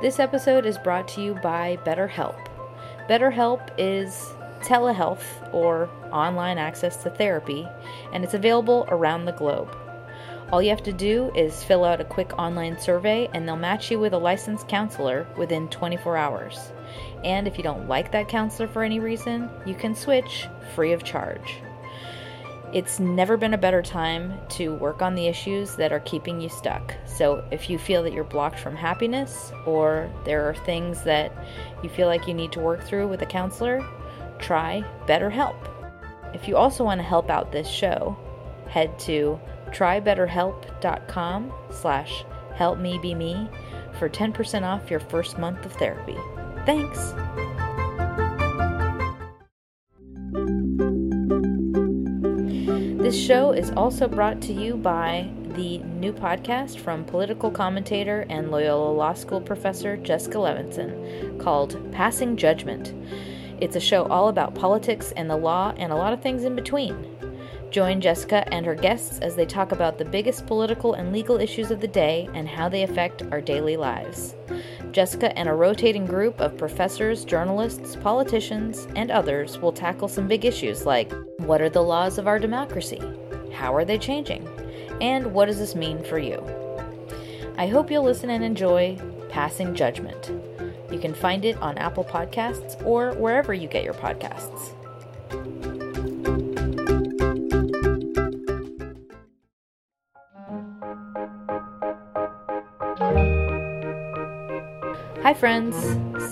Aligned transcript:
This 0.00 0.20
episode 0.20 0.64
is 0.64 0.78
brought 0.78 1.08
to 1.08 1.20
you 1.20 1.34
by 1.34 1.76
BetterHelp. 1.84 2.46
BetterHelp 3.10 3.68
is 3.78 4.32
telehealth 4.60 5.24
or 5.52 5.90
online 6.12 6.56
access 6.56 7.02
to 7.02 7.10
therapy, 7.10 7.66
and 8.12 8.22
it's 8.22 8.34
available 8.34 8.86
around 8.90 9.24
the 9.24 9.32
globe. 9.32 9.76
All 10.52 10.62
you 10.62 10.70
have 10.70 10.84
to 10.84 10.92
do 10.92 11.32
is 11.34 11.64
fill 11.64 11.84
out 11.84 12.00
a 12.00 12.04
quick 12.04 12.32
online 12.38 12.78
survey, 12.78 13.28
and 13.34 13.46
they'll 13.46 13.56
match 13.56 13.90
you 13.90 13.98
with 13.98 14.12
a 14.12 14.18
licensed 14.18 14.68
counselor 14.68 15.26
within 15.36 15.66
24 15.66 16.16
hours. 16.16 16.70
And 17.24 17.48
if 17.48 17.58
you 17.58 17.64
don't 17.64 17.88
like 17.88 18.12
that 18.12 18.28
counselor 18.28 18.68
for 18.68 18.84
any 18.84 19.00
reason, 19.00 19.50
you 19.66 19.74
can 19.74 19.96
switch 19.96 20.46
free 20.76 20.92
of 20.92 21.02
charge. 21.02 21.56
It's 22.70 23.00
never 23.00 23.38
been 23.38 23.54
a 23.54 23.58
better 23.58 23.80
time 23.80 24.38
to 24.50 24.74
work 24.74 25.00
on 25.00 25.14
the 25.14 25.26
issues 25.26 25.74
that 25.76 25.90
are 25.90 26.00
keeping 26.00 26.38
you 26.38 26.50
stuck. 26.50 26.94
So, 27.06 27.42
if 27.50 27.70
you 27.70 27.78
feel 27.78 28.02
that 28.02 28.12
you're 28.12 28.24
blocked 28.24 28.58
from 28.58 28.76
happiness 28.76 29.52
or 29.64 30.10
there 30.26 30.46
are 30.46 30.54
things 30.54 31.02
that 31.04 31.32
you 31.82 31.88
feel 31.88 32.08
like 32.08 32.28
you 32.28 32.34
need 32.34 32.52
to 32.52 32.60
work 32.60 32.82
through 32.82 33.08
with 33.08 33.22
a 33.22 33.26
counselor, 33.26 33.82
try 34.38 34.84
BetterHelp. 35.06 35.56
If 36.34 36.46
you 36.46 36.58
also 36.58 36.84
want 36.84 36.98
to 36.98 37.06
help 37.06 37.30
out 37.30 37.52
this 37.52 37.68
show, 37.68 38.18
head 38.68 38.98
to 39.00 39.40
trybetterhelp.com 39.70 41.52
slash 41.70 42.24
helpmebeme 42.54 43.48
for 43.98 44.10
10% 44.10 44.62
off 44.62 44.90
your 44.90 45.00
first 45.00 45.38
month 45.38 45.64
of 45.64 45.72
therapy. 45.72 46.16
Thanks! 46.66 47.14
This 53.08 53.18
show 53.18 53.52
is 53.52 53.70
also 53.70 54.06
brought 54.06 54.42
to 54.42 54.52
you 54.52 54.76
by 54.76 55.30
the 55.54 55.78
new 55.78 56.12
podcast 56.12 56.78
from 56.78 57.06
political 57.06 57.50
commentator 57.50 58.26
and 58.28 58.50
Loyola 58.50 58.92
Law 58.92 59.14
School 59.14 59.40
professor 59.40 59.96
Jessica 59.96 60.36
Levinson 60.36 61.40
called 61.40 61.90
Passing 61.90 62.36
Judgment. 62.36 62.92
It's 63.62 63.76
a 63.76 63.80
show 63.80 64.04
all 64.08 64.28
about 64.28 64.54
politics 64.54 65.14
and 65.16 65.30
the 65.30 65.38
law 65.38 65.72
and 65.78 65.90
a 65.90 65.96
lot 65.96 66.12
of 66.12 66.20
things 66.20 66.44
in 66.44 66.54
between. 66.54 67.17
Join 67.70 68.00
Jessica 68.00 68.48
and 68.52 68.64
her 68.64 68.74
guests 68.74 69.18
as 69.18 69.36
they 69.36 69.44
talk 69.44 69.72
about 69.72 69.98
the 69.98 70.04
biggest 70.04 70.46
political 70.46 70.94
and 70.94 71.12
legal 71.12 71.38
issues 71.38 71.70
of 71.70 71.80
the 71.80 71.88
day 71.88 72.28
and 72.32 72.48
how 72.48 72.68
they 72.68 72.82
affect 72.82 73.22
our 73.30 73.42
daily 73.42 73.76
lives. 73.76 74.34
Jessica 74.90 75.36
and 75.38 75.48
a 75.48 75.54
rotating 75.54 76.06
group 76.06 76.40
of 76.40 76.56
professors, 76.56 77.26
journalists, 77.26 77.94
politicians, 77.96 78.88
and 78.96 79.10
others 79.10 79.58
will 79.58 79.72
tackle 79.72 80.08
some 80.08 80.26
big 80.26 80.46
issues 80.46 80.86
like 80.86 81.12
what 81.40 81.60
are 81.60 81.68
the 81.68 81.82
laws 81.82 82.16
of 82.16 82.26
our 82.26 82.38
democracy? 82.38 83.02
How 83.52 83.74
are 83.74 83.84
they 83.84 83.98
changing? 83.98 84.48
And 85.00 85.32
what 85.34 85.46
does 85.46 85.58
this 85.58 85.74
mean 85.74 86.02
for 86.02 86.18
you? 86.18 86.42
I 87.58 87.66
hope 87.66 87.90
you'll 87.90 88.04
listen 88.04 88.30
and 88.30 88.42
enjoy 88.42 88.98
Passing 89.28 89.74
Judgment. 89.74 90.32
You 90.90 90.98
can 90.98 91.12
find 91.12 91.44
it 91.44 91.56
on 91.58 91.76
Apple 91.76 92.04
Podcasts 92.04 92.82
or 92.86 93.12
wherever 93.14 93.52
you 93.52 93.68
get 93.68 93.84
your 93.84 93.94
podcasts. 93.94 94.74
Hi, 105.28 105.34
friends. 105.34 105.76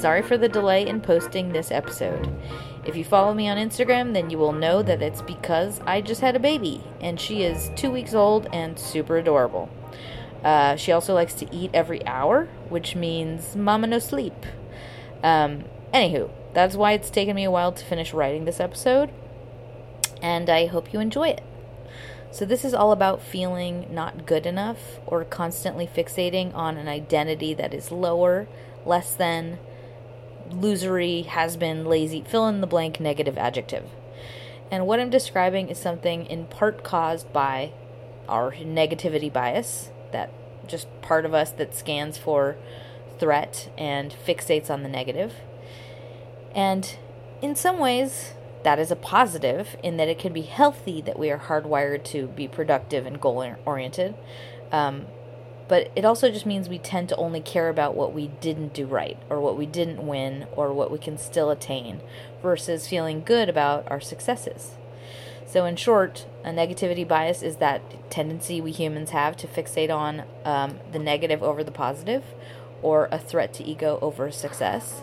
Sorry 0.00 0.22
for 0.22 0.38
the 0.38 0.48
delay 0.48 0.86
in 0.86 1.02
posting 1.02 1.52
this 1.52 1.70
episode. 1.70 2.34
If 2.82 2.96
you 2.96 3.04
follow 3.04 3.34
me 3.34 3.46
on 3.46 3.58
Instagram, 3.58 4.14
then 4.14 4.30
you 4.30 4.38
will 4.38 4.54
know 4.54 4.82
that 4.82 5.02
it's 5.02 5.20
because 5.20 5.82
I 5.86 6.00
just 6.00 6.22
had 6.22 6.34
a 6.34 6.38
baby, 6.38 6.82
and 6.98 7.20
she 7.20 7.42
is 7.42 7.70
two 7.76 7.90
weeks 7.90 8.14
old 8.14 8.48
and 8.54 8.78
super 8.78 9.18
adorable. 9.18 9.68
Uh, 10.42 10.76
she 10.76 10.92
also 10.92 11.12
likes 11.12 11.34
to 11.34 11.54
eat 11.54 11.72
every 11.74 12.06
hour, 12.06 12.48
which 12.70 12.96
means 12.96 13.54
mama 13.54 13.86
no 13.86 13.98
sleep. 13.98 14.46
Um, 15.22 15.66
anywho, 15.92 16.30
that's 16.54 16.74
why 16.74 16.92
it's 16.92 17.10
taken 17.10 17.36
me 17.36 17.44
a 17.44 17.50
while 17.50 17.72
to 17.72 17.84
finish 17.84 18.14
writing 18.14 18.46
this 18.46 18.60
episode, 18.60 19.10
and 20.22 20.48
I 20.48 20.64
hope 20.64 20.94
you 20.94 21.00
enjoy 21.00 21.28
it. 21.28 21.44
So, 22.30 22.46
this 22.46 22.64
is 22.64 22.72
all 22.72 22.92
about 22.92 23.20
feeling 23.20 23.88
not 23.90 24.24
good 24.24 24.46
enough 24.46 24.98
or 25.06 25.22
constantly 25.24 25.86
fixating 25.86 26.54
on 26.54 26.78
an 26.78 26.88
identity 26.88 27.52
that 27.52 27.74
is 27.74 27.92
lower 27.92 28.48
less 28.86 29.14
than, 29.14 29.58
losery, 30.50 31.26
has 31.26 31.56
been, 31.56 31.84
lazy, 31.84 32.22
fill 32.22 32.46
in 32.48 32.60
the 32.60 32.66
blank 32.66 33.00
negative 33.00 33.36
adjective. 33.36 33.90
And 34.70 34.86
what 34.86 35.00
I'm 35.00 35.10
describing 35.10 35.68
is 35.68 35.78
something 35.78 36.26
in 36.26 36.46
part 36.46 36.82
caused 36.82 37.32
by 37.32 37.72
our 38.28 38.52
negativity 38.52 39.32
bias, 39.32 39.90
that 40.12 40.30
just 40.66 40.88
part 41.02 41.24
of 41.24 41.34
us 41.34 41.50
that 41.52 41.74
scans 41.74 42.18
for 42.18 42.56
threat 43.18 43.70
and 43.78 44.14
fixates 44.26 44.70
on 44.70 44.82
the 44.82 44.88
negative. 44.88 45.34
And 46.54 46.96
in 47.42 47.54
some 47.54 47.78
ways, 47.78 48.32
that 48.64 48.78
is 48.78 48.90
a 48.90 48.96
positive 48.96 49.76
in 49.82 49.96
that 49.98 50.08
it 50.08 50.18
can 50.18 50.32
be 50.32 50.42
healthy 50.42 51.00
that 51.02 51.18
we 51.18 51.30
are 51.30 51.38
hardwired 51.38 52.02
to 52.04 52.26
be 52.26 52.48
productive 52.48 53.06
and 53.06 53.20
goal 53.20 53.54
oriented. 53.64 54.14
Um, 54.72 55.06
but 55.68 55.90
it 55.96 56.04
also 56.04 56.30
just 56.30 56.46
means 56.46 56.68
we 56.68 56.78
tend 56.78 57.08
to 57.08 57.16
only 57.16 57.40
care 57.40 57.68
about 57.68 57.94
what 57.94 58.12
we 58.12 58.28
didn't 58.40 58.72
do 58.72 58.86
right 58.86 59.18
or 59.28 59.40
what 59.40 59.56
we 59.56 59.66
didn't 59.66 60.06
win 60.06 60.46
or 60.54 60.72
what 60.72 60.90
we 60.90 60.98
can 60.98 61.18
still 61.18 61.50
attain 61.50 62.00
versus 62.42 62.88
feeling 62.88 63.22
good 63.24 63.48
about 63.48 63.90
our 63.90 64.00
successes. 64.00 64.72
So, 65.46 65.64
in 65.64 65.76
short, 65.76 66.26
a 66.44 66.50
negativity 66.50 67.06
bias 67.06 67.42
is 67.42 67.56
that 67.56 68.10
tendency 68.10 68.60
we 68.60 68.72
humans 68.72 69.10
have 69.10 69.36
to 69.38 69.46
fixate 69.46 69.94
on 69.94 70.24
um, 70.44 70.78
the 70.90 70.98
negative 70.98 71.42
over 71.42 71.62
the 71.62 71.70
positive 71.70 72.24
or 72.82 73.08
a 73.10 73.18
threat 73.18 73.52
to 73.54 73.64
ego 73.64 73.98
over 74.02 74.30
success. 74.30 75.02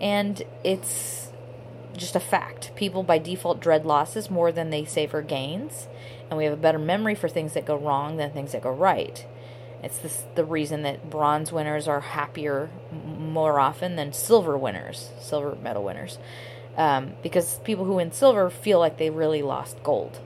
And 0.00 0.42
it's 0.62 1.30
just 1.96 2.16
a 2.16 2.20
fact. 2.20 2.74
People 2.76 3.02
by 3.02 3.18
default 3.18 3.60
dread 3.60 3.84
losses 3.84 4.30
more 4.30 4.52
than 4.52 4.70
they 4.70 4.84
savor 4.84 5.22
gains, 5.22 5.88
and 6.28 6.38
we 6.38 6.44
have 6.44 6.52
a 6.52 6.56
better 6.56 6.78
memory 6.78 7.14
for 7.14 7.28
things 7.28 7.54
that 7.54 7.66
go 7.66 7.76
wrong 7.76 8.16
than 8.16 8.30
things 8.30 8.52
that 8.52 8.62
go 8.62 8.70
right. 8.70 9.26
It's 9.82 9.98
this, 9.98 10.24
the 10.34 10.44
reason 10.44 10.82
that 10.82 11.10
bronze 11.10 11.52
winners 11.52 11.88
are 11.88 12.00
happier 12.00 12.70
more 12.92 13.58
often 13.58 13.96
than 13.96 14.12
silver 14.12 14.56
winners, 14.56 15.10
silver 15.20 15.56
medal 15.56 15.82
winners, 15.82 16.18
um, 16.76 17.12
because 17.22 17.58
people 17.60 17.84
who 17.84 17.94
win 17.94 18.12
silver 18.12 18.48
feel 18.48 18.78
like 18.78 18.98
they 18.98 19.10
really 19.10 19.42
lost 19.42 19.82
gold. 19.82 20.20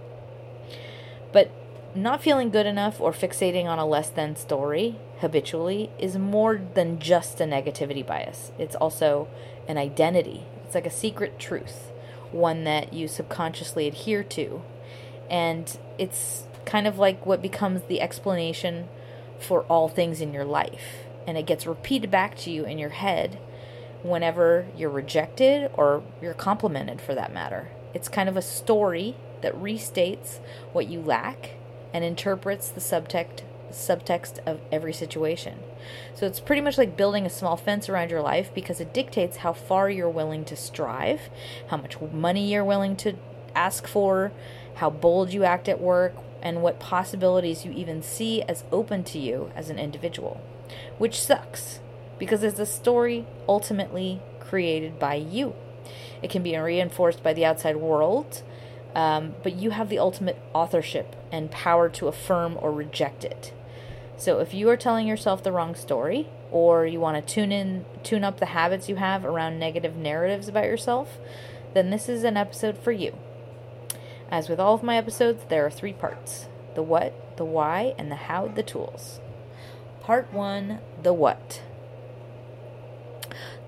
But 1.33 1.51
not 1.95 2.23
feeling 2.23 2.51
good 2.51 2.67
enough 2.67 3.01
or 3.01 3.13
fixating 3.13 3.65
on 3.65 3.79
a 3.79 3.87
less 3.87 4.11
than 4.11 4.37
story 4.37 4.97
habitually 5.21 5.91
is 5.99 6.19
more 6.19 6.61
than 6.75 6.99
just 6.99 7.41
a 7.41 7.45
negativity 7.45 8.07
bias. 8.07 8.53
It's 8.59 8.77
also 8.77 9.29
an 9.67 9.79
identity. 9.79 10.45
It's 10.65 10.75
like 10.75 10.87
a 10.87 10.91
secret 10.91 11.39
truth, 11.39 11.91
one 12.33 12.65
that 12.65 12.93
you 12.93 13.09
subconsciously 13.09 13.87
adhere 13.87 14.23
to. 14.25 14.63
And 15.31 15.77
it's 15.97 16.45
kind 16.67 16.87
of 16.87 16.99
like 16.99 17.25
what 17.25 17.41
becomes 17.41 17.83
the 17.89 18.01
explanation 18.01 18.89
for 19.39 19.63
all 19.63 19.89
things 19.89 20.21
in 20.21 20.33
your 20.33 20.45
life. 20.45 21.05
And 21.27 21.37
it 21.37 21.47
gets 21.47 21.67
repeated 21.67 22.11
back 22.11 22.37
to 22.39 22.51
you 22.51 22.65
in 22.65 22.79
your 22.79 22.91
head 22.91 23.39
whenever 24.03 24.67
you're 24.77 24.91
rejected 24.91 25.71
or 25.75 26.03
you're 26.23 26.35
complimented 26.35 27.01
for 27.01 27.15
that 27.15 27.33
matter. 27.33 27.71
It's 27.95 28.09
kind 28.09 28.29
of 28.29 28.37
a 28.37 28.43
story 28.43 29.17
that 29.43 29.55
restates 29.55 30.39
what 30.73 30.89
you 30.89 31.01
lack 31.01 31.51
and 31.93 32.05
interprets 32.05 32.69
the 32.69 32.81
subtext 32.81 33.43
subtext 33.71 34.39
of 34.47 34.61
every 34.71 34.93
situation. 34.93 35.59
So 36.15 36.27
it's 36.27 36.41
pretty 36.41 36.63
much 36.63 36.79
like 36.79 36.97
building 36.97 37.27
a 37.27 37.31
small 37.31 37.57
fence 37.57 37.89
around 37.89 38.11
your 38.11 38.23
life 38.23 38.51
because 38.55 38.81
it 38.81 38.95
dictates 38.95 39.39
how 39.39 39.53
far 39.53 39.91
you're 39.91 40.09
willing 40.09 40.45
to 40.47 40.57
strive, 40.57 41.23
how 41.69 41.77
much 41.77 42.01
money 42.01 42.53
you're 42.53 42.65
willing 42.65 42.97
to 42.97 43.15
ask 43.55 43.87
for, 43.87 44.33
how 44.77 44.91
bold 44.91 45.33
you 45.33 45.45
act 45.45 45.69
at 45.69 45.81
work, 45.81 46.15
and 46.47 46.63
what 46.63 46.79
possibilities 46.79 47.65
you 47.65 47.73
even 47.73 48.01
see 48.01 48.41
as 48.43 48.63
open 48.71 49.03
to 49.03 49.19
you 49.19 49.51
as 49.57 49.69
an 49.69 49.81
individual. 49.81 50.41
Which 50.97 51.21
sucks, 51.21 51.81
because 52.21 52.45
it's 52.45 52.61
a 52.61 52.67
story 52.67 53.27
ultimately 53.49 54.21
created 54.39 54.97
by 54.97 55.15
you. 55.17 55.55
It 56.23 56.31
can 56.31 56.45
be 56.45 56.57
reinforced 56.57 57.21
by 57.21 57.33
the 57.33 57.45
outside 57.45 57.79
world, 57.79 58.45
um, 58.95 59.35
but 59.43 59.57
you 59.57 59.71
have 59.71 59.89
the 59.89 59.99
ultimate 59.99 60.41
authorship 60.55 61.17
and 61.33 61.51
power 61.51 61.89
to 61.89 62.07
affirm 62.07 62.57
or 62.61 62.71
reject 62.71 63.25
it. 63.25 63.53
So 64.17 64.39
if 64.39 64.55
you 64.55 64.71
are 64.71 64.77
telling 64.77 65.09
yourself 65.09 65.43
the 65.43 65.51
wrong 65.51 65.75
story, 65.75 66.29
or 66.53 66.87
you 66.87 67.01
want 67.01 67.27
to 67.27 67.35
tune 67.35 67.51
in, 67.51 67.85
tune 68.05 68.23
up 68.23 68.39
the 68.39 68.47
habits 68.47 68.89
you 68.89 68.97
have 68.97 69.25
around 69.25 69.59
negative 69.59 69.97
narratives 69.97 70.47
about 70.47 70.67
yourself, 70.67 71.19
then 71.75 71.91
this 71.91 72.09
is 72.09 72.23
an 72.23 72.37
episode 72.37 72.79
for 72.79 72.93
you. 72.93 73.19
As 74.31 74.49
with 74.49 74.59
all 74.59 74.75
of 74.75 74.83
my 74.83 74.97
episodes, 74.97 75.45
there 75.49 75.65
are 75.65 75.71
three 75.71 75.93
parts 75.93 76.49
the 76.75 76.83
what, 76.83 77.37
the 77.37 77.45
why, 77.45 77.95
and 77.97 78.11
the 78.11 78.17
how, 78.17 78.49
the 78.49 78.63
tools. 78.63 79.21
Part 80.03 80.33
one 80.33 80.81
the 81.03 81.13
what. 81.13 81.63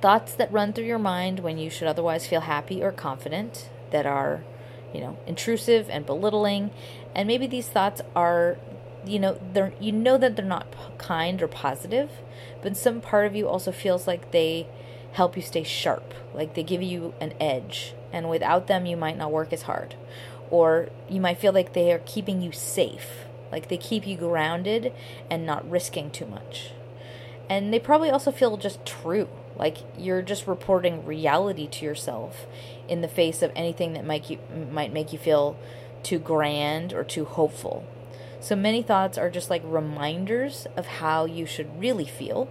Thoughts 0.00 0.34
that 0.34 0.52
run 0.52 0.72
through 0.72 0.84
your 0.84 0.98
mind 0.98 1.40
when 1.40 1.58
you 1.58 1.70
should 1.70 1.88
otherwise 1.88 2.26
feel 2.26 2.42
happy 2.42 2.82
or 2.82 2.92
confident, 2.92 3.68
that 3.90 4.06
are, 4.06 4.44
you 4.92 5.00
know, 5.00 5.18
intrusive 5.26 5.88
and 5.90 6.06
belittling. 6.06 6.70
And 7.14 7.26
maybe 7.26 7.46
these 7.46 7.68
thoughts 7.68 8.00
are, 8.14 8.58
you 9.04 9.18
know, 9.18 9.38
they're 9.52 9.72
you 9.80 9.92
know 9.92 10.18
that 10.18 10.36
they're 10.36 10.44
not 10.44 10.98
kind 10.98 11.42
or 11.42 11.48
positive, 11.48 12.10
but 12.62 12.76
some 12.76 13.00
part 13.00 13.26
of 13.26 13.34
you 13.34 13.48
also 13.48 13.72
feels 13.72 14.06
like 14.06 14.30
they 14.30 14.66
help 15.12 15.36
you 15.36 15.42
stay 15.42 15.62
sharp, 15.62 16.14
like 16.34 16.54
they 16.54 16.62
give 16.62 16.82
you 16.82 17.14
an 17.20 17.32
edge, 17.40 17.94
and 18.12 18.28
without 18.28 18.66
them 18.66 18.86
you 18.86 18.96
might 18.96 19.16
not 19.16 19.32
work 19.32 19.52
as 19.52 19.62
hard. 19.62 19.94
Or 20.50 20.88
you 21.08 21.20
might 21.20 21.38
feel 21.38 21.52
like 21.52 21.72
they 21.72 21.92
are 21.92 22.00
keeping 22.04 22.40
you 22.40 22.52
safe, 22.52 23.24
like 23.52 23.68
they 23.68 23.76
keep 23.76 24.06
you 24.06 24.16
grounded 24.16 24.92
and 25.30 25.44
not 25.44 25.68
risking 25.68 26.10
too 26.10 26.26
much. 26.26 26.72
And 27.50 27.72
they 27.72 27.78
probably 27.78 28.10
also 28.10 28.30
feel 28.30 28.56
just 28.56 28.84
true, 28.84 29.28
like 29.56 29.78
you're 29.96 30.22
just 30.22 30.46
reporting 30.46 31.04
reality 31.04 31.66
to 31.68 31.84
yourself 31.84 32.46
in 32.88 33.00
the 33.00 33.08
face 33.08 33.42
of 33.42 33.52
anything 33.56 33.94
that 33.94 34.04
might 34.04 34.30
you, 34.30 34.38
might 34.70 34.92
make 34.92 35.12
you 35.12 35.18
feel 35.18 35.56
too 36.02 36.18
grand 36.18 36.92
or 36.92 37.04
too 37.04 37.24
hopeful. 37.24 37.86
So 38.40 38.54
many 38.54 38.82
thoughts 38.82 39.18
are 39.18 39.30
just 39.30 39.50
like 39.50 39.62
reminders 39.64 40.66
of 40.76 40.86
how 40.86 41.24
you 41.24 41.44
should 41.44 41.80
really 41.80 42.06
feel 42.06 42.48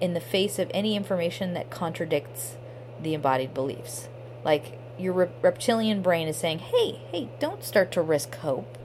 in 0.00 0.14
the 0.14 0.20
face 0.20 0.58
of 0.58 0.70
any 0.72 0.94
information 0.94 1.54
that 1.54 1.70
contradicts 1.70 2.56
the 3.02 3.14
embodied 3.14 3.52
beliefs. 3.52 4.08
Like 4.44 4.78
your 4.98 5.30
reptilian 5.42 6.02
brain 6.02 6.28
is 6.28 6.36
saying, 6.36 6.58
"Hey, 6.60 7.00
hey, 7.10 7.28
don't 7.40 7.64
start 7.64 7.90
to 7.92 8.02
risk 8.02 8.34
hope. 8.36 8.78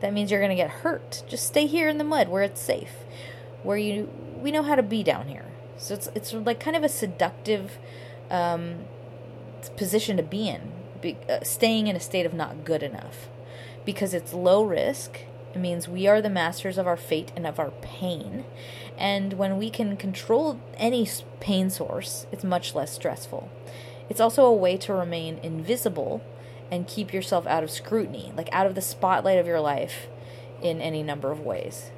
That 0.00 0.12
means 0.12 0.30
you're 0.30 0.40
going 0.40 0.50
to 0.50 0.56
get 0.56 0.70
hurt. 0.70 1.22
Just 1.28 1.46
stay 1.46 1.66
here 1.66 1.88
in 1.88 1.98
the 1.98 2.04
mud 2.04 2.28
where 2.28 2.42
it's 2.42 2.60
safe. 2.60 2.92
Where 3.62 3.76
you 3.76 4.08
we 4.40 4.50
know 4.50 4.62
how 4.62 4.74
to 4.74 4.82
be 4.82 5.02
down 5.02 5.28
here." 5.28 5.46
So 5.76 5.94
it's 5.94 6.08
it's 6.14 6.32
like 6.32 6.60
kind 6.60 6.76
of 6.76 6.84
a 6.84 6.88
seductive 6.88 7.78
um, 8.30 8.84
position 9.76 10.16
to 10.16 10.22
be 10.22 10.48
in, 10.48 10.72
be, 11.00 11.16
uh, 11.28 11.42
staying 11.42 11.86
in 11.86 11.96
a 11.96 12.00
state 12.00 12.26
of 12.26 12.34
not 12.34 12.64
good 12.64 12.82
enough, 12.82 13.28
because 13.84 14.14
it's 14.14 14.32
low 14.32 14.62
risk. 14.62 15.20
It 15.54 15.58
means 15.58 15.88
we 15.88 16.06
are 16.06 16.22
the 16.22 16.30
masters 16.30 16.78
of 16.78 16.86
our 16.86 16.96
fate 16.96 17.32
and 17.34 17.46
of 17.46 17.58
our 17.58 17.72
pain, 17.82 18.44
and 18.96 19.32
when 19.34 19.58
we 19.58 19.68
can 19.68 19.96
control 19.96 20.60
any 20.76 21.08
pain 21.40 21.70
source, 21.70 22.26
it's 22.30 22.44
much 22.44 22.74
less 22.74 22.92
stressful. 22.92 23.50
It's 24.10 24.20
also 24.20 24.44
a 24.44 24.52
way 24.52 24.76
to 24.78 24.92
remain 24.92 25.38
invisible 25.42 26.22
and 26.70 26.86
keep 26.86 27.14
yourself 27.14 27.46
out 27.46 27.62
of 27.62 27.70
scrutiny, 27.70 28.32
like 28.36 28.48
out 28.52 28.66
of 28.66 28.74
the 28.74 28.82
spotlight 28.82 29.38
of 29.38 29.46
your 29.46 29.60
life 29.60 30.08
in 30.60 30.80
any 30.80 31.02
number 31.02 31.30
of 31.30 31.40
ways. 31.40 31.90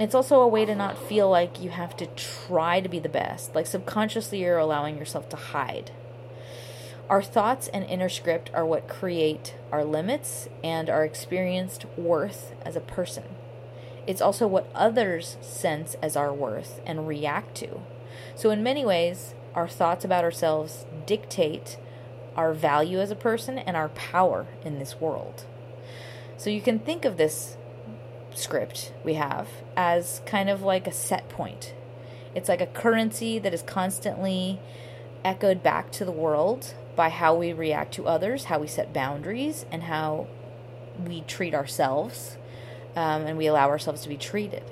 It's 0.00 0.14
also 0.14 0.40
a 0.40 0.48
way 0.48 0.64
to 0.64 0.74
not 0.74 0.96
feel 0.96 1.28
like 1.28 1.60
you 1.62 1.70
have 1.70 1.96
to 1.98 2.06
try 2.06 2.80
to 2.80 2.88
be 2.88 2.98
the 2.98 3.08
best. 3.08 3.54
Like 3.54 3.66
subconsciously, 3.66 4.40
you're 4.40 4.58
allowing 4.58 4.96
yourself 4.96 5.28
to 5.30 5.36
hide. 5.36 5.90
Our 7.10 7.22
thoughts 7.22 7.68
and 7.68 7.84
inner 7.84 8.08
script 8.08 8.50
are 8.54 8.66
what 8.66 8.88
create 8.88 9.54
our 9.72 9.84
limits 9.84 10.48
and 10.62 10.88
our 10.88 11.04
experienced 11.04 11.86
worth 11.96 12.54
as 12.64 12.76
a 12.76 12.80
person. 12.80 13.24
It's 14.06 14.20
also 14.22 14.46
what 14.46 14.70
others 14.74 15.36
sense 15.40 15.96
as 16.02 16.16
our 16.16 16.32
worth 16.32 16.80
and 16.86 17.08
react 17.08 17.54
to. 17.56 17.80
So, 18.34 18.50
in 18.50 18.62
many 18.62 18.84
ways, 18.84 19.34
our 19.58 19.66
thoughts 19.66 20.04
about 20.04 20.22
ourselves 20.22 20.86
dictate 21.04 21.76
our 22.36 22.54
value 22.54 23.00
as 23.00 23.10
a 23.10 23.16
person 23.16 23.58
and 23.58 23.76
our 23.76 23.88
power 23.88 24.46
in 24.64 24.78
this 24.78 25.00
world. 25.00 25.44
So, 26.36 26.48
you 26.48 26.60
can 26.60 26.78
think 26.78 27.04
of 27.04 27.16
this 27.16 27.56
script 28.34 28.92
we 29.04 29.14
have 29.14 29.48
as 29.76 30.22
kind 30.24 30.48
of 30.48 30.62
like 30.62 30.86
a 30.86 30.92
set 30.92 31.28
point. 31.28 31.74
It's 32.36 32.48
like 32.48 32.60
a 32.60 32.66
currency 32.66 33.40
that 33.40 33.52
is 33.52 33.62
constantly 33.62 34.60
echoed 35.24 35.60
back 35.60 35.90
to 35.92 36.04
the 36.04 36.12
world 36.12 36.74
by 36.94 37.08
how 37.08 37.34
we 37.34 37.52
react 37.52 37.94
to 37.94 38.06
others, 38.06 38.44
how 38.44 38.60
we 38.60 38.68
set 38.68 38.92
boundaries, 38.92 39.66
and 39.72 39.82
how 39.82 40.28
we 41.04 41.22
treat 41.22 41.52
ourselves, 41.54 42.36
um, 42.94 43.26
and 43.26 43.36
we 43.36 43.48
allow 43.48 43.68
ourselves 43.68 44.02
to 44.02 44.08
be 44.08 44.16
treated. 44.16 44.62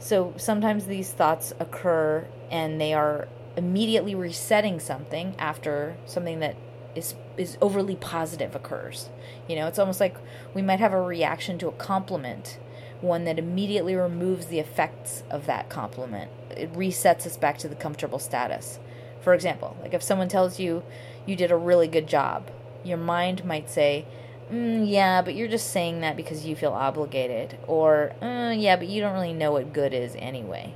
So 0.00 0.34
sometimes 0.36 0.86
these 0.86 1.12
thoughts 1.12 1.52
occur 1.60 2.26
and 2.50 2.80
they 2.80 2.92
are 2.92 3.28
immediately 3.60 4.14
resetting 4.14 4.80
something 4.80 5.34
after 5.38 5.96
something 6.06 6.40
that 6.40 6.56
is 6.96 7.14
is 7.36 7.58
overly 7.60 7.94
positive 7.94 8.54
occurs. 8.54 9.10
You 9.46 9.56
know, 9.56 9.66
it's 9.66 9.78
almost 9.78 10.00
like 10.00 10.16
we 10.54 10.62
might 10.62 10.80
have 10.80 10.94
a 10.94 11.00
reaction 11.00 11.58
to 11.58 11.68
a 11.68 11.72
compliment 11.72 12.58
one 13.02 13.24
that 13.24 13.38
immediately 13.38 13.94
removes 13.94 14.46
the 14.46 14.58
effects 14.58 15.22
of 15.30 15.46
that 15.46 15.68
compliment. 15.68 16.30
It 16.50 16.72
resets 16.72 17.26
us 17.26 17.36
back 17.36 17.58
to 17.58 17.68
the 17.68 17.74
comfortable 17.74 18.18
status. 18.18 18.78
For 19.20 19.34
example, 19.34 19.76
like 19.82 19.94
if 19.94 20.02
someone 20.02 20.28
tells 20.28 20.58
you 20.58 20.82
you 21.26 21.36
did 21.36 21.50
a 21.50 21.56
really 21.56 21.88
good 21.88 22.06
job, 22.06 22.50
your 22.84 22.98
mind 22.98 23.44
might 23.44 23.68
say, 23.68 24.06
mm, 24.50 24.88
yeah, 24.88 25.22
but 25.22 25.34
you're 25.34 25.48
just 25.48 25.70
saying 25.70 26.00
that 26.00 26.16
because 26.16 26.46
you 26.46 26.56
feel 26.56 26.72
obligated. 26.72 27.58
Or, 27.66 28.12
uh, 28.22 28.52
yeah, 28.56 28.76
but 28.76 28.88
you 28.88 29.00
don't 29.00 29.12
really 29.12 29.34
know 29.34 29.52
what 29.52 29.72
good 29.72 29.92
is 29.92 30.16
anyway. 30.18 30.74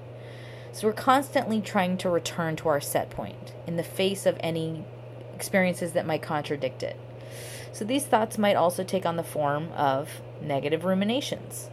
So 0.74 0.88
we're 0.88 0.94
constantly 0.94 1.60
trying 1.60 1.98
to 1.98 2.10
return 2.10 2.56
to 2.56 2.68
our 2.68 2.80
set 2.80 3.08
point 3.08 3.52
in 3.64 3.76
the 3.76 3.84
face 3.84 4.26
of 4.26 4.36
any 4.40 4.84
experiences 5.32 5.92
that 5.92 6.04
might 6.04 6.20
contradict 6.20 6.82
it. 6.82 6.98
So 7.72 7.84
these 7.84 8.04
thoughts 8.04 8.38
might 8.38 8.56
also 8.56 8.82
take 8.82 9.06
on 9.06 9.14
the 9.14 9.22
form 9.22 9.70
of 9.76 10.20
negative 10.42 10.84
ruminations. 10.84 11.70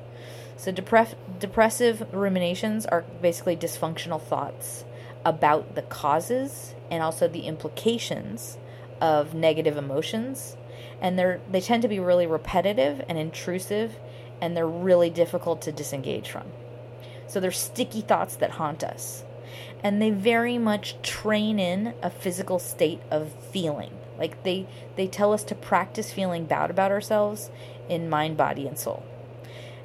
So, 0.56 0.72
depre- 0.72 1.16
depressive 1.40 2.14
ruminations 2.14 2.86
are 2.86 3.04
basically 3.24 3.58
dysfunctional 3.58 4.22
thoughts 4.22 4.86
about 5.26 5.74
the 5.74 5.82
causes 5.82 6.76
and 6.92 7.02
also 7.02 7.28
the 7.28 7.48
implications 7.48 8.60
of 9.02 9.34
negative 9.34 9.78
emotions. 9.78 10.56
And 11.02 11.18
they're, 11.18 11.42
they 11.50 11.62
tend 11.62 11.82
to 11.82 11.88
be 11.88 12.00
really 12.00 12.28
repetitive 12.28 13.04
and 13.10 13.18
intrusive, 13.18 13.96
and 14.40 14.56
they're 14.56 14.68
really 14.68 15.10
difficult 15.10 15.64
to 15.64 15.72
disengage 15.72 16.30
from. 16.30 16.46
So, 17.32 17.40
they're 17.40 17.52
sticky 17.52 18.02
thoughts 18.02 18.36
that 18.36 18.52
haunt 18.52 18.84
us. 18.84 19.24
And 19.82 20.02
they 20.02 20.10
very 20.10 20.58
much 20.58 21.02
train 21.02 21.60
in 21.60 21.94
a 22.04 22.10
physical 22.10 22.60
state 22.60 23.02
of 23.10 23.34
feeling. 23.52 23.92
Like 24.18 24.44
they, 24.44 24.68
they 24.98 25.08
tell 25.08 25.32
us 25.32 25.44
to 25.46 25.56
practice 25.56 26.12
feeling 26.12 26.46
bad 26.46 26.70
about 26.70 26.92
ourselves 26.92 27.50
in 27.88 28.10
mind, 28.10 28.36
body, 28.36 28.68
and 28.68 28.78
soul. 28.78 29.04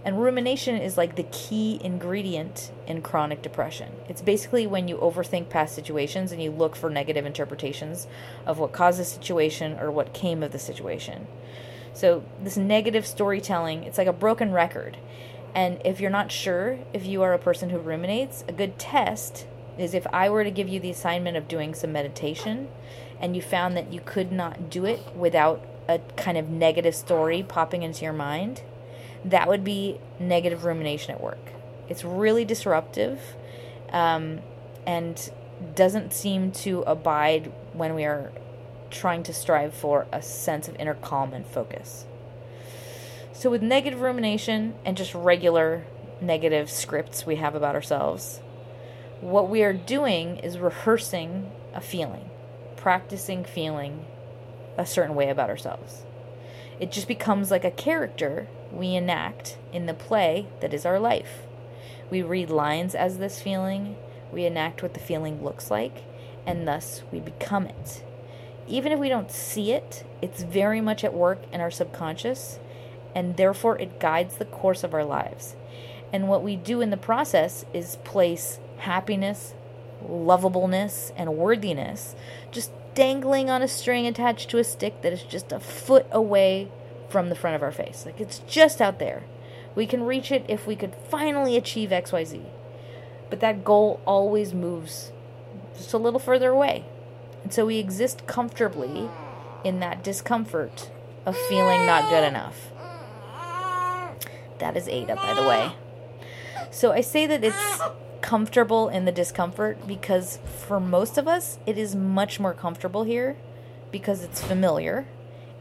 And 0.05 0.21
rumination 0.21 0.76
is 0.76 0.97
like 0.97 1.17
the 1.17 1.25
key 1.25 1.81
ingredient 1.83 2.71
in 2.87 3.03
chronic 3.03 3.43
depression. 3.43 3.91
It's 4.09 4.23
basically 4.23 4.67
when 4.67 4.87
you 4.87 4.99
overthink 4.99 5.49
past 5.49 5.75
situations 5.75 6.31
and 6.31 6.41
you 6.41 6.53
look 6.53 6.76
for 6.76 6.91
negative 6.91 7.26
interpretations 7.26 8.07
of 8.45 8.59
what 8.59 8.73
caused 8.73 9.00
the 9.00 9.05
situation 9.05 9.79
or 9.81 9.91
what 9.91 10.12
came 10.12 10.43
of 10.43 10.53
the 10.53 10.59
situation. 10.59 11.26
So, 11.93 12.25
this 12.43 12.57
negative 12.57 13.07
storytelling, 13.07 13.85
it's 13.85 13.99
like 13.99 14.07
a 14.07 14.12
broken 14.12 14.53
record. 14.53 14.99
And 15.57 15.81
if 15.87 16.01
you're 16.01 16.11
not 16.11 16.31
sure 16.31 16.79
if 16.93 17.07
you 17.07 17.23
are 17.23 17.33
a 17.33 17.39
person 17.39 17.71
who 17.71 17.79
ruminates, 17.79 18.45
a 18.47 18.53
good 18.53 18.79
test 18.79 19.47
is 19.79 19.95
if 19.95 20.07
I 20.13 20.29
were 20.29 20.45
to 20.45 20.51
give 20.51 20.69
you 20.69 20.79
the 20.79 20.91
assignment 20.91 21.39
of 21.39 21.49
doing 21.49 21.75
some 21.75 21.93
meditation 21.93 22.69
and 23.19 23.35
you 23.35 23.41
found 23.41 23.75
that 23.75 23.91
you 23.91 24.03
could 24.05 24.31
not 24.31 24.69
do 24.69 24.85
it 24.85 25.01
without 25.17 25.65
a 25.89 25.99
kind 26.17 26.37
of 26.37 26.51
negative 26.51 26.95
story 26.95 27.43
popping 27.43 27.83
into 27.83 28.05
your 28.05 28.13
mind 28.13 28.63
that 29.25 29.49
would 29.49 29.65
be 29.65 29.99
negative 30.21 30.65
rumination 30.65 31.13
at 31.13 31.23
work. 31.23 31.53
It's 31.89 32.05
really 32.05 32.45
disruptive 32.45 33.19
um, 33.91 34.41
and 34.87 35.31
doesn't 35.75 36.13
seem 36.13 36.53
to 36.53 36.83
abide 36.83 37.51
when 37.73 37.95
we 37.95 38.05
are 38.05 38.31
trying 38.91 39.23
to 39.23 39.33
strive 39.33 39.73
for 39.73 40.07
a 40.13 40.21
sense 40.21 40.69
of 40.69 40.77
inner 40.77 40.95
calm 40.95 41.33
and 41.33 41.47
focus. 41.47 42.05
So, 43.37 43.50
with 43.50 43.61
negative 43.61 44.00
rumination 44.00 44.76
and 44.83 44.97
just 44.97 45.14
regular 45.14 45.85
negative 46.23 46.71
scripts 46.71 47.26
we 47.26 47.37
have 47.37 47.55
about 47.55 47.75
ourselves, 47.75 48.40
what 49.21 49.50
we 49.50 49.62
are 49.62 49.75
doing 49.75 50.38
is 50.38 50.57
rehearsing 50.57 51.50
a 51.75 51.83
feeling, 51.83 52.31
practicing 52.76 53.45
feeling 53.45 54.07
a 54.78 54.87
certain 54.87 55.14
way 55.14 55.28
about 55.28 55.50
ourselves. 55.50 56.07
It 56.81 56.90
just 56.90 57.09
becomes 57.09 57.50
like 57.50 57.64
a 57.66 57.71
character 57.71 58.49
we 58.73 58.95
enact 58.95 59.59
in 59.71 59.85
the 59.85 59.93
play 59.93 60.47
that 60.61 60.73
is 60.73 60.87
our 60.87 60.99
life. 60.99 61.43
We 62.11 62.23
read 62.23 62.49
lines 62.49 62.95
as 62.95 63.19
this 63.19 63.43
feeling, 63.43 63.97
we 64.33 64.47
enact 64.47 64.83
what 64.83 64.95
the 64.95 65.00
feeling 65.00 65.45
looks 65.45 65.71
like, 65.71 66.05
and 66.47 66.66
thus 66.66 67.02
we 67.12 67.21
become 67.21 67.66
it. 67.66 68.02
Even 68.66 68.93
if 68.93 68.99
we 68.99 69.11
don't 69.11 69.31
see 69.31 69.73
it, 69.73 70.05
it's 70.23 70.43
very 70.43 70.81
much 70.81 71.05
at 71.05 71.12
work 71.12 71.43
in 71.52 71.61
our 71.61 71.71
subconscious, 71.71 72.61
and 73.16 73.38
therefore 73.38 73.78
it 73.78 73.99
guides 73.99 74.37
the 74.37 74.44
course 74.44 74.85
of 74.85 74.92
our 74.92 75.04
lives. 75.04 75.56
And 76.12 76.28
what 76.28 76.42
we 76.42 76.54
do 76.54 76.82
in 76.82 76.90
the 76.90 76.99
process 76.99 77.64
is 77.73 77.96
place 78.04 78.61
happiness, 78.76 79.54
lovableness, 80.06 81.12
and 81.16 81.37
worthiness 81.37 82.14
just 82.52 82.70
dangling 82.94 83.49
on 83.49 83.62
a 83.62 83.68
string 83.68 84.06
attached 84.06 84.50
to 84.50 84.58
a 84.58 84.64
stick 84.64 85.00
that 85.00 85.14
is 85.14 85.23
just 85.23 85.50
a 85.50 85.58
foot 85.58 86.06
away 86.12 86.68
from 87.08 87.30
the 87.30 87.35
front 87.35 87.56
of 87.56 87.62
our 87.62 87.73
face. 87.73 88.04
Like 88.04 88.20
it's 88.20 88.40
just 88.40 88.82
out 88.82 88.99
there. 88.99 89.25
We 89.75 89.87
can 89.87 90.02
reach 90.02 90.30
it 90.30 90.44
if 90.46 90.66
we 90.66 90.76
could 90.76 90.94
finally 91.08 91.56
achieve 91.56 91.90
XYZ. 91.90 92.44
But 93.30 93.40
that 93.40 93.64
goal 93.64 94.00
always 94.04 94.52
moves 94.52 95.11
just 95.75 95.94
a 95.94 95.99
little 95.99 96.20
further 96.20 96.50
away. 96.50 96.85
And 97.42 97.52
so 97.52 97.64
we 97.64 97.78
exist 97.78 98.26
comfortably 98.26 99.08
in 99.64 99.80
that 99.80 100.04
discomfort 100.04 100.90
of 101.25 101.35
feeling 101.49 101.87
not 101.87 102.11
good 102.11 102.25
enough. 102.25 102.70
That 104.59 104.77
is 104.77 104.89
Ada, 104.89 105.17
by 105.17 105.35
the 105.35 105.43
way. 105.43 105.73
So 106.71 106.93
I 106.93 107.01
say 107.01 107.27
that 107.27 107.45
it's 107.45 107.81
comfortable 108.21 108.89
in 108.89 109.05
the 109.05 109.13
discomfort 109.13 109.87
because 109.87 110.39
for 110.47 110.81
most 110.81 111.19
of 111.19 111.29
us, 111.29 111.59
it 111.67 111.79
is 111.79 111.95
much 111.95 112.41
more 112.41 112.55
comfortable 112.55 113.05
here 113.05 113.37
because 113.91 114.23
it's 114.23 114.43
familiar 114.43 115.07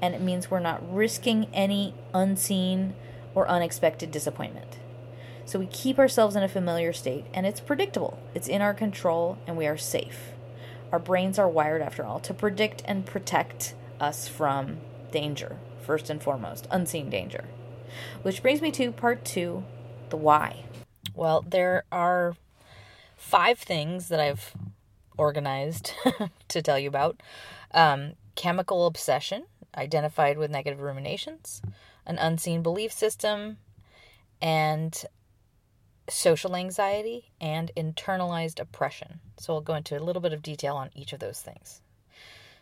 and 0.01 0.15
it 0.15 0.21
means 0.21 0.49
we're 0.49 0.59
not 0.59 0.81
risking 0.93 1.47
any 1.53 1.93
unseen 2.13 2.95
or 3.33 3.47
unexpected 3.47 4.11
disappointment. 4.11 4.77
So 5.45 5.59
we 5.59 5.67
keep 5.67 5.99
ourselves 5.99 6.35
in 6.35 6.43
a 6.43 6.47
familiar 6.47 6.91
state 6.91 7.25
and 7.33 7.45
it's 7.45 7.59
predictable, 7.59 8.17
it's 8.33 8.47
in 8.47 8.61
our 8.61 8.73
control, 8.73 9.37
and 9.45 9.55
we 9.55 9.67
are 9.67 9.77
safe. 9.77 10.31
Our 10.91 10.99
brains 10.99 11.37
are 11.37 11.49
wired, 11.49 11.81
after 11.81 12.05
all, 12.05 12.19
to 12.21 12.33
predict 12.33 12.81
and 12.85 13.05
protect 13.05 13.75
us 13.99 14.27
from 14.27 14.77
danger, 15.11 15.57
first 15.81 16.09
and 16.09 16.21
foremost, 16.21 16.67
unseen 16.71 17.09
danger. 17.09 17.45
Which 18.21 18.41
brings 18.41 18.61
me 18.61 18.71
to 18.71 18.91
part 18.91 19.25
two 19.25 19.63
the 20.09 20.17
why. 20.17 20.65
Well, 21.13 21.43
there 21.47 21.85
are 21.91 22.35
five 23.15 23.59
things 23.59 24.09
that 24.09 24.19
I've 24.19 24.53
organized 25.17 25.93
to 26.49 26.61
tell 26.61 26.77
you 26.77 26.89
about 26.89 27.21
um, 27.71 28.13
chemical 28.35 28.85
obsession, 28.85 29.45
identified 29.75 30.37
with 30.37 30.51
negative 30.51 30.81
ruminations, 30.81 31.61
an 32.05 32.17
unseen 32.17 32.61
belief 32.61 32.91
system, 32.91 33.57
and 34.41 35.05
social 36.09 36.55
anxiety 36.55 37.31
and 37.41 37.71
internalized 37.75 38.59
oppression. 38.59 39.19
So 39.37 39.55
I'll 39.55 39.61
go 39.61 39.75
into 39.75 39.97
a 39.97 40.03
little 40.03 40.21
bit 40.21 40.33
of 40.33 40.41
detail 40.41 40.75
on 40.75 40.91
each 40.93 41.13
of 41.13 41.19
those 41.19 41.41
things. 41.41 41.81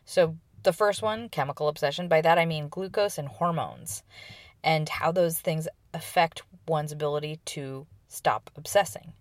So, 0.06 0.38
the 0.64 0.74
first 0.74 1.02
one, 1.02 1.28
chemical 1.28 1.68
obsession, 1.68 2.08
by 2.08 2.22
that 2.22 2.38
I 2.38 2.46
mean 2.46 2.70
glucose 2.70 3.18
and 3.18 3.28
hormones, 3.28 4.04
and 4.64 4.88
how 4.88 5.12
those 5.12 5.40
things 5.40 5.68
affect 5.94 6.44
one's 6.68 6.92
ability 6.92 7.40
to 7.46 7.86
stop 8.08 8.50
obsessing. 8.56 9.14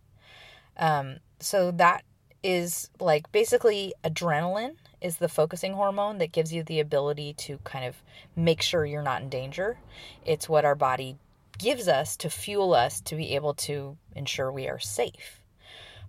Um, 0.77 1.17
so, 1.41 1.71
that 1.73 2.05
is 2.43 2.91
like 2.99 3.31
basically 3.31 3.95
adrenaline 4.03 4.75
is 5.01 5.17
the 5.17 5.29
focusing 5.29 5.75
hormone 5.75 6.19
that 6.19 6.33
gives 6.33 6.53
you 6.53 6.63
the 6.63 6.81
ability 6.81 7.35
to 7.35 7.59
kind 7.65 7.85
of 7.85 8.03
make 8.37 8.63
sure 8.63 8.85
you're 8.85 9.03
not 9.03 9.23
in 9.23 9.29
danger. 9.29 9.79
It's 10.25 10.49
what 10.49 10.65
our 10.65 10.75
body 10.75 11.17
gives 11.59 11.89
us 11.89 12.17
to 12.17 12.31
fuel 12.31 12.75
us 12.75 13.01
to 13.03 13.17
be 13.17 13.35
able 13.35 13.55
to 13.55 13.97
ensure 14.15 14.51
we 14.51 14.69
are 14.69 14.79
safe. 14.79 15.41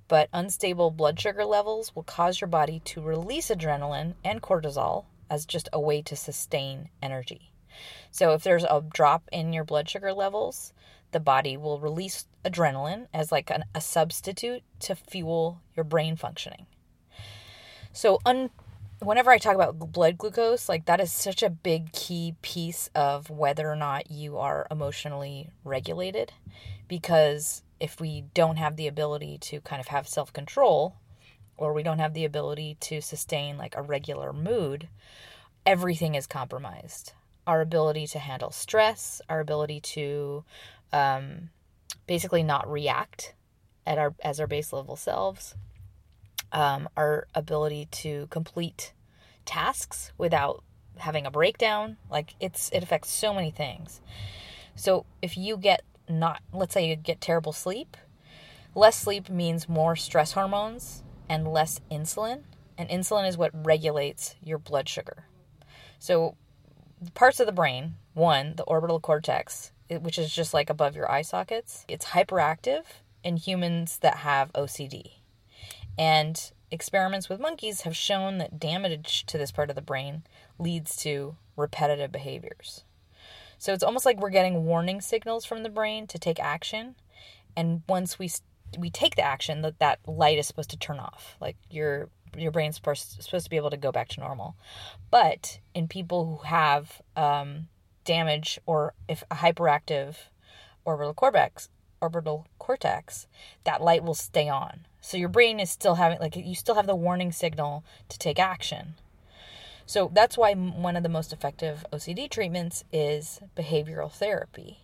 But 0.07 0.29
unstable 0.33 0.91
blood 0.91 1.19
sugar 1.19 1.45
levels 1.45 1.95
will 1.95 2.03
cause 2.03 2.41
your 2.41 2.47
body 2.47 2.81
to 2.85 3.01
release 3.01 3.49
adrenaline 3.49 4.13
and 4.23 4.41
cortisol 4.41 5.05
as 5.29 5.45
just 5.45 5.69
a 5.73 5.79
way 5.79 6.01
to 6.03 6.15
sustain 6.15 6.89
energy. 7.01 7.52
So 8.11 8.33
if 8.33 8.43
there's 8.43 8.63
a 8.63 8.83
drop 8.93 9.23
in 9.31 9.53
your 9.53 9.63
blood 9.63 9.89
sugar 9.89 10.13
levels, 10.13 10.73
the 11.11 11.19
body 11.19 11.57
will 11.57 11.79
release 11.79 12.25
adrenaline 12.43 13.07
as 13.13 13.31
like 13.31 13.49
an, 13.49 13.63
a 13.73 13.81
substitute 13.81 14.63
to 14.79 14.95
fuel 14.95 15.61
your 15.75 15.83
brain 15.83 16.15
functioning. 16.15 16.65
So 17.93 18.19
un, 18.25 18.49
whenever 18.99 19.31
I 19.31 19.37
talk 19.37 19.55
about 19.55 19.79
blood 19.91 20.17
glucose, 20.17 20.67
like 20.67 20.85
that 20.85 20.99
is 20.99 21.11
such 21.11 21.43
a 21.43 21.49
big 21.49 21.91
key 21.91 22.35
piece 22.41 22.89
of 22.95 23.29
whether 23.29 23.69
or 23.69 23.75
not 23.75 24.11
you 24.11 24.37
are 24.37 24.67
emotionally 24.71 25.49
regulated. 25.63 26.33
Because 26.87 27.63
if 27.79 27.99
we 27.99 28.25
don't 28.33 28.57
have 28.57 28.75
the 28.75 28.87
ability 28.87 29.37
to 29.39 29.61
kind 29.61 29.79
of 29.79 29.87
have 29.87 30.07
self 30.07 30.33
control, 30.33 30.95
or 31.57 31.73
we 31.73 31.83
don't 31.83 31.99
have 31.99 32.13
the 32.13 32.25
ability 32.25 32.77
to 32.81 33.01
sustain 33.01 33.57
like 33.57 33.75
a 33.75 33.81
regular 33.81 34.33
mood, 34.33 34.87
everything 35.65 36.15
is 36.15 36.27
compromised. 36.27 37.13
Our 37.45 37.61
ability 37.61 38.07
to 38.07 38.19
handle 38.19 38.51
stress, 38.51 39.21
our 39.29 39.39
ability 39.39 39.81
to 39.81 40.43
um, 40.93 41.49
basically 42.07 42.43
not 42.43 42.71
react 42.71 43.33
at 43.85 43.97
our 43.97 44.13
as 44.23 44.39
our 44.39 44.47
base 44.47 44.71
level 44.71 44.95
selves, 44.95 45.55
um, 46.51 46.87
our 46.95 47.27
ability 47.35 47.87
to 47.91 48.27
complete 48.27 48.93
tasks 49.45 50.11
without 50.17 50.63
having 50.97 51.25
a 51.25 51.31
breakdown. 51.31 51.97
Like 52.09 52.35
it's 52.39 52.69
it 52.69 52.83
affects 52.83 53.09
so 53.09 53.33
many 53.33 53.51
things. 53.51 54.01
So 54.75 55.05
if 55.21 55.37
you 55.37 55.57
get 55.57 55.83
not 56.09 56.41
let's 56.53 56.73
say 56.73 56.87
you 56.87 56.95
get 56.95 57.21
terrible 57.21 57.53
sleep, 57.53 57.97
less 58.75 58.97
sleep 58.97 59.29
means 59.29 59.67
more 59.67 59.95
stress 59.95 60.33
hormones 60.33 61.03
and 61.29 61.47
less 61.47 61.81
insulin. 61.91 62.43
And 62.77 62.89
insulin 62.89 63.27
is 63.27 63.37
what 63.37 63.51
regulates 63.65 64.35
your 64.41 64.57
blood 64.57 64.89
sugar. 64.89 65.25
So 65.99 66.35
parts 67.11 67.39
of 67.39 67.45
the 67.45 67.51
brain, 67.51 67.95
one, 68.13 68.55
the 68.55 68.63
orbital 68.63 68.99
cortex, 68.99 69.71
which 69.89 70.17
is 70.17 70.33
just 70.33 70.53
like 70.53 70.69
above 70.69 70.95
your 70.95 71.11
eye 71.11 71.21
sockets, 71.21 71.85
it's 71.87 72.07
hyperactive 72.07 72.83
in 73.23 73.37
humans 73.37 73.99
that 73.99 74.17
have 74.17 74.51
OCD. 74.53 75.13
And 75.97 76.51
experiments 76.71 77.29
with 77.29 77.39
monkeys 77.39 77.81
have 77.81 77.95
shown 77.95 78.39
that 78.39 78.59
damage 78.59 79.25
to 79.27 79.37
this 79.37 79.51
part 79.51 79.69
of 79.69 79.75
the 79.75 79.81
brain 79.81 80.23
leads 80.57 80.95
to 80.97 81.35
repetitive 81.55 82.11
behaviors. 82.11 82.83
So 83.57 83.73
it's 83.73 83.83
almost 83.83 84.05
like 84.05 84.19
we're 84.19 84.29
getting 84.29 84.65
warning 84.65 84.99
signals 84.99 85.45
from 85.45 85.63
the 85.63 85.69
brain 85.69 86.07
to 86.07 86.19
take 86.19 86.39
action, 86.39 86.95
and 87.55 87.83
once 87.87 88.19
we 88.19 88.29
we 88.77 88.89
take 88.89 89.15
the 89.15 89.21
action, 89.21 89.61
that 89.61 89.79
that 89.79 89.99
light 90.07 90.37
is 90.37 90.47
supposed 90.47 90.71
to 90.71 90.77
turn 90.77 90.99
off. 90.99 91.37
Like 91.39 91.55
your 91.69 92.09
your 92.37 92.51
brain's 92.51 92.75
supposed 92.75 93.19
to 93.43 93.49
be 93.49 93.57
able 93.57 93.69
to 93.69 93.77
go 93.77 93.91
back 93.91 94.09
to 94.09 94.19
normal. 94.19 94.55
But 95.11 95.59
in 95.73 95.87
people 95.87 96.25
who 96.25 96.47
have 96.47 97.01
um, 97.15 97.67
damage 98.05 98.59
or 98.65 98.93
if 99.07 99.23
a 99.31 99.35
hyperactive 99.35 100.15
orbital 100.85 101.13
cortex, 101.13 101.69
orbital 102.01 102.47
cortex, 102.59 103.27
that 103.63 103.81
light 103.81 104.03
will 104.03 104.13
stay 104.13 104.49
on. 104.49 104.85
So 105.01 105.17
your 105.17 105.29
brain 105.29 105.59
is 105.59 105.69
still 105.69 105.95
having, 105.95 106.19
like, 106.19 106.35
you 106.35 106.55
still 106.55 106.75
have 106.75 106.87
the 106.87 106.95
warning 106.95 107.31
signal 107.31 107.83
to 108.09 108.17
take 108.17 108.39
action. 108.39 108.95
So 109.85 110.09
that's 110.13 110.37
why 110.37 110.53
one 110.53 110.95
of 110.95 111.03
the 111.03 111.09
most 111.09 111.33
effective 111.33 111.85
OCD 111.91 112.29
treatments 112.29 112.83
is 112.91 113.41
behavioral 113.55 114.11
therapy, 114.11 114.79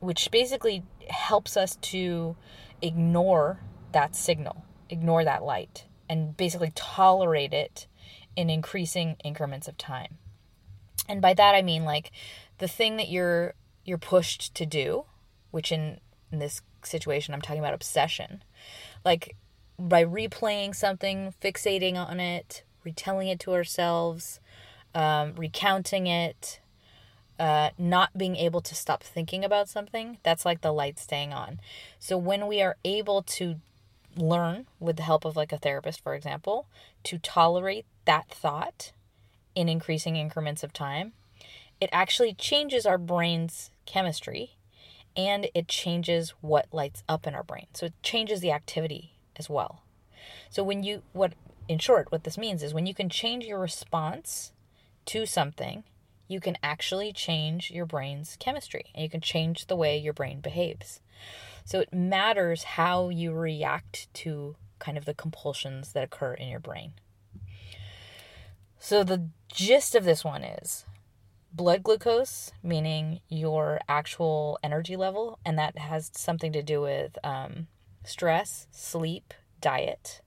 which 0.00 0.30
basically 0.30 0.84
helps 1.08 1.56
us 1.56 1.76
to 1.76 2.36
ignore 2.80 3.60
that 3.92 4.14
signal, 4.14 4.64
ignore 4.88 5.24
that 5.24 5.42
light, 5.42 5.86
and 6.12 6.36
basically 6.36 6.70
tolerate 6.74 7.54
it 7.54 7.86
in 8.36 8.50
increasing 8.50 9.16
increments 9.24 9.66
of 9.66 9.78
time. 9.78 10.18
And 11.08 11.22
by 11.22 11.32
that 11.32 11.54
I 11.54 11.62
mean 11.62 11.84
like 11.84 12.12
the 12.58 12.68
thing 12.68 12.98
that 12.98 13.08
you're 13.08 13.54
you're 13.84 13.98
pushed 13.98 14.54
to 14.54 14.66
do, 14.66 15.06
which 15.50 15.72
in 15.72 16.00
in 16.30 16.38
this 16.38 16.60
situation, 16.82 17.32
I'm 17.32 17.40
talking 17.40 17.60
about 17.60 17.74
obsession. 17.74 18.44
Like 19.04 19.36
by 19.78 20.04
replaying 20.04 20.74
something, 20.74 21.34
fixating 21.42 21.96
on 21.96 22.20
it, 22.20 22.62
retelling 22.84 23.28
it 23.28 23.40
to 23.40 23.54
ourselves, 23.54 24.38
um, 24.94 25.34
recounting 25.34 26.06
it, 26.06 26.60
uh, 27.38 27.70
not 27.78 28.16
being 28.16 28.36
able 28.36 28.60
to 28.60 28.74
stop 28.74 29.02
thinking 29.02 29.44
about 29.44 29.68
something, 29.68 30.18
that's 30.22 30.44
like 30.44 30.60
the 30.60 30.72
light 30.72 30.98
staying 30.98 31.32
on. 31.32 31.58
So 31.98 32.18
when 32.18 32.46
we 32.46 32.60
are 32.60 32.76
able 32.84 33.22
to 33.22 33.56
learn, 34.16 34.66
with 34.80 34.96
the 34.96 35.02
help 35.02 35.24
of 35.24 35.36
like 35.36 35.52
a 35.52 35.58
therapist, 35.58 36.02
for 36.02 36.14
example, 36.14 36.66
to 37.04 37.18
tolerate 37.18 37.86
that 38.04 38.28
thought 38.28 38.92
in 39.54 39.68
increasing 39.68 40.16
increments 40.16 40.62
of 40.62 40.72
time, 40.72 41.12
it 41.80 41.90
actually 41.92 42.34
changes 42.34 42.86
our 42.86 42.98
brain's 42.98 43.70
chemistry 43.86 44.56
and 45.16 45.48
it 45.54 45.68
changes 45.68 46.30
what 46.40 46.66
lights 46.72 47.02
up 47.08 47.26
in 47.26 47.34
our 47.34 47.42
brain. 47.42 47.66
So 47.74 47.86
it 47.86 47.94
changes 48.02 48.40
the 48.40 48.52
activity 48.52 49.12
as 49.36 49.50
well. 49.50 49.82
So 50.50 50.62
when 50.62 50.82
you 50.82 51.02
what 51.12 51.32
in 51.68 51.78
short 51.78 52.10
what 52.10 52.24
this 52.24 52.38
means 52.38 52.62
is 52.62 52.74
when 52.74 52.86
you 52.86 52.94
can 52.94 53.08
change 53.08 53.44
your 53.44 53.58
response 53.58 54.52
to 55.06 55.26
something, 55.26 55.84
you 56.28 56.40
can 56.40 56.56
actually 56.62 57.12
change 57.12 57.70
your 57.70 57.86
brain's 57.86 58.36
chemistry 58.38 58.86
and 58.94 59.02
you 59.02 59.10
can 59.10 59.20
change 59.20 59.66
the 59.66 59.76
way 59.76 59.98
your 59.98 60.12
brain 60.12 60.40
behaves. 60.40 61.00
So 61.64 61.80
it 61.80 61.92
matters 61.92 62.64
how 62.64 63.08
you 63.08 63.32
react 63.32 64.12
to 64.14 64.56
kind 64.78 64.98
of 64.98 65.04
the 65.04 65.14
compulsions 65.14 65.92
that 65.92 66.04
occur 66.04 66.34
in 66.34 66.48
your 66.48 66.60
brain. 66.60 66.94
So 68.78 69.04
the 69.04 69.28
gist 69.52 69.94
of 69.94 70.04
this 70.04 70.24
one 70.24 70.42
is 70.42 70.84
blood 71.52 71.82
glucose, 71.82 72.50
meaning 72.62 73.20
your 73.28 73.80
actual 73.88 74.58
energy 74.62 74.96
level, 74.96 75.38
and 75.44 75.58
that 75.58 75.78
has 75.78 76.10
something 76.14 76.52
to 76.52 76.62
do 76.62 76.80
with 76.80 77.16
um, 77.22 77.68
stress, 78.04 78.66
sleep, 78.70 79.34
diet, 79.60 80.20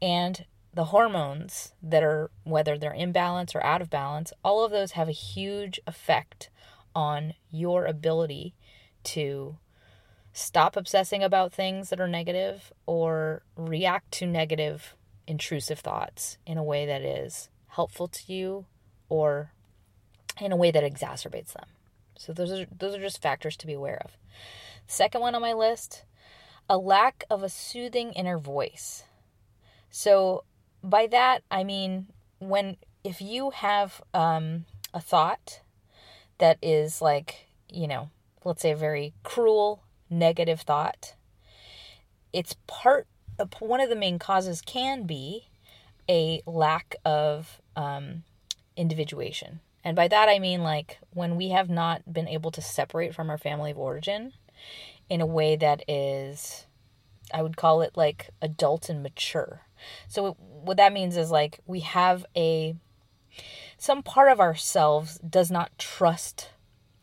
and 0.00 0.44
the 0.74 0.86
hormones 0.86 1.74
that 1.82 2.02
are, 2.02 2.30
whether 2.44 2.76
they're 2.76 2.92
in 2.92 3.12
balance 3.12 3.54
or 3.54 3.62
out 3.62 3.82
of 3.82 3.90
balance, 3.90 4.32
all 4.44 4.64
of 4.64 4.70
those 4.70 4.92
have 4.92 5.08
a 5.08 5.12
huge 5.12 5.78
effect 5.86 6.50
on 6.94 7.34
your 7.50 7.84
ability 7.84 8.54
to 9.04 9.58
stop 10.32 10.76
obsessing 10.76 11.22
about 11.22 11.52
things 11.52 11.90
that 11.90 12.00
are 12.00 12.08
negative 12.08 12.72
or 12.86 13.42
react 13.56 14.10
to 14.12 14.26
negative 14.26 14.94
intrusive 15.26 15.78
thoughts 15.78 16.38
in 16.46 16.58
a 16.58 16.64
way 16.64 16.86
that 16.86 17.02
is 17.02 17.48
helpful 17.68 18.08
to 18.08 18.32
you 18.32 18.66
or 19.08 19.52
in 20.40 20.52
a 20.52 20.56
way 20.56 20.70
that 20.70 20.84
exacerbates 20.84 21.52
them. 21.52 21.66
So 22.16 22.32
those 22.32 22.52
are 22.52 22.66
those 22.76 22.94
are 22.94 23.00
just 23.00 23.22
factors 23.22 23.56
to 23.58 23.66
be 23.66 23.72
aware 23.72 24.00
of. 24.04 24.16
Second 24.86 25.20
one 25.20 25.34
on 25.34 25.42
my 25.42 25.52
list, 25.52 26.04
a 26.68 26.78
lack 26.78 27.24
of 27.30 27.42
a 27.42 27.48
soothing 27.48 28.12
inner 28.12 28.38
voice. 28.38 29.04
So 29.90 30.44
by 30.82 31.06
that 31.08 31.42
I 31.50 31.64
mean 31.64 32.06
when 32.38 32.76
if 33.04 33.20
you 33.20 33.50
have 33.50 34.00
um, 34.14 34.64
a 34.94 35.00
thought 35.00 35.60
that 36.38 36.58
is 36.62 37.02
like 37.02 37.48
you 37.68 37.86
know 37.86 38.10
let's 38.44 38.62
say 38.62 38.72
a 38.72 38.76
very 38.76 39.14
cruel 39.22 39.82
negative 40.12 40.60
thought, 40.60 41.14
it's 42.32 42.56
part 42.66 43.06
of, 43.38 43.52
one 43.60 43.80
of 43.80 43.88
the 43.88 43.96
main 43.96 44.18
causes 44.18 44.60
can 44.60 45.04
be 45.04 45.48
a 46.08 46.42
lack 46.46 46.96
of 47.04 47.60
um, 47.76 48.22
individuation. 48.76 49.60
And 49.84 49.96
by 49.96 50.08
that 50.08 50.28
I 50.28 50.38
mean 50.38 50.62
like 50.62 50.98
when 51.10 51.36
we 51.36 51.48
have 51.48 51.68
not 51.68 52.12
been 52.12 52.28
able 52.28 52.50
to 52.52 52.62
separate 52.62 53.14
from 53.14 53.30
our 53.30 53.38
family 53.38 53.70
of 53.70 53.78
origin 53.78 54.32
in 55.08 55.20
a 55.20 55.26
way 55.26 55.56
that 55.56 55.82
is, 55.88 56.66
I 57.34 57.42
would 57.42 57.56
call 57.56 57.82
it 57.82 57.96
like 57.96 58.30
adult 58.40 58.88
and 58.88 59.02
mature. 59.02 59.62
So 60.08 60.36
what 60.38 60.76
that 60.76 60.92
means 60.92 61.16
is 61.16 61.30
like 61.30 61.60
we 61.66 61.80
have 61.80 62.24
a, 62.36 62.76
some 63.76 64.02
part 64.02 64.30
of 64.30 64.38
ourselves 64.38 65.18
does 65.18 65.50
not 65.50 65.76
trust 65.78 66.50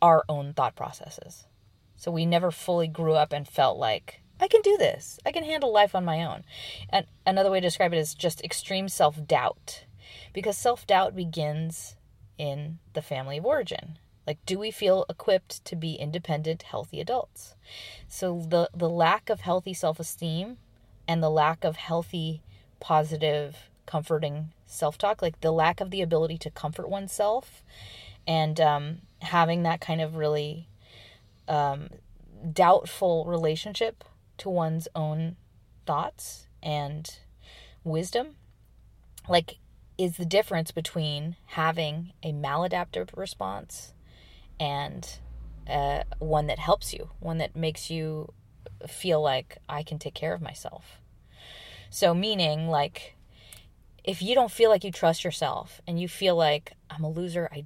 our 0.01 0.23
own 0.29 0.53
thought 0.53 0.75
processes. 0.75 1.45
So 1.99 2.11
we 2.11 2.25
never 2.25 2.49
fully 2.49 2.87
grew 2.87 3.15
up 3.15 3.33
and 3.33 3.45
felt 3.45 3.77
like, 3.77 4.21
I 4.39 4.47
can 4.47 4.61
do 4.61 4.77
this. 4.77 5.19
I 5.25 5.33
can 5.33 5.43
handle 5.43 5.73
life 5.73 5.93
on 5.93 6.05
my 6.05 6.23
own. 6.23 6.45
And 6.89 7.05
another 7.25 7.51
way 7.51 7.59
to 7.59 7.67
describe 7.67 7.91
it 7.91 7.97
is 7.97 8.15
just 8.15 8.41
extreme 8.41 8.87
self 8.87 9.27
doubt. 9.27 9.83
Because 10.31 10.57
self 10.57 10.87
doubt 10.87 11.13
begins 11.13 11.97
in 12.37 12.79
the 12.93 13.01
family 13.01 13.37
of 13.37 13.45
origin. 13.45 13.99
Like, 14.25 14.37
do 14.45 14.57
we 14.57 14.71
feel 14.71 15.05
equipped 15.09 15.65
to 15.65 15.75
be 15.75 15.95
independent, 15.95 16.63
healthy 16.63 17.01
adults? 17.01 17.55
So, 18.07 18.45
the, 18.47 18.69
the 18.73 18.89
lack 18.89 19.29
of 19.29 19.41
healthy 19.41 19.73
self 19.73 19.99
esteem 19.99 20.57
and 21.05 21.21
the 21.21 21.29
lack 21.29 21.65
of 21.65 21.75
healthy, 21.75 22.43
positive, 22.79 23.69
comforting 23.85 24.53
self 24.65 24.97
talk, 24.97 25.21
like 25.21 25.41
the 25.41 25.51
lack 25.51 25.81
of 25.81 25.91
the 25.91 26.01
ability 26.01 26.37
to 26.37 26.49
comfort 26.49 26.87
oneself 26.87 27.61
and 28.25 28.61
um, 28.61 28.99
having 29.21 29.63
that 29.63 29.81
kind 29.81 29.99
of 29.99 30.15
really 30.15 30.68
um, 31.49 31.89
doubtful 32.53 33.25
relationship 33.25 34.05
to 34.37 34.49
one's 34.49 34.87
own 34.95 35.35
thoughts 35.85 36.47
and 36.63 37.19
wisdom. 37.83 38.35
Like 39.27 39.57
is 39.97 40.15
the 40.15 40.25
difference 40.25 40.71
between 40.71 41.35
having 41.47 42.13
a 42.23 42.31
maladaptive 42.31 43.09
response 43.17 43.93
and 44.57 45.19
uh, 45.69 46.03
one 46.19 46.47
that 46.47 46.57
helps 46.57 46.93
you 46.93 47.09
one 47.19 47.37
that 47.37 47.55
makes 47.55 47.91
you 47.91 48.31
feel 48.87 49.21
like 49.21 49.57
i 49.67 49.83
can 49.83 49.99
take 49.99 50.13
care 50.13 50.33
of 50.33 50.41
myself. 50.41 51.01
So 51.89 52.13
meaning 52.13 52.69
like 52.69 53.15
if 54.03 54.21
you 54.21 54.33
don't 54.35 54.51
feel 54.51 54.69
like 54.69 54.85
you 54.85 54.91
trust 54.91 55.23
yourself 55.25 55.81
and 55.85 55.99
you 55.99 56.07
feel 56.07 56.35
like 56.35 56.73
i'm 56.89 57.03
a 57.03 57.09
loser. 57.09 57.49
I 57.51 57.65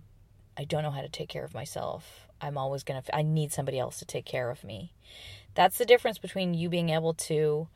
i 0.57 0.63
don't 0.63 0.83
know 0.83 0.91
how 0.91 1.01
to 1.01 1.09
take 1.09 1.29
care 1.29 1.45
of 1.45 1.53
myself 1.53 2.22
I'm 2.43 2.57
always 2.57 2.83
going 2.83 3.01
to, 3.01 3.15
I 3.15 3.21
need 3.21 3.53
somebody 3.53 3.79
else 3.79 3.97
to 3.99 4.05
take 4.05 4.25
care 4.25 4.51
of 4.51 4.63
me. 4.63 4.91
That's 5.55 5.77
the 5.77 5.85
difference 5.85 6.17
between 6.17 6.53
you 6.53 6.67
being 6.67 6.89
able 6.89 7.13
to 7.13 7.69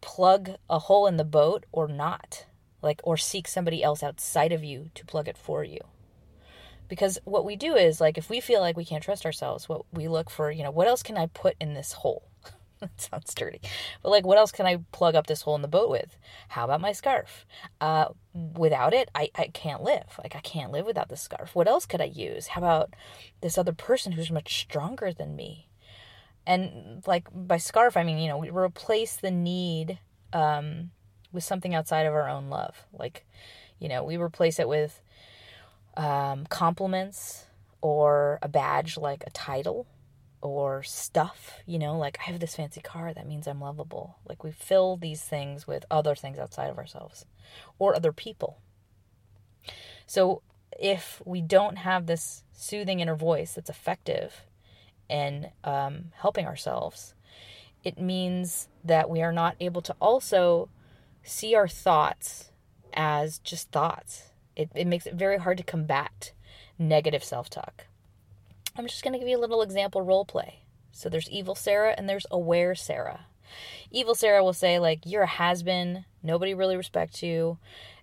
plug 0.00 0.52
a 0.70 0.78
hole 0.78 1.06
in 1.06 1.16
the 1.16 1.24
boat 1.24 1.66
or 1.72 1.88
not, 1.88 2.46
like, 2.80 3.00
or 3.02 3.16
seek 3.16 3.48
somebody 3.48 3.82
else 3.82 4.02
outside 4.02 4.52
of 4.52 4.62
you 4.62 4.90
to 4.94 5.04
plug 5.04 5.26
it 5.26 5.36
for 5.36 5.64
you. 5.64 5.80
Because 6.88 7.18
what 7.24 7.44
we 7.44 7.56
do 7.56 7.74
is, 7.74 8.00
like, 8.00 8.16
if 8.16 8.30
we 8.30 8.40
feel 8.40 8.60
like 8.60 8.76
we 8.76 8.84
can't 8.84 9.02
trust 9.02 9.26
ourselves, 9.26 9.68
what 9.68 9.82
we 9.92 10.06
look 10.06 10.30
for, 10.30 10.50
you 10.50 10.62
know, 10.62 10.70
what 10.70 10.86
else 10.86 11.02
can 11.02 11.18
I 11.18 11.26
put 11.26 11.56
in 11.60 11.74
this 11.74 11.92
hole? 11.92 12.27
that 12.80 13.00
sounds 13.00 13.34
dirty. 13.34 13.60
But 14.02 14.10
like, 14.10 14.26
what 14.26 14.38
else 14.38 14.52
can 14.52 14.66
I 14.66 14.78
plug 14.92 15.14
up 15.14 15.26
this 15.26 15.42
hole 15.42 15.56
in 15.56 15.62
the 15.62 15.68
boat 15.68 15.90
with? 15.90 16.16
How 16.48 16.64
about 16.64 16.80
my 16.80 16.92
scarf? 16.92 17.44
Uh, 17.80 18.06
without 18.56 18.94
it, 18.94 19.10
I, 19.14 19.30
I 19.34 19.48
can't 19.48 19.82
live. 19.82 20.18
Like, 20.22 20.36
I 20.36 20.40
can't 20.40 20.72
live 20.72 20.86
without 20.86 21.08
this 21.08 21.22
scarf. 21.22 21.54
What 21.54 21.68
else 21.68 21.86
could 21.86 22.00
I 22.00 22.04
use? 22.04 22.48
How 22.48 22.60
about 22.60 22.94
this 23.40 23.58
other 23.58 23.72
person 23.72 24.12
who's 24.12 24.30
much 24.30 24.60
stronger 24.60 25.12
than 25.12 25.36
me? 25.36 25.68
And 26.46 27.02
like, 27.06 27.28
by 27.32 27.58
scarf, 27.58 27.96
I 27.96 28.04
mean, 28.04 28.18
you 28.18 28.28
know, 28.28 28.38
we 28.38 28.50
replace 28.50 29.16
the 29.16 29.30
need 29.30 29.98
um, 30.32 30.90
with 31.32 31.44
something 31.44 31.74
outside 31.74 32.06
of 32.06 32.14
our 32.14 32.28
own 32.28 32.48
love. 32.48 32.86
Like, 32.92 33.26
you 33.78 33.88
know, 33.88 34.04
we 34.04 34.16
replace 34.16 34.58
it 34.58 34.68
with 34.68 35.00
um, 35.96 36.46
compliments 36.46 37.46
or 37.80 38.38
a 38.40 38.48
badge 38.48 38.96
like 38.96 39.24
a 39.26 39.30
title 39.30 39.86
or 40.40 40.82
stuff, 40.82 41.58
you 41.66 41.78
know, 41.78 41.96
like 41.98 42.18
I 42.20 42.30
have 42.30 42.40
this 42.40 42.56
fancy 42.56 42.80
car, 42.80 43.12
that 43.12 43.26
means 43.26 43.46
I'm 43.46 43.60
lovable. 43.60 44.18
Like 44.28 44.44
we 44.44 44.52
fill 44.52 44.96
these 44.96 45.22
things 45.22 45.66
with 45.66 45.84
other 45.90 46.14
things 46.14 46.38
outside 46.38 46.70
of 46.70 46.78
ourselves 46.78 47.26
or 47.78 47.94
other 47.94 48.12
people. 48.12 48.58
So 50.06 50.42
if 50.78 51.20
we 51.24 51.40
don't 51.40 51.76
have 51.78 52.06
this 52.06 52.44
soothing 52.52 53.00
inner 53.00 53.16
voice 53.16 53.54
that's 53.54 53.70
effective 53.70 54.44
in 55.08 55.50
um, 55.64 56.12
helping 56.14 56.46
ourselves, 56.46 57.14
it 57.84 57.98
means 57.98 58.68
that 58.84 59.10
we 59.10 59.22
are 59.22 59.32
not 59.32 59.56
able 59.60 59.82
to 59.82 59.96
also 60.00 60.68
see 61.22 61.54
our 61.54 61.68
thoughts 61.68 62.52
as 62.94 63.38
just 63.38 63.70
thoughts. 63.70 64.30
It, 64.56 64.70
it 64.74 64.86
makes 64.86 65.06
it 65.06 65.14
very 65.14 65.38
hard 65.38 65.58
to 65.58 65.64
combat 65.64 66.32
negative 66.78 67.24
self 67.24 67.50
talk. 67.50 67.87
I'm 68.78 68.86
just 68.86 69.02
going 69.02 69.12
to 69.12 69.18
give 69.18 69.26
you 69.26 69.36
a 69.36 69.40
little 69.40 69.60
example 69.60 70.02
role 70.02 70.24
play. 70.24 70.62
So 70.92 71.08
there's 71.08 71.28
evil 71.28 71.56
Sarah 71.56 71.94
and 71.98 72.08
there's 72.08 72.26
aware 72.30 72.76
Sarah. 72.76 73.26
Evil 73.90 74.14
Sarah 74.14 74.44
will 74.44 74.52
say, 74.52 74.78
like, 74.78 75.00
you're 75.04 75.22
a 75.22 75.26
has 75.26 75.64
been, 75.64 76.04
nobody 76.22 76.54
really 76.54 76.76
respects 76.76 77.22
you, 77.22 77.58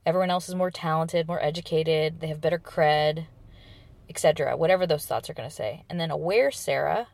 everyone 0.06 0.30
else 0.30 0.50
is 0.50 0.56
more 0.56 0.72
talented, 0.72 1.28
more 1.28 1.42
educated, 1.42 2.20
they 2.20 2.28
have 2.28 2.42
better 2.42 2.60
cred, 2.60 3.28
etc. 4.10 4.58
Whatever 4.58 4.86
those 4.86 5.06
thoughts 5.06 5.30
are 5.30 5.34
going 5.34 5.48
to 5.48 5.56
say. 5.56 5.86
And 5.90 5.98
then 5.98 6.12
aware 6.12 6.52
Sarah, 6.52 7.08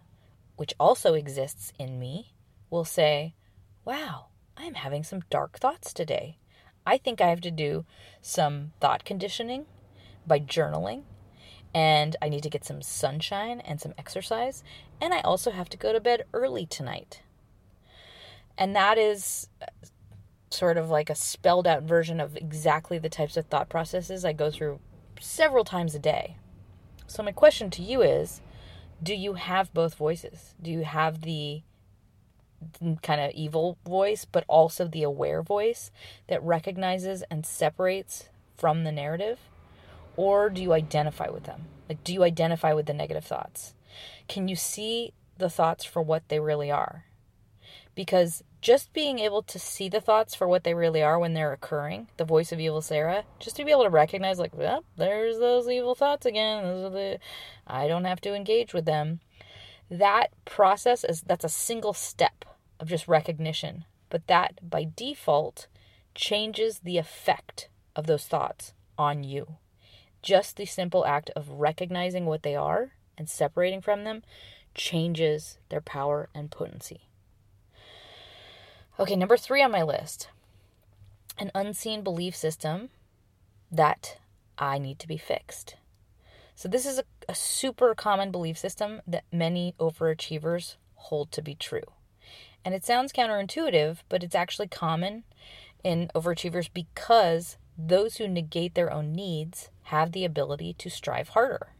which 0.55 0.73
also 0.79 1.13
exists 1.13 1.71
in 1.77 1.99
me, 1.99 2.33
will 2.69 2.85
say, 2.85 3.35
wow, 3.85 4.27
I'm 4.57 4.73
having 4.73 5.03
some 5.03 5.21
dark 5.29 5.59
thoughts 5.59 5.93
today. 5.93 6.39
I 6.85 6.97
think 6.97 7.21
I 7.21 7.27
have 7.27 7.41
to 7.41 7.51
do 7.51 7.85
some 8.21 8.71
thought 8.79 9.05
conditioning 9.05 9.65
by 10.25 10.39
journaling 10.39 11.03
and 11.73 12.15
I 12.21 12.29
need 12.29 12.43
to 12.43 12.49
get 12.49 12.65
some 12.65 12.81
sunshine 12.81 13.59
and 13.61 13.79
some 13.79 13.93
exercise, 13.97 14.63
and 14.99 15.13
I 15.13 15.21
also 15.21 15.51
have 15.51 15.69
to 15.69 15.77
go 15.77 15.93
to 15.93 15.99
bed 15.99 16.25
early 16.33 16.65
tonight. 16.65 17.21
And 18.57 18.75
that 18.75 18.97
is 18.97 19.47
uh, 19.61 19.65
sort 20.49 20.77
of 20.77 20.89
like 20.89 21.09
a 21.09 21.15
spelled 21.15 21.65
out 21.65 21.83
version 21.83 22.19
of 22.19 22.35
exactly 22.35 22.97
the 22.97 23.09
types 23.09 23.37
of 23.37 23.45
thought 23.45 23.69
processes 23.69 24.25
I 24.25 24.33
go 24.33 24.51
through 24.51 24.79
several 25.19 25.63
times 25.63 25.95
a 25.95 25.99
day. 25.99 26.37
So, 27.07 27.23
my 27.23 27.31
question 27.31 27.69
to 27.71 27.81
you 27.81 28.01
is 28.01 28.41
do 29.01 29.15
you 29.15 29.33
have 29.33 29.73
both 29.73 29.95
voices? 29.95 30.53
Do 30.61 30.69
you 30.69 30.83
have 30.83 31.21
the 31.21 31.63
kind 33.01 33.19
of 33.19 33.31
evil 33.31 33.77
voice, 33.85 34.25
but 34.25 34.45
also 34.47 34.87
the 34.87 35.03
aware 35.03 35.41
voice 35.41 35.91
that 36.27 36.43
recognizes 36.43 37.23
and 37.23 37.45
separates 37.45 38.29
from 38.55 38.83
the 38.83 38.91
narrative? 38.91 39.39
Or 40.15 40.49
do 40.49 40.61
you 40.61 40.73
identify 40.73 41.29
with 41.29 41.43
them? 41.43 41.65
Like, 41.89 42.03
do 42.03 42.13
you 42.13 42.23
identify 42.23 42.73
with 42.73 42.85
the 42.85 42.93
negative 42.93 43.25
thoughts? 43.25 43.73
Can 44.27 44.47
you 44.47 44.55
see 44.55 45.13
the 45.37 45.49
thoughts 45.49 45.83
for 45.83 46.01
what 46.01 46.27
they 46.29 46.39
really 46.39 46.71
are? 46.71 47.05
Because 47.95 48.43
just 48.61 48.93
being 48.93 49.19
able 49.19 49.41
to 49.43 49.59
see 49.59 49.89
the 49.89 49.99
thoughts 49.99 50.35
for 50.35 50.47
what 50.47 50.63
they 50.63 50.73
really 50.73 51.01
are 51.01 51.19
when 51.19 51.33
they're 51.33 51.51
occurring, 51.51 52.07
the 52.17 52.25
voice 52.25 52.51
of 52.51 52.59
evil 52.59 52.81
Sarah, 52.81 53.23
just 53.39 53.55
to 53.55 53.65
be 53.65 53.71
able 53.71 53.83
to 53.83 53.89
recognize, 53.89 54.39
like, 54.39 54.55
well, 54.55 54.83
there's 54.95 55.39
those 55.39 55.67
evil 55.67 55.95
thoughts 55.95 56.25
again. 56.25 56.63
Those 56.63 56.85
are 56.85 56.89
the, 56.89 57.19
I 57.67 57.87
don't 57.87 58.05
have 58.05 58.21
to 58.21 58.35
engage 58.35 58.73
with 58.73 58.85
them. 58.85 59.19
That 59.89 60.27
process 60.45 61.03
is 61.03 61.21
that's 61.21 61.43
a 61.43 61.49
single 61.49 61.93
step 61.93 62.45
of 62.79 62.87
just 62.87 63.07
recognition, 63.07 63.83
but 64.09 64.27
that 64.27 64.69
by 64.69 64.87
default 64.95 65.67
changes 66.15 66.79
the 66.79 66.97
effect 66.97 67.67
of 67.95 68.07
those 68.07 68.25
thoughts 68.25 68.73
on 68.97 69.23
you 69.23 69.57
just 70.21 70.57
the 70.57 70.65
simple 70.65 71.05
act 71.05 71.29
of 71.35 71.49
recognizing 71.49 72.25
what 72.25 72.43
they 72.43 72.55
are 72.55 72.91
and 73.17 73.29
separating 73.29 73.81
from 73.81 74.03
them 74.03 74.23
changes 74.73 75.57
their 75.69 75.81
power 75.81 76.29
and 76.33 76.51
potency. 76.51 77.01
Okay, 78.99 79.15
number 79.15 79.37
three 79.37 79.63
on 79.63 79.71
my 79.71 79.83
list 79.83 80.29
an 81.39 81.51
unseen 81.55 82.03
belief 82.03 82.35
system 82.35 82.89
that 83.71 84.17
I 84.57 84.77
need 84.77 84.99
to 84.99 85.07
be 85.07 85.17
fixed. 85.17 85.75
So, 86.55 86.69
this 86.69 86.85
is 86.85 86.99
a, 86.99 87.03
a, 87.27 87.33
super 87.33 87.95
common 87.95 88.31
belief 88.31 88.57
system 88.57 89.01
that 89.07 89.23
many 89.31 89.73
overachievers 89.79 90.75
hold 90.95 91.31
to 91.31 91.41
be 91.41 91.55
true. 91.55 91.85
And 92.63 92.75
it 92.75 92.85
sounds 92.85 93.11
counterintuitive, 93.11 93.99
but 94.09 94.23
it's 94.23 94.35
actually 94.35 94.67
common 94.67 95.23
in 95.83 96.11
overachievers 96.13 96.69
because 96.71 97.57
those 97.77 98.17
who 98.17 98.27
negate 98.27 98.75
their 98.75 98.93
own 98.93 99.13
needs 99.13 99.71
have 99.91 100.13
the 100.13 100.23
ability 100.23 100.73
to 100.79 100.89
strive 100.89 101.29
harder. 101.29 101.73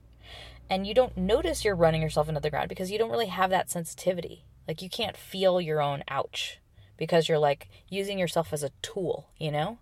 And 0.70 0.86
you 0.86 0.94
don't 0.94 1.18
notice 1.18 1.64
you're 1.64 1.76
running 1.76 2.02
yourself 2.02 2.28
into 2.28 2.42
the 2.42 2.50
ground 2.50 2.68
because 2.68 2.92
you 2.92 2.98
don't 2.98 3.10
really 3.10 3.28
have 3.28 3.50
that 3.52 3.72
sensitivity. 3.72 4.44
Like 4.68 4.82
you 4.82 4.90
can't 4.90 5.16
feel 5.16 5.62
your 5.62 5.82
own 5.82 6.04
ouch 6.10 6.60
because 6.98 7.30
you're 7.30 7.40
like 7.40 7.70
using 7.90 8.20
yourself 8.20 8.52
as 8.52 8.64
a 8.64 8.72
tool, 8.82 9.30
you 9.38 9.50
know? 9.50 9.80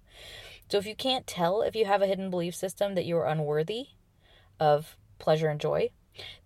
So 0.70 0.78
if 0.78 0.86
you 0.86 0.96
can't 0.96 1.26
tell 1.26 1.64
if 1.64 1.76
you 1.76 1.86
have 1.86 2.04
a 2.04 2.08
hidden 2.08 2.30
belief 2.30 2.56
system 2.56 2.94
that 2.94 3.06
you 3.06 3.18
are 3.18 3.26
unworthy 3.28 3.88
of 4.60 4.96
pleasure 5.18 5.50
and 5.50 5.60
joy, 5.60 5.90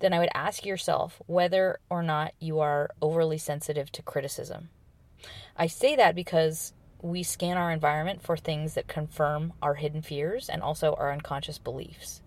then 0.00 0.14
I 0.14 0.18
would 0.18 0.30
ask 0.34 0.64
yourself 0.64 1.20
whether 1.26 1.80
or 1.90 2.02
not 2.02 2.32
you 2.40 2.60
are 2.60 2.90
overly 3.02 3.38
sensitive 3.38 3.92
to 3.92 4.02
criticism. 4.02 4.70
I 5.54 5.66
say 5.66 5.96
that 5.96 6.14
because 6.14 6.72
we 7.04 7.22
scan 7.22 7.58
our 7.58 7.70
environment 7.70 8.22
for 8.22 8.34
things 8.34 8.72
that 8.72 8.88
confirm 8.88 9.52
our 9.60 9.74
hidden 9.74 10.00
fears 10.00 10.48
and 10.48 10.62
also 10.62 10.94
our 10.94 11.12
unconscious 11.12 11.58
beliefs. 11.58 12.22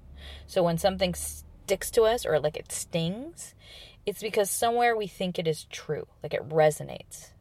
So 0.45 0.61
when 0.61 0.77
something 0.77 1.15
sticks 1.15 1.89
to 1.91 2.03
us 2.03 2.27
or 2.27 2.39
like 2.39 2.55
it 2.55 2.71
stings, 2.71 3.55
it's 4.05 4.21
because 4.21 4.51
somewhere 4.51 4.95
we 4.95 5.07
think 5.07 5.39
it 5.39 5.47
is 5.47 5.65
true, 5.71 6.05
like 6.21 6.31
it 6.31 6.47
resonates. 6.47 7.31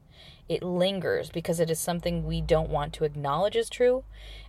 It 0.48 0.62
lingers 0.62 1.28
because 1.28 1.60
it 1.60 1.68
is 1.70 1.78
something 1.78 2.24
we 2.24 2.40
don't 2.40 2.70
want 2.70 2.94
to 2.94 3.04
acknowledge 3.04 3.56
as 3.56 3.68
true, 3.68 4.04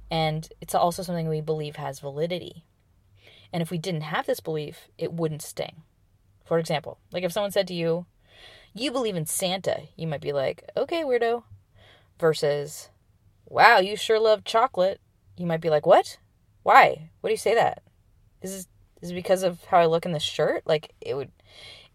and 0.10 0.48
it's 0.62 0.74
also 0.74 1.04
something 1.04 1.28
we 1.28 1.42
believe 1.42 1.76
has 1.76 2.00
validity. 2.00 2.64
And 3.52 3.62
if 3.62 3.70
we 3.70 3.78
didn't 3.78 4.02
have 4.02 4.28
this 4.28 4.40
belief, 4.40 4.88
it 4.98 5.12
wouldn't 5.12 5.42
sting. 5.42 5.84
For 6.46 6.58
example, 6.58 7.00
like 7.12 7.26
if 7.26 7.34
someone 7.34 7.52
said 7.52 7.68
to 7.68 7.74
you, 7.74 8.06
You 8.74 8.92
believe 8.92 9.18
in 9.18 9.26
Santa, 9.26 9.90
you 9.98 10.08
might 10.08 10.22
be 10.22 10.32
like, 10.32 10.64
Okay, 10.78 11.04
weirdo 11.04 11.44
versus, 12.20 12.90
wow, 13.46 13.80
you 13.80 13.96
sure 13.96 14.20
love 14.20 14.44
chocolate, 14.44 15.00
you 15.38 15.46
might 15.46 15.62
be 15.62 15.70
like, 15.70 15.86
what? 15.86 16.18
Why? 16.64 17.12
What 17.22 17.30
do 17.30 17.34
you 17.34 17.38
say 17.38 17.56
that? 17.56 17.84
Is 18.42 18.52
this, 18.52 18.68
is 19.02 19.12
it 19.12 19.16
because 19.16 19.44
of 19.44 19.64
how 19.66 19.78
I 19.78 19.86
look 19.86 20.06
in 20.06 20.12
this 20.12 20.24
shirt? 20.24 20.64
Like, 20.66 20.94
it 21.02 21.16
would, 21.16 21.32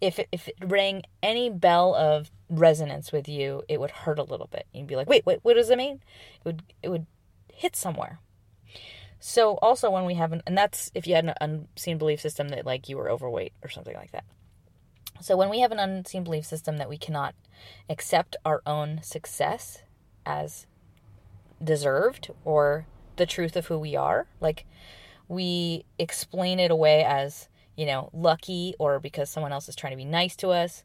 if 0.01 0.19
it, 0.19 0.29
if 0.33 0.49
it 0.49 0.55
rang 0.63 1.03
any 1.23 1.51
bell 1.51 1.95
of 1.95 2.31
resonance 2.49 3.13
with 3.13 3.29
you, 3.29 3.63
it 3.69 3.81
would 3.81 3.91
hurt 3.91 4.19
a 4.19 4.25
little 4.25 4.49
bit. 4.51 4.67
You'd 4.73 4.87
be 4.87 4.97
like, 4.97 5.09
wait, 5.09 5.27
wait, 5.27 5.41
what 5.43 5.55
does 5.55 5.71
it 5.71 5.79
mean? 5.79 6.01
It 6.37 6.45
would, 6.45 6.63
it 6.83 6.89
would 6.89 7.07
hit 7.53 7.77
somewhere. 7.77 8.21
So 9.25 9.55
also 9.63 9.89
when 9.89 10.05
we 10.05 10.15
have 10.15 10.33
an, 10.33 10.43
and 10.47 10.59
that's 10.59 10.91
if 10.97 11.07
you 11.07 11.15
had 11.15 11.25
an 11.25 11.35
unseen 11.41 11.97
belief 11.97 12.21
system 12.21 12.49
that 12.49 12.67
like 12.67 12.89
you 12.89 12.97
were 12.97 13.09
overweight 13.09 13.53
or 13.63 13.69
something 13.69 13.95
like 13.95 14.11
that. 14.11 14.25
So 15.21 15.37
when 15.37 15.49
we 15.49 15.61
have 15.61 15.71
an 15.71 15.79
unseen 15.79 16.25
belief 16.25 16.45
system 16.45 16.79
that 16.79 16.89
we 16.89 16.99
cannot 16.99 17.37
accept 17.89 18.35
our 18.45 18.63
own 18.67 19.01
success 19.05 19.83
as 20.25 20.67
deserved 21.63 22.31
or 22.45 22.87
the 23.17 23.27
truth 23.27 23.57
of 23.57 23.67
who 23.67 23.79
we 23.79 23.97
are. 23.97 24.27
Like 24.41 24.65
we 25.29 25.85
explain 25.99 26.59
it 26.59 26.71
away 26.71 27.05
as, 27.05 27.49
you 27.77 27.87
know, 27.87 28.11
lucky 28.13 28.75
or 28.79 28.99
because 28.99 29.31
someone 29.31 29.53
else 29.53 29.69
is 29.69 29.77
trying 29.77 29.93
to 29.93 29.97
be 29.97 30.05
nice 30.05 30.37
to 30.37 30.49
us. 30.49 30.85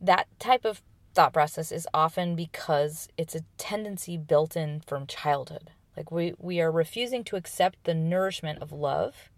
That 0.00 0.26
type 0.38 0.64
of 0.64 0.82
thought 1.14 1.32
process 1.32 1.70
is 1.72 1.86
often 1.92 2.34
because 2.34 3.08
it's 3.16 3.34
a 3.34 3.44
tendency 3.58 4.16
built 4.16 4.56
in 4.56 4.80
from 4.80 5.06
childhood. 5.06 5.70
Like 5.96 6.10
we 6.10 6.34
we 6.38 6.60
are 6.60 6.72
refusing 6.72 7.22
to 7.24 7.36
accept 7.36 7.84
the 7.84 7.94
nourishment 7.94 8.60
of 8.62 8.72
love 8.72 9.30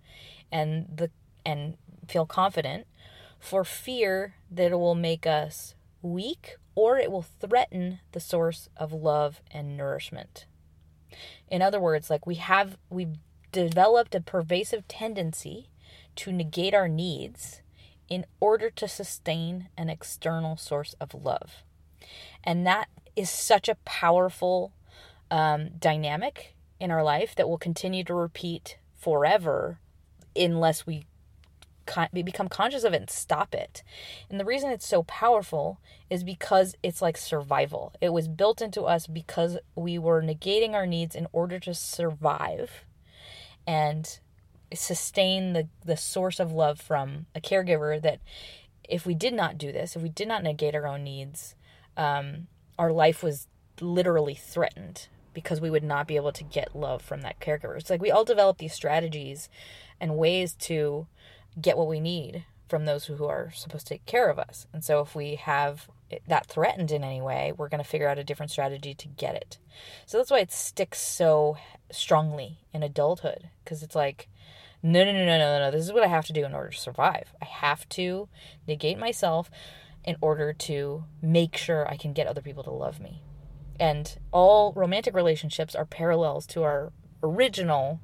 and 0.52 0.86
the 0.94 1.10
and 1.44 1.76
feel 2.06 2.26
confident 2.26 2.86
for 3.40 3.64
fear 3.64 4.36
that 4.50 4.70
it 4.70 4.76
will 4.76 4.94
make 4.94 5.26
us 5.26 5.74
weak 6.04 6.56
or 6.74 6.98
it 6.98 7.10
will 7.10 7.22
threaten 7.22 8.00
the 8.12 8.20
source 8.20 8.68
of 8.76 8.92
love 8.92 9.40
and 9.50 9.76
nourishment. 9.76 10.46
In 11.48 11.62
other 11.62 11.80
words, 11.80 12.10
like 12.10 12.26
we 12.26 12.36
have 12.36 12.76
we've 12.90 13.16
developed 13.52 14.14
a 14.14 14.20
pervasive 14.20 14.86
tendency 14.88 15.68
to 16.16 16.32
negate 16.32 16.74
our 16.74 16.88
needs 16.88 17.62
in 18.08 18.26
order 18.40 18.68
to 18.70 18.88
sustain 18.88 19.68
an 19.76 19.88
external 19.88 20.56
source 20.56 20.94
of 21.00 21.14
love. 21.14 21.62
And 22.42 22.66
that 22.66 22.88
is 23.16 23.30
such 23.30 23.68
a 23.68 23.76
powerful 23.84 24.72
um, 25.30 25.70
dynamic 25.78 26.54
in 26.80 26.90
our 26.90 27.02
life 27.02 27.34
that 27.36 27.48
will 27.48 27.58
continue 27.58 28.04
to 28.04 28.14
repeat 28.14 28.78
forever 28.98 29.78
unless 30.36 30.86
we 30.86 31.06
we 32.12 32.22
become 32.22 32.48
conscious 32.48 32.84
of 32.84 32.92
it 32.92 33.00
and 33.00 33.10
stop 33.10 33.54
it. 33.54 33.82
And 34.30 34.38
the 34.38 34.44
reason 34.44 34.70
it's 34.70 34.86
so 34.86 35.02
powerful 35.04 35.80
is 36.10 36.24
because 36.24 36.76
it's 36.82 37.02
like 37.02 37.16
survival. 37.16 37.92
It 38.00 38.12
was 38.12 38.28
built 38.28 38.62
into 38.62 38.82
us 38.82 39.06
because 39.06 39.58
we 39.74 39.98
were 39.98 40.22
negating 40.22 40.74
our 40.74 40.86
needs 40.86 41.14
in 41.14 41.26
order 41.32 41.58
to 41.60 41.74
survive 41.74 42.84
and 43.66 44.18
sustain 44.72 45.52
the 45.52 45.68
the 45.84 45.96
source 45.96 46.40
of 46.40 46.52
love 46.52 46.80
from 46.80 47.26
a 47.34 47.40
caregiver 47.40 48.00
that 48.02 48.18
if 48.88 49.06
we 49.06 49.14
did 49.14 49.32
not 49.34 49.58
do 49.58 49.72
this, 49.72 49.96
if 49.96 50.02
we 50.02 50.08
did 50.08 50.28
not 50.28 50.42
negate 50.42 50.74
our 50.74 50.86
own 50.86 51.04
needs, 51.04 51.54
um, 51.96 52.48
our 52.78 52.92
life 52.92 53.22
was 53.22 53.48
literally 53.80 54.34
threatened 54.34 55.08
because 55.32 55.60
we 55.60 55.70
would 55.70 55.82
not 55.82 56.06
be 56.06 56.16
able 56.16 56.32
to 56.32 56.44
get 56.44 56.76
love 56.76 57.02
from 57.02 57.22
that 57.22 57.40
caregiver. 57.40 57.76
It's 57.76 57.90
like 57.90 58.00
we 58.00 58.10
all 58.10 58.24
develop 58.24 58.58
these 58.58 58.72
strategies 58.72 59.48
and 60.00 60.16
ways 60.16 60.54
to 60.54 61.06
get 61.60 61.76
what 61.76 61.88
we 61.88 62.00
need 62.00 62.44
from 62.68 62.84
those 62.84 63.06
who 63.06 63.24
are 63.24 63.50
supposed 63.54 63.86
to 63.86 63.94
take 63.94 64.06
care 64.06 64.28
of 64.28 64.38
us. 64.38 64.66
And 64.72 64.82
so 64.82 65.00
if 65.00 65.14
we 65.14 65.36
have 65.36 65.88
that 66.26 66.46
threatened 66.46 66.90
in 66.90 67.04
any 67.04 67.20
way, 67.20 67.52
we're 67.56 67.68
going 67.68 67.82
to 67.82 67.88
figure 67.88 68.08
out 68.08 68.18
a 68.18 68.24
different 68.24 68.50
strategy 68.50 68.94
to 68.94 69.08
get 69.08 69.34
it. 69.34 69.58
So 70.06 70.18
that's 70.18 70.30
why 70.30 70.40
it 70.40 70.52
sticks 70.52 71.00
so 71.00 71.56
strongly 71.90 72.58
in 72.72 72.82
adulthood 72.82 73.50
because 73.62 73.82
it's 73.82 73.94
like 73.94 74.28
no, 74.82 75.02
no, 75.02 75.12
no, 75.12 75.24
no, 75.24 75.38
no, 75.38 75.58
no. 75.60 75.70
This 75.70 75.82
is 75.82 75.94
what 75.94 76.04
I 76.04 76.08
have 76.08 76.26
to 76.26 76.34
do 76.34 76.44
in 76.44 76.54
order 76.54 76.68
to 76.68 76.78
survive. 76.78 77.32
I 77.40 77.46
have 77.46 77.88
to 77.90 78.28
negate 78.68 78.98
myself 78.98 79.50
in 80.04 80.16
order 80.20 80.52
to 80.52 81.04
make 81.22 81.56
sure 81.56 81.88
I 81.88 81.96
can 81.96 82.12
get 82.12 82.26
other 82.26 82.42
people 82.42 82.62
to 82.64 82.70
love 82.70 83.00
me. 83.00 83.22
And 83.80 84.18
all 84.30 84.74
romantic 84.74 85.14
relationships 85.14 85.74
are 85.74 85.86
parallels 85.86 86.46
to 86.48 86.64
our 86.64 86.92
original 87.22 87.98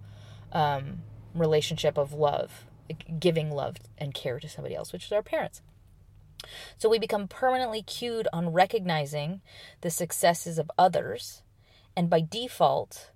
um, 0.53 1.03
relationship 1.35 1.99
of 1.99 2.15
love 2.15 2.65
giving 3.19 3.51
love 3.51 3.77
and 3.99 4.15
care 4.15 4.39
to 4.41 4.49
somebody 4.49 4.75
else, 4.75 4.93
which 4.93 5.07
is 5.07 5.13
our 5.13 5.23
parents. 5.23 5.63
So 6.79 6.89
we 6.89 6.99
become 6.99 7.29
permanently 7.29 7.83
cued 7.83 8.27
on 8.33 8.53
recognizing 8.53 9.43
the 9.83 9.91
successes 9.91 10.59
of 10.59 10.71
others, 10.79 11.43
and 11.97 12.09
by 12.09 12.21
default, 12.21 13.11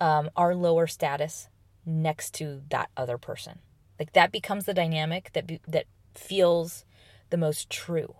um, 0.00 0.30
our 0.36 0.54
lower 0.54 0.86
status 0.86 1.48
next 1.86 2.34
to 2.34 2.62
that 2.70 2.90
other 2.96 3.18
person. 3.18 3.60
Like 3.98 4.12
that 4.14 4.32
becomes 4.32 4.64
the 4.64 4.74
dynamic 4.74 5.30
that 5.34 5.46
be, 5.46 5.60
that 5.68 5.86
feels 6.14 6.84
the 7.30 7.36
most 7.36 7.70
true, 7.70 8.16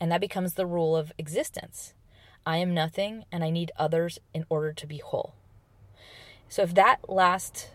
and 0.00 0.10
that 0.10 0.20
becomes 0.20 0.54
the 0.54 0.66
rule 0.66 0.96
of 0.96 1.12
existence. 1.16 1.94
I 2.44 2.58
am 2.58 2.74
nothing, 2.74 3.24
and 3.30 3.44
I 3.44 3.50
need 3.50 3.72
others 3.76 4.18
in 4.34 4.44
order 4.48 4.72
to 4.72 4.86
be 4.86 4.98
whole. 4.98 5.34
So 6.48 6.62
if 6.62 6.74
that 6.74 7.08
last 7.08 7.70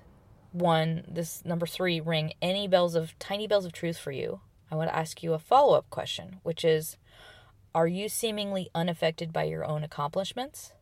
one, 0.51 1.03
this 1.07 1.43
number 1.45 1.65
three, 1.65 1.99
ring 1.99 2.33
any 2.41 2.67
bells 2.67 2.95
of 2.95 3.17
tiny 3.19 3.47
bells 3.47 3.65
of 3.65 3.71
truth 3.71 3.97
for 3.97 4.11
you, 4.11 4.41
I 4.71 4.75
want 4.75 4.89
to 4.89 4.95
ask 4.95 5.21
you 5.21 5.33
a 5.33 5.39
follow 5.39 5.77
up 5.77 5.89
question, 5.89 6.39
which 6.43 6.63
is 6.63 6.97
Are 7.75 7.87
you 7.87 8.09
seemingly 8.09 8.69
unaffected 8.73 9.33
by 9.33 9.43
your 9.43 9.65
own 9.65 9.83
accomplishments? 9.83 10.73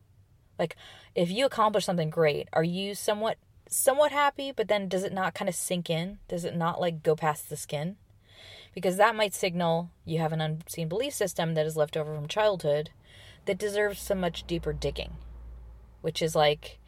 Like, 0.58 0.76
if 1.14 1.30
you 1.30 1.46
accomplish 1.46 1.84
something 1.84 2.10
great, 2.10 2.48
are 2.52 2.64
you 2.64 2.94
somewhat 2.94 3.38
somewhat 3.68 4.12
happy, 4.12 4.52
but 4.52 4.68
then 4.68 4.88
does 4.88 5.04
it 5.04 5.12
not 5.12 5.34
kind 5.34 5.48
of 5.48 5.54
sink 5.54 5.88
in? 5.88 6.18
Does 6.28 6.44
it 6.44 6.56
not 6.56 6.80
like 6.80 7.02
go 7.02 7.16
past 7.16 7.48
the 7.48 7.56
skin? 7.56 7.96
Because 8.74 8.96
that 8.96 9.16
might 9.16 9.34
signal 9.34 9.90
you 10.04 10.18
have 10.18 10.32
an 10.32 10.40
unseen 10.40 10.88
belief 10.88 11.14
system 11.14 11.54
that 11.54 11.66
is 11.66 11.76
left 11.76 11.96
over 11.96 12.14
from 12.14 12.28
childhood 12.28 12.90
that 13.46 13.58
deserves 13.58 14.00
some 14.00 14.20
much 14.20 14.46
deeper 14.46 14.72
digging, 14.72 15.14
which 16.00 16.20
is 16.22 16.36
like 16.36 16.78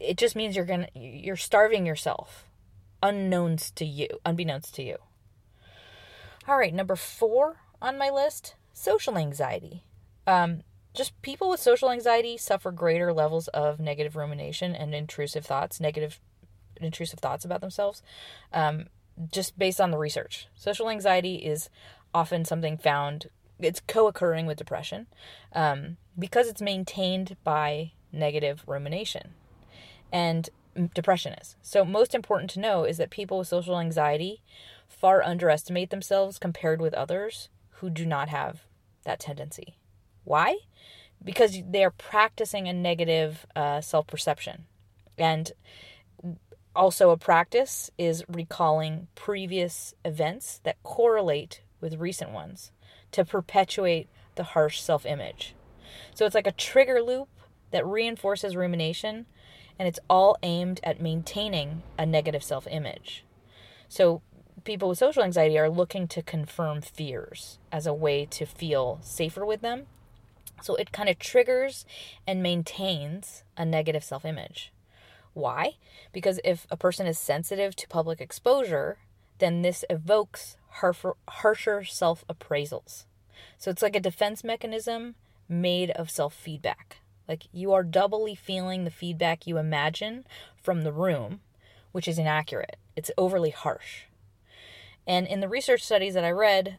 it 0.00 0.16
just 0.16 0.36
means 0.36 0.56
you're 0.56 0.64
gonna 0.64 0.88
you're 0.94 1.36
starving 1.36 1.86
yourself 1.86 2.44
unknowns 3.02 3.70
to 3.70 3.84
you 3.84 4.08
unbeknownst 4.24 4.74
to 4.74 4.82
you 4.82 4.96
all 6.48 6.58
right 6.58 6.74
number 6.74 6.96
four 6.96 7.56
on 7.80 7.98
my 7.98 8.10
list 8.10 8.54
social 8.72 9.18
anxiety 9.18 9.84
um, 10.26 10.62
just 10.94 11.20
people 11.22 11.50
with 11.50 11.60
social 11.60 11.90
anxiety 11.90 12.36
suffer 12.36 12.70
greater 12.72 13.12
levels 13.12 13.48
of 13.48 13.78
negative 13.78 14.16
rumination 14.16 14.74
and 14.74 14.94
intrusive 14.94 15.44
thoughts 15.44 15.80
negative 15.80 16.20
intrusive 16.80 17.20
thoughts 17.20 17.44
about 17.44 17.60
themselves, 17.60 18.02
um, 18.52 18.86
just 19.30 19.58
based 19.58 19.80
on 19.80 19.90
the 19.90 19.98
research. 19.98 20.48
Social 20.54 20.90
anxiety 20.90 21.36
is 21.36 21.68
often 22.12 22.44
something 22.44 22.76
found, 22.76 23.28
it's 23.58 23.80
co 23.80 24.06
occurring 24.06 24.46
with 24.46 24.58
depression 24.58 25.06
um, 25.52 25.96
because 26.18 26.48
it's 26.48 26.62
maintained 26.62 27.36
by 27.44 27.92
negative 28.12 28.62
rumination. 28.66 29.34
And 30.12 30.48
depression 30.94 31.34
is. 31.34 31.56
So, 31.62 31.84
most 31.84 32.14
important 32.14 32.50
to 32.50 32.60
know 32.60 32.84
is 32.84 32.96
that 32.98 33.10
people 33.10 33.38
with 33.38 33.48
social 33.48 33.78
anxiety 33.78 34.42
far 34.88 35.22
underestimate 35.22 35.90
themselves 35.90 36.38
compared 36.38 36.80
with 36.80 36.94
others 36.94 37.48
who 37.78 37.90
do 37.90 38.06
not 38.06 38.28
have 38.28 38.64
that 39.04 39.20
tendency. 39.20 39.76
Why? 40.24 40.58
Because 41.22 41.58
they're 41.66 41.90
practicing 41.90 42.68
a 42.68 42.72
negative 42.72 43.46
uh, 43.54 43.80
self 43.80 44.06
perception. 44.06 44.64
And 45.16 45.52
also, 46.74 47.10
a 47.10 47.16
practice 47.16 47.90
is 47.96 48.24
recalling 48.28 49.06
previous 49.14 49.94
events 50.04 50.60
that 50.64 50.82
correlate 50.82 51.62
with 51.80 52.00
recent 52.00 52.30
ones 52.32 52.72
to 53.12 53.24
perpetuate 53.24 54.08
the 54.34 54.42
harsh 54.42 54.80
self 54.80 55.06
image. 55.06 55.54
So, 56.14 56.26
it's 56.26 56.34
like 56.34 56.46
a 56.46 56.52
trigger 56.52 57.00
loop 57.00 57.28
that 57.70 57.86
reinforces 57.86 58.56
rumination, 58.56 59.26
and 59.78 59.88
it's 59.88 60.00
all 60.08 60.36
aimed 60.42 60.80
at 60.82 61.00
maintaining 61.00 61.82
a 61.98 62.06
negative 62.06 62.42
self 62.42 62.66
image. 62.70 63.24
So, 63.88 64.22
people 64.64 64.88
with 64.88 64.98
social 64.98 65.22
anxiety 65.22 65.58
are 65.58 65.68
looking 65.68 66.08
to 66.08 66.22
confirm 66.22 66.80
fears 66.80 67.58
as 67.70 67.86
a 67.86 67.94
way 67.94 68.26
to 68.26 68.46
feel 68.46 68.98
safer 69.02 69.44
with 69.44 69.60
them. 69.60 69.86
So 70.62 70.74
it 70.76 70.92
kind 70.92 71.08
of 71.08 71.18
triggers 71.18 71.84
and 72.26 72.42
maintains 72.42 73.44
a 73.56 73.64
negative 73.64 74.04
self 74.04 74.24
image. 74.24 74.72
Why? 75.34 75.74
Because 76.12 76.40
if 76.44 76.66
a 76.70 76.76
person 76.76 77.06
is 77.06 77.18
sensitive 77.18 77.74
to 77.76 77.88
public 77.88 78.20
exposure, 78.20 78.98
then 79.38 79.62
this 79.62 79.84
evokes 79.90 80.56
harsher 81.28 81.84
self 81.84 82.24
appraisals. 82.28 83.04
So 83.58 83.70
it's 83.70 83.82
like 83.82 83.96
a 83.96 84.00
defense 84.00 84.44
mechanism 84.44 85.16
made 85.48 85.90
of 85.90 86.10
self 86.10 86.34
feedback. 86.34 86.98
Like 87.28 87.44
you 87.52 87.72
are 87.72 87.82
doubly 87.82 88.34
feeling 88.34 88.84
the 88.84 88.90
feedback 88.90 89.46
you 89.46 89.58
imagine 89.58 90.26
from 90.62 90.82
the 90.82 90.92
room, 90.92 91.40
which 91.92 92.08
is 92.08 92.18
inaccurate. 92.18 92.76
It's 92.96 93.10
overly 93.16 93.50
harsh. 93.50 94.04
And 95.06 95.26
in 95.26 95.40
the 95.40 95.48
research 95.48 95.82
studies 95.82 96.14
that 96.14 96.24
I 96.24 96.30
read, 96.30 96.78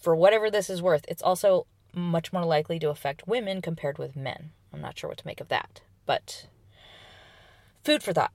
for 0.00 0.14
whatever 0.14 0.50
this 0.50 0.68
is 0.68 0.82
worth, 0.82 1.04
it's 1.08 1.22
also 1.22 1.66
much 1.94 2.32
more 2.32 2.44
likely 2.44 2.78
to 2.80 2.90
affect 2.90 3.28
women 3.28 3.62
compared 3.62 3.98
with 3.98 4.16
men. 4.16 4.50
I'm 4.72 4.80
not 4.80 4.98
sure 4.98 5.08
what 5.08 5.18
to 5.18 5.26
make 5.26 5.40
of 5.40 5.48
that, 5.48 5.82
but 6.04 6.46
food 7.84 8.02
for 8.02 8.12
thought. 8.12 8.32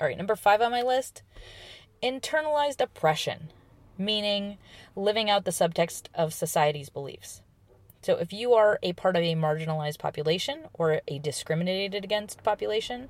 All 0.00 0.06
right, 0.06 0.16
number 0.16 0.36
five 0.36 0.60
on 0.60 0.70
my 0.70 0.82
list 0.82 1.22
internalized 2.02 2.80
oppression, 2.80 3.50
meaning 3.96 4.58
living 4.94 5.30
out 5.30 5.44
the 5.44 5.50
subtext 5.50 6.08
of 6.14 6.34
society's 6.34 6.90
beliefs. 6.90 7.40
So, 8.04 8.16
if 8.16 8.34
you 8.34 8.52
are 8.52 8.78
a 8.82 8.92
part 8.92 9.16
of 9.16 9.22
a 9.22 9.34
marginalized 9.34 9.98
population 9.98 10.64
or 10.74 11.00
a 11.08 11.18
discriminated 11.18 12.04
against 12.04 12.42
population, 12.42 13.08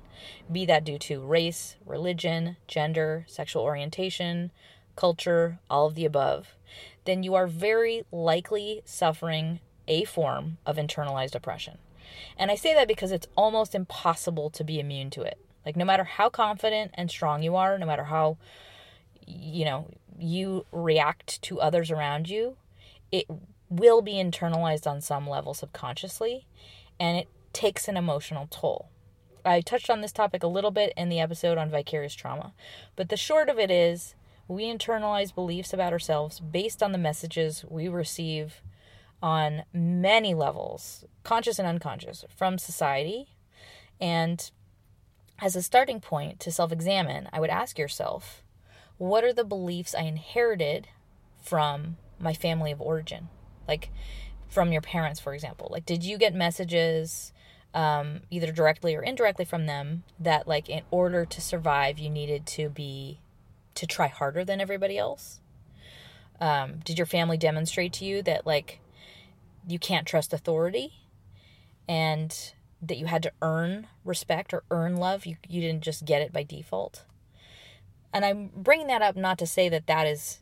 be 0.49 0.65
that 0.67 0.85
due 0.85 0.97
to 0.99 1.19
race, 1.19 1.75
religion, 1.85 2.55
gender, 2.65 3.25
sexual 3.27 3.63
orientation, 3.63 4.51
culture, 4.95 5.59
all 5.69 5.87
of 5.87 5.95
the 5.95 6.05
above, 6.05 6.55
then 7.03 7.23
you 7.23 7.35
are 7.35 7.45
very 7.45 8.05
likely 8.09 8.83
suffering 8.85 9.59
a 9.85 10.05
form 10.05 10.59
of 10.65 10.77
internalized 10.77 11.35
oppression. 11.35 11.77
And 12.37 12.49
I 12.49 12.55
say 12.55 12.73
that 12.73 12.87
because 12.87 13.11
it's 13.11 13.27
almost 13.35 13.75
impossible 13.75 14.49
to 14.51 14.63
be 14.63 14.79
immune 14.79 15.09
to 15.09 15.23
it. 15.23 15.37
Like, 15.65 15.75
no 15.75 15.83
matter 15.83 16.05
how 16.05 16.29
confident 16.29 16.91
and 16.93 17.09
strong 17.09 17.43
you 17.43 17.57
are, 17.57 17.77
no 17.77 17.85
matter 17.85 18.05
how, 18.05 18.37
you 19.27 19.65
know, 19.65 19.89
you 20.17 20.65
react 20.71 21.41
to 21.41 21.59
others 21.59 21.91
around 21.91 22.29
you, 22.29 22.55
it 23.11 23.25
will 23.69 24.01
be 24.01 24.13
internalized 24.13 24.87
on 24.87 25.01
some 25.01 25.27
level 25.27 25.53
subconsciously, 25.53 26.47
and 26.99 27.17
it 27.17 27.27
takes 27.53 27.87
an 27.87 27.97
emotional 27.97 28.47
toll. 28.49 28.89
I 29.43 29.61
touched 29.61 29.89
on 29.89 30.01
this 30.01 30.11
topic 30.11 30.43
a 30.43 30.47
little 30.47 30.71
bit 30.71 30.93
in 30.97 31.09
the 31.09 31.19
episode 31.19 31.57
on 31.57 31.69
vicarious 31.69 32.15
trauma, 32.15 32.53
but 32.95 33.09
the 33.09 33.17
short 33.17 33.49
of 33.49 33.59
it 33.59 33.69
is 33.69 34.15
we 34.47 34.65
internalize 34.65 35.33
beliefs 35.33 35.73
about 35.73 35.93
ourselves 35.93 36.39
based 36.39 36.83
on 36.83 36.91
the 36.91 36.97
messages 36.97 37.65
we 37.67 37.87
receive 37.87 38.61
on 39.21 39.63
many 39.73 40.33
levels, 40.33 41.05
conscious 41.23 41.57
and 41.57 41.67
unconscious, 41.67 42.25
from 42.35 42.57
society. 42.57 43.29
And 43.99 44.51
as 45.39 45.55
a 45.55 45.63
starting 45.63 45.99
point 45.99 46.39
to 46.41 46.51
self 46.51 46.71
examine, 46.71 47.27
I 47.33 47.39
would 47.39 47.49
ask 47.49 47.79
yourself 47.79 48.43
what 48.97 49.23
are 49.23 49.33
the 49.33 49.43
beliefs 49.43 49.93
I 49.93 50.03
inherited 50.03 50.87
from 51.41 51.97
my 52.19 52.33
family 52.33 52.71
of 52.71 52.81
origin? 52.81 53.29
Like 53.67 53.89
from 54.47 54.71
your 54.71 54.81
parents, 54.81 55.19
for 55.19 55.33
example. 55.33 55.69
Like, 55.71 55.85
did 55.85 56.03
you 56.03 56.17
get 56.17 56.33
messages? 56.33 57.31
Um, 57.73 58.21
either 58.31 58.53
directly 58.53 58.95
or 58.95 59.01
indirectly 59.01 59.43
from 59.43 59.65
them 59.65 60.03
that 60.17 60.47
like 60.47 60.69
in 60.69 60.83
order 60.91 61.25
to 61.25 61.41
survive 61.41 61.99
you 61.99 62.09
needed 62.09 62.45
to 62.45 62.69
be 62.69 63.19
to 63.75 63.85
try 63.85 64.07
harder 64.07 64.43
than 64.43 64.59
everybody 64.59 64.97
else? 64.97 65.41
Um, 66.39 66.79
did 66.83 66.97
your 66.97 67.05
family 67.05 67.37
demonstrate 67.37 67.93
to 67.93 68.05
you 68.05 68.21
that 68.23 68.45
like 68.45 68.79
you 69.67 69.79
can't 69.79 70.07
trust 70.07 70.33
authority 70.33 70.93
and 71.87 72.53
that 72.81 72.97
you 72.97 73.05
had 73.05 73.23
to 73.23 73.31
earn 73.41 73.87
respect 74.03 74.53
or 74.53 74.63
earn 74.71 74.97
love? 74.97 75.25
You 75.25 75.37
you 75.47 75.61
didn't 75.61 75.83
just 75.83 76.05
get 76.05 76.21
it 76.21 76.33
by 76.33 76.43
default. 76.43 77.05
And 78.13 78.23
I'm 78.23 78.49
bringing 78.55 78.87
that 78.87 79.01
up 79.01 79.15
not 79.15 79.37
to 79.39 79.47
say 79.47 79.69
that 79.69 79.87
that 79.87 80.07
is 80.07 80.39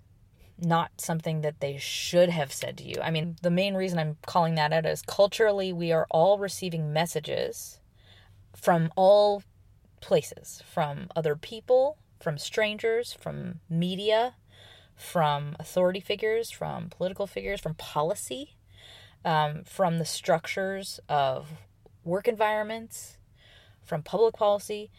not 0.60 0.92
something 1.02 1.42
that 1.42 1.60
they 1.60 1.78
should 1.78 2.30
have 2.30 2.54
said 2.54 2.78
to 2.78 2.84
you. 2.84 2.96
I 3.02 3.12
mean, 3.12 3.38
the 3.42 3.50
main 3.50 3.76
reason 3.76 4.00
I'm 4.00 4.18
calling 4.26 4.56
that 4.56 4.74
out 4.74 4.86
is 4.86 5.02
culturally 5.02 5.74
we 5.74 5.92
are 5.92 6.08
all 6.10 6.38
receiving 6.38 6.94
messages 6.94 7.80
from 8.56 8.92
all 8.96 9.44
places, 10.00 10.62
from 10.72 11.08
other 11.16 11.36
people, 11.36 11.98
from 12.20 12.38
strangers, 12.38 13.14
from 13.14 13.60
media, 13.70 14.36
from 14.96 15.56
authority 15.60 16.00
figures, 16.00 16.52
from 16.52 16.90
political 16.90 17.28
figures, 17.28 17.60
from 17.60 17.74
policy, 17.76 18.56
um, 19.26 19.64
from 19.66 19.98
the 19.98 20.06
structures 20.06 21.00
of 21.10 21.50
work 22.04 22.28
environments, 22.28 23.18
from 23.82 24.04
public 24.04 24.36
policy. 24.36 24.92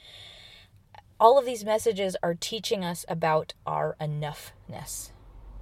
All 1.21 1.39
of 1.39 1.47
these 1.47 1.65
messages 1.65 2.17
are 2.23 2.35
teaching 2.35 2.85
us 2.85 3.05
about 3.09 3.55
our 3.67 3.97
enoughness. 4.01 5.11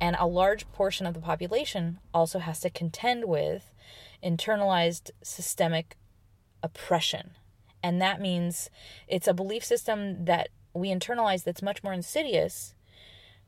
And 0.03 0.17
a 0.19 0.27
large 0.27 0.69
portion 0.73 1.07
of 1.07 1.15
the 1.15 1.21
population 1.21 2.01
also 2.12 2.41
has 2.41 2.59
to 2.61 2.71
contend 2.71 3.27
with 3.27 3.73
internalized 4.21 5.12
systemic 5.23 5.97
oppression. 6.61 7.31
And 7.85 8.03
that 8.03 8.21
means 8.21 8.69
it's 9.07 9.29
a 9.29 9.33
belief 9.33 9.65
system 9.65 10.25
that 10.25 10.49
we 10.75 10.88
internalize 10.88 11.45
that's 11.45 11.62
much 11.62 11.85
more 11.85 11.93
insidious 11.93 12.75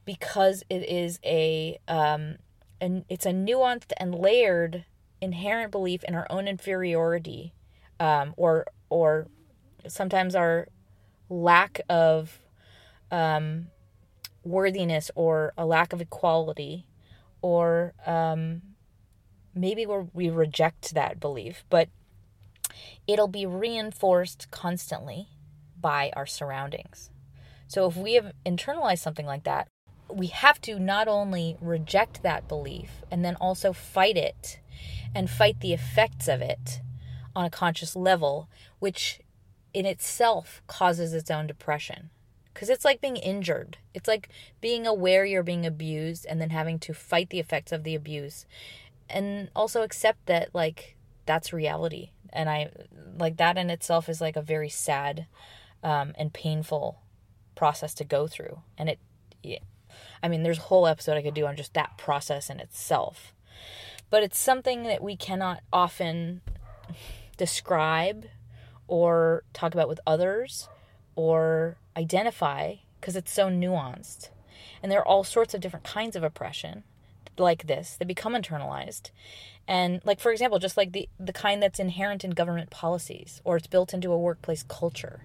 because 0.05 0.63
it 0.71 0.89
is 0.89 1.19
a 1.25 1.81
um 1.89 2.37
and 2.81 3.05
it's 3.09 3.27
a 3.27 3.33
nuanced 3.33 3.93
and 3.97 4.15
layered 4.15 4.85
inherent 5.21 5.73
belief 5.73 6.05
in 6.05 6.15
our 6.15 6.27
own 6.31 6.47
inferiority 6.47 7.53
um 7.99 8.33
or 8.37 8.67
or 8.91 9.27
sometimes 9.89 10.37
our 10.37 10.69
lack 11.29 11.81
of 11.89 12.39
um 13.11 13.69
worthiness 14.45 15.11
or 15.15 15.53
a 15.57 15.67
lack 15.67 15.93
of 15.93 16.01
equality 16.01 16.87
or 17.43 17.95
um 18.07 18.63
maybe 19.55 19.87
we 19.87 19.97
we 20.13 20.29
reject 20.29 20.95
that 20.95 21.21
belief 21.21 21.65
but 21.71 21.89
it'll 23.07 23.29
be 23.29 23.47
reinforced 23.47 24.51
constantly 24.51 25.29
by 25.81 26.13
our 26.17 26.27
surroundings 26.27 27.11
so 27.75 27.89
if 27.89 27.97
we 27.97 28.15
have 28.15 28.33
internalized 28.45 29.01
something 29.01 29.27
like 29.27 29.45
that, 29.45 29.69
we 30.09 30.29
have 30.29 30.61
to 30.63 30.79
not 30.79 31.09
only 31.09 31.57
reject 31.61 32.23
that 32.23 32.47
belief 32.47 33.03
and 33.11 33.25
then 33.25 33.37
also 33.37 33.73
fight 33.73 34.17
it 34.17 34.61
and 35.15 35.31
fight 35.31 35.61
the 35.61 35.73
effects 35.73 36.29
of 36.29 36.41
it 36.41 36.81
on 37.35 37.45
a 37.45 37.51
conscious 37.51 37.97
level, 37.97 38.49
which 38.79 39.21
in 39.73 39.87
itself 39.87 40.63
causes 40.67 41.15
its 41.15 41.31
own 41.31 41.47
depression. 41.47 42.11
Because 42.55 42.71
it's 42.71 42.85
like 42.85 43.01
being 43.01 43.17
injured. 43.17 43.79
It's 43.93 44.09
like 44.09 44.29
being 44.61 44.87
aware 44.87 45.25
you're 45.25 45.43
being 45.43 45.67
abused 45.67 46.25
and 46.25 46.41
then 46.41 46.51
having 46.51 46.79
to 46.81 46.95
fight 46.95 47.31
the 47.31 47.41
effects 47.41 47.73
of 47.73 47.83
the 47.83 47.97
abuse. 47.97 48.47
And 49.11 49.51
also 49.55 49.83
accept 49.83 50.27
that, 50.27 50.51
like, 50.55 50.97
that's 51.27 51.53
reality. 51.53 52.11
And 52.33 52.49
I, 52.49 52.71
like, 53.19 53.37
that 53.37 53.59
in 53.59 53.71
itself 53.71 54.09
is 54.09 54.21
like 54.21 54.37
a 54.37 54.43
very 54.43 54.69
sad 54.69 55.27
um, 55.83 56.15
and 56.17 56.33
painful 56.33 57.01
process 57.55 57.93
to 57.95 58.05
go 58.05 58.27
through. 58.27 58.61
And 58.79 58.89
it, 58.89 58.99
yeah, 59.43 59.59
I 60.23 60.29
mean, 60.29 60.43
there's 60.43 60.59
a 60.59 60.63
whole 60.63 60.87
episode 60.87 61.17
I 61.17 61.23
could 61.23 61.35
do 61.35 61.47
on 61.47 61.57
just 61.57 61.75
that 61.75 61.99
process 61.99 62.49
in 62.49 62.61
itself. 62.61 63.35
But 64.11 64.23
it's 64.23 64.39
something 64.39 64.85
that 64.85 65.03
we 65.03 65.17
cannot 65.17 65.61
often 65.73 66.41
describe 67.37 68.27
or 68.87 69.43
talk 69.53 69.75
about 69.75 69.89
with 69.89 70.01
others 70.07 70.69
or 71.17 71.77
identify 71.97 72.77
because 73.01 73.17
it's 73.17 73.33
so 73.33 73.49
nuanced. 73.49 74.31
And 74.83 74.91
there 74.91 75.01
are 75.01 75.07
all 75.07 75.25
sorts 75.25 75.55
of 75.55 75.61
different 75.61 75.85
kinds 75.85 76.17
of 76.17 76.23
oppression 76.23 76.85
like 77.37 77.67
this 77.67 77.97
that 77.97 78.07
become 78.07 78.35
internalized. 78.35 79.11
And 79.67 80.01
like 80.05 80.21
for 80.21 80.31
example, 80.33 80.59
just 80.59 80.77
like 80.77 80.93
the 80.93 81.09
the 81.19 81.33
kind 81.33 81.63
that's 81.63 81.81
inherent 81.81 82.25
in 82.25 82.31
government 82.31 82.71
policies 82.71 83.41
or 83.45 83.57
it's 83.57 83.67
built 83.67 83.95
into 83.95 84.13
a 84.13 84.19
workplace 84.19 84.63
culture. 84.63 85.23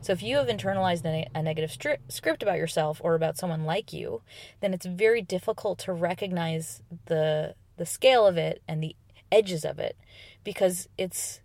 So 0.00 0.12
if 0.12 0.22
you 0.22 0.36
have 0.36 0.48
internalized 0.48 1.04
a, 1.06 1.28
a 1.32 1.42
negative 1.42 1.70
stri- 1.70 1.98
script 2.08 2.42
about 2.42 2.58
yourself 2.58 3.00
or 3.04 3.14
about 3.14 3.38
someone 3.38 3.64
like 3.64 3.92
you, 3.92 4.22
then 4.60 4.74
it's 4.74 4.84
very 4.84 5.22
difficult 5.22 5.78
to 5.80 5.92
recognize 5.92 6.82
the 7.06 7.54
the 7.76 7.86
scale 7.86 8.26
of 8.26 8.36
it 8.36 8.62
and 8.68 8.82
the 8.82 8.96
edges 9.30 9.64
of 9.64 9.78
it 9.78 9.96
because 10.44 10.88
it's 10.98 11.40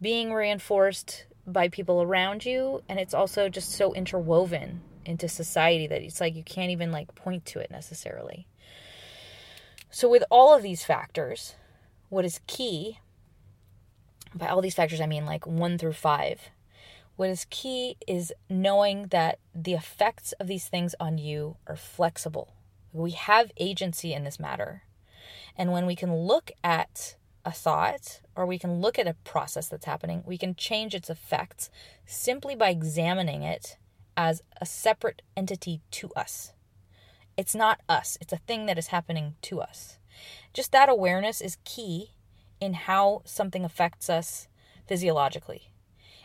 being 0.00 0.32
reinforced 0.32 1.24
by 1.46 1.68
people 1.68 2.02
around 2.02 2.44
you 2.44 2.82
and 2.88 2.98
it's 2.98 3.14
also 3.14 3.48
just 3.48 3.72
so 3.72 3.92
interwoven 3.94 4.80
into 5.04 5.28
society 5.28 5.86
that 5.86 6.02
it's 6.02 6.20
like 6.20 6.36
you 6.36 6.44
can't 6.44 6.70
even 6.70 6.92
like 6.92 7.14
point 7.14 7.44
to 7.44 7.58
it 7.58 7.70
necessarily. 7.70 8.46
So 9.90 10.08
with 10.08 10.24
all 10.30 10.54
of 10.54 10.62
these 10.62 10.84
factors, 10.84 11.56
what 12.08 12.24
is 12.24 12.40
key 12.46 12.98
by 14.34 14.48
all 14.48 14.62
these 14.62 14.74
factors 14.74 15.00
I 15.00 15.06
mean 15.06 15.26
like 15.26 15.46
1 15.46 15.78
through 15.78 15.92
5. 15.92 16.50
What 17.16 17.28
is 17.28 17.46
key 17.50 17.96
is 18.06 18.32
knowing 18.48 19.08
that 19.08 19.38
the 19.54 19.74
effects 19.74 20.32
of 20.32 20.46
these 20.46 20.66
things 20.66 20.94
on 20.98 21.18
you 21.18 21.56
are 21.66 21.76
flexible. 21.76 22.54
We 22.92 23.10
have 23.12 23.52
agency 23.58 24.14
in 24.14 24.24
this 24.24 24.40
matter. 24.40 24.82
And 25.56 25.72
when 25.72 25.86
we 25.86 25.94
can 25.94 26.14
look 26.14 26.50
at 26.64 27.16
a 27.44 27.52
thought 27.52 28.20
or 28.36 28.46
we 28.46 28.58
can 28.58 28.80
look 28.80 28.98
at 28.98 29.06
a 29.06 29.16
process 29.24 29.68
that's 29.68 29.86
happening, 29.86 30.22
we 30.26 30.38
can 30.38 30.54
change 30.54 30.94
its 30.94 31.10
effects 31.10 31.70
simply 32.06 32.54
by 32.54 32.70
examining 32.70 33.42
it 33.42 33.76
as 34.16 34.42
a 34.60 34.66
separate 34.66 35.22
entity 35.36 35.80
to 35.90 36.10
us. 36.14 36.52
It's 37.36 37.54
not 37.54 37.80
us, 37.88 38.18
it's 38.20 38.32
a 38.32 38.38
thing 38.38 38.66
that 38.66 38.78
is 38.78 38.88
happening 38.88 39.34
to 39.42 39.60
us. 39.60 39.98
Just 40.52 40.72
that 40.72 40.88
awareness 40.88 41.40
is 41.40 41.56
key 41.64 42.12
in 42.60 42.74
how 42.74 43.22
something 43.24 43.64
affects 43.64 44.10
us 44.10 44.48
physiologically 44.86 45.72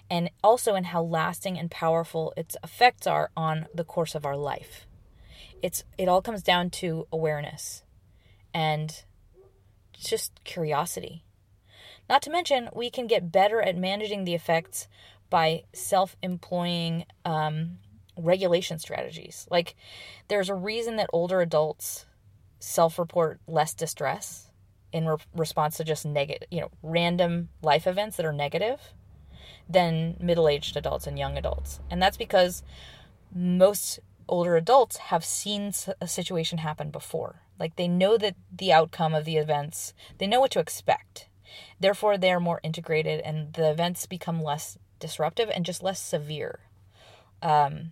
and 0.10 0.30
also 0.44 0.76
in 0.76 0.86
how 0.86 1.02
lasting 1.02 1.58
and 1.58 1.72
powerful 1.72 2.34
its 2.38 2.56
effects 2.64 3.08
are 3.08 3.32
on 3.36 3.68
the 3.74 3.84
course 3.84 4.16
of 4.16 4.26
our 4.26 4.38
life. 4.38 4.88
It's 5.62 5.84
it 5.98 6.08
all 6.08 6.22
comes 6.22 6.44
down 6.44 6.70
to 6.72 7.08
awareness 7.12 7.84
and 8.54 9.04
just 10.00 10.44
curiosity. 10.44 11.24
Not 12.10 12.22
to 12.24 12.30
mention, 12.30 12.70
we 12.74 12.90
can 12.90 13.08
get 13.08 13.32
better 13.32 13.62
at 13.62 13.76
managing 13.76 14.24
the 14.24 14.34
effects 14.34 14.88
by 15.30 15.64
self 15.74 16.16
employing 16.22 17.06
um, 17.26 17.80
regulation 18.18 18.80
strategies. 18.80 19.48
Like, 19.52 19.76
there's 20.28 20.50
a 20.50 20.56
reason 20.56 20.96
that 20.96 21.10
older 21.12 21.42
adults 21.42 22.06
self 22.60 22.98
report 22.98 23.40
less 23.48 23.74
distress 23.74 24.52
in 24.92 25.06
re- 25.08 25.18
response 25.36 25.78
to 25.78 25.84
just 25.84 26.06
negative, 26.06 26.48
you 26.50 26.62
know, 26.62 26.72
random 26.82 27.50
life 27.62 27.86
events 27.88 28.18
that 28.18 28.26
are 28.26 28.34
negative 28.34 28.80
than 29.70 30.16
middle 30.20 30.48
aged 30.48 30.78
adults 30.78 31.08
and 31.08 31.20
young 31.20 31.38
adults. 31.38 31.80
And 31.92 32.02
that's 32.02 32.18
because 32.18 32.64
most 33.36 34.00
older 34.28 34.56
adults 34.56 34.98
have 34.98 35.26
seen 35.26 35.72
a 36.02 36.08
situation 36.08 36.60
happen 36.60 36.92
before. 36.92 37.42
Like 37.60 37.76
they 37.76 37.88
know 37.88 38.18
that 38.18 38.36
the 38.56 38.72
outcome 38.72 39.14
of 39.14 39.26
the 39.26 39.38
events, 39.38 39.94
they 40.18 40.28
know 40.28 40.40
what 40.40 40.52
to 40.52 40.60
expect. 40.60 41.28
Therefore, 41.80 42.18
they 42.18 42.32
are 42.32 42.40
more 42.40 42.60
integrated 42.64 43.22
and 43.22 43.54
the 43.54 43.70
events 43.70 44.06
become 44.06 44.42
less 44.42 44.78
disruptive 45.00 45.50
and 45.50 45.66
just 45.66 45.84
less 45.84 46.02
severe. 46.02 46.60
Um, 47.42 47.92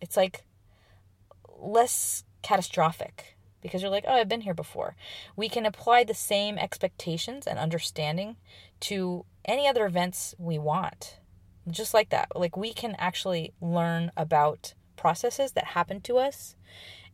it's 0.00 0.16
like 0.16 0.44
less 1.58 2.24
catastrophic 2.42 3.36
because 3.60 3.82
you're 3.82 3.90
like, 3.90 4.04
oh, 4.06 4.14
I've 4.14 4.28
been 4.28 4.42
here 4.42 4.54
before. 4.54 4.96
We 5.36 5.48
can 5.48 5.66
apply 5.66 6.04
the 6.04 6.14
same 6.14 6.58
expectations 6.58 7.46
and 7.46 7.58
understanding 7.58 8.36
to 8.80 9.24
any 9.44 9.66
other 9.66 9.86
events 9.86 10.34
we 10.38 10.58
want. 10.58 11.18
Just 11.68 11.92
like 11.92 12.10
that. 12.10 12.28
Like 12.34 12.56
we 12.56 12.72
can 12.72 12.94
actually 12.98 13.52
learn 13.60 14.10
about 14.16 14.74
processes 14.98 15.52
that 15.52 15.68
happen 15.68 16.02
to 16.02 16.18
us 16.18 16.56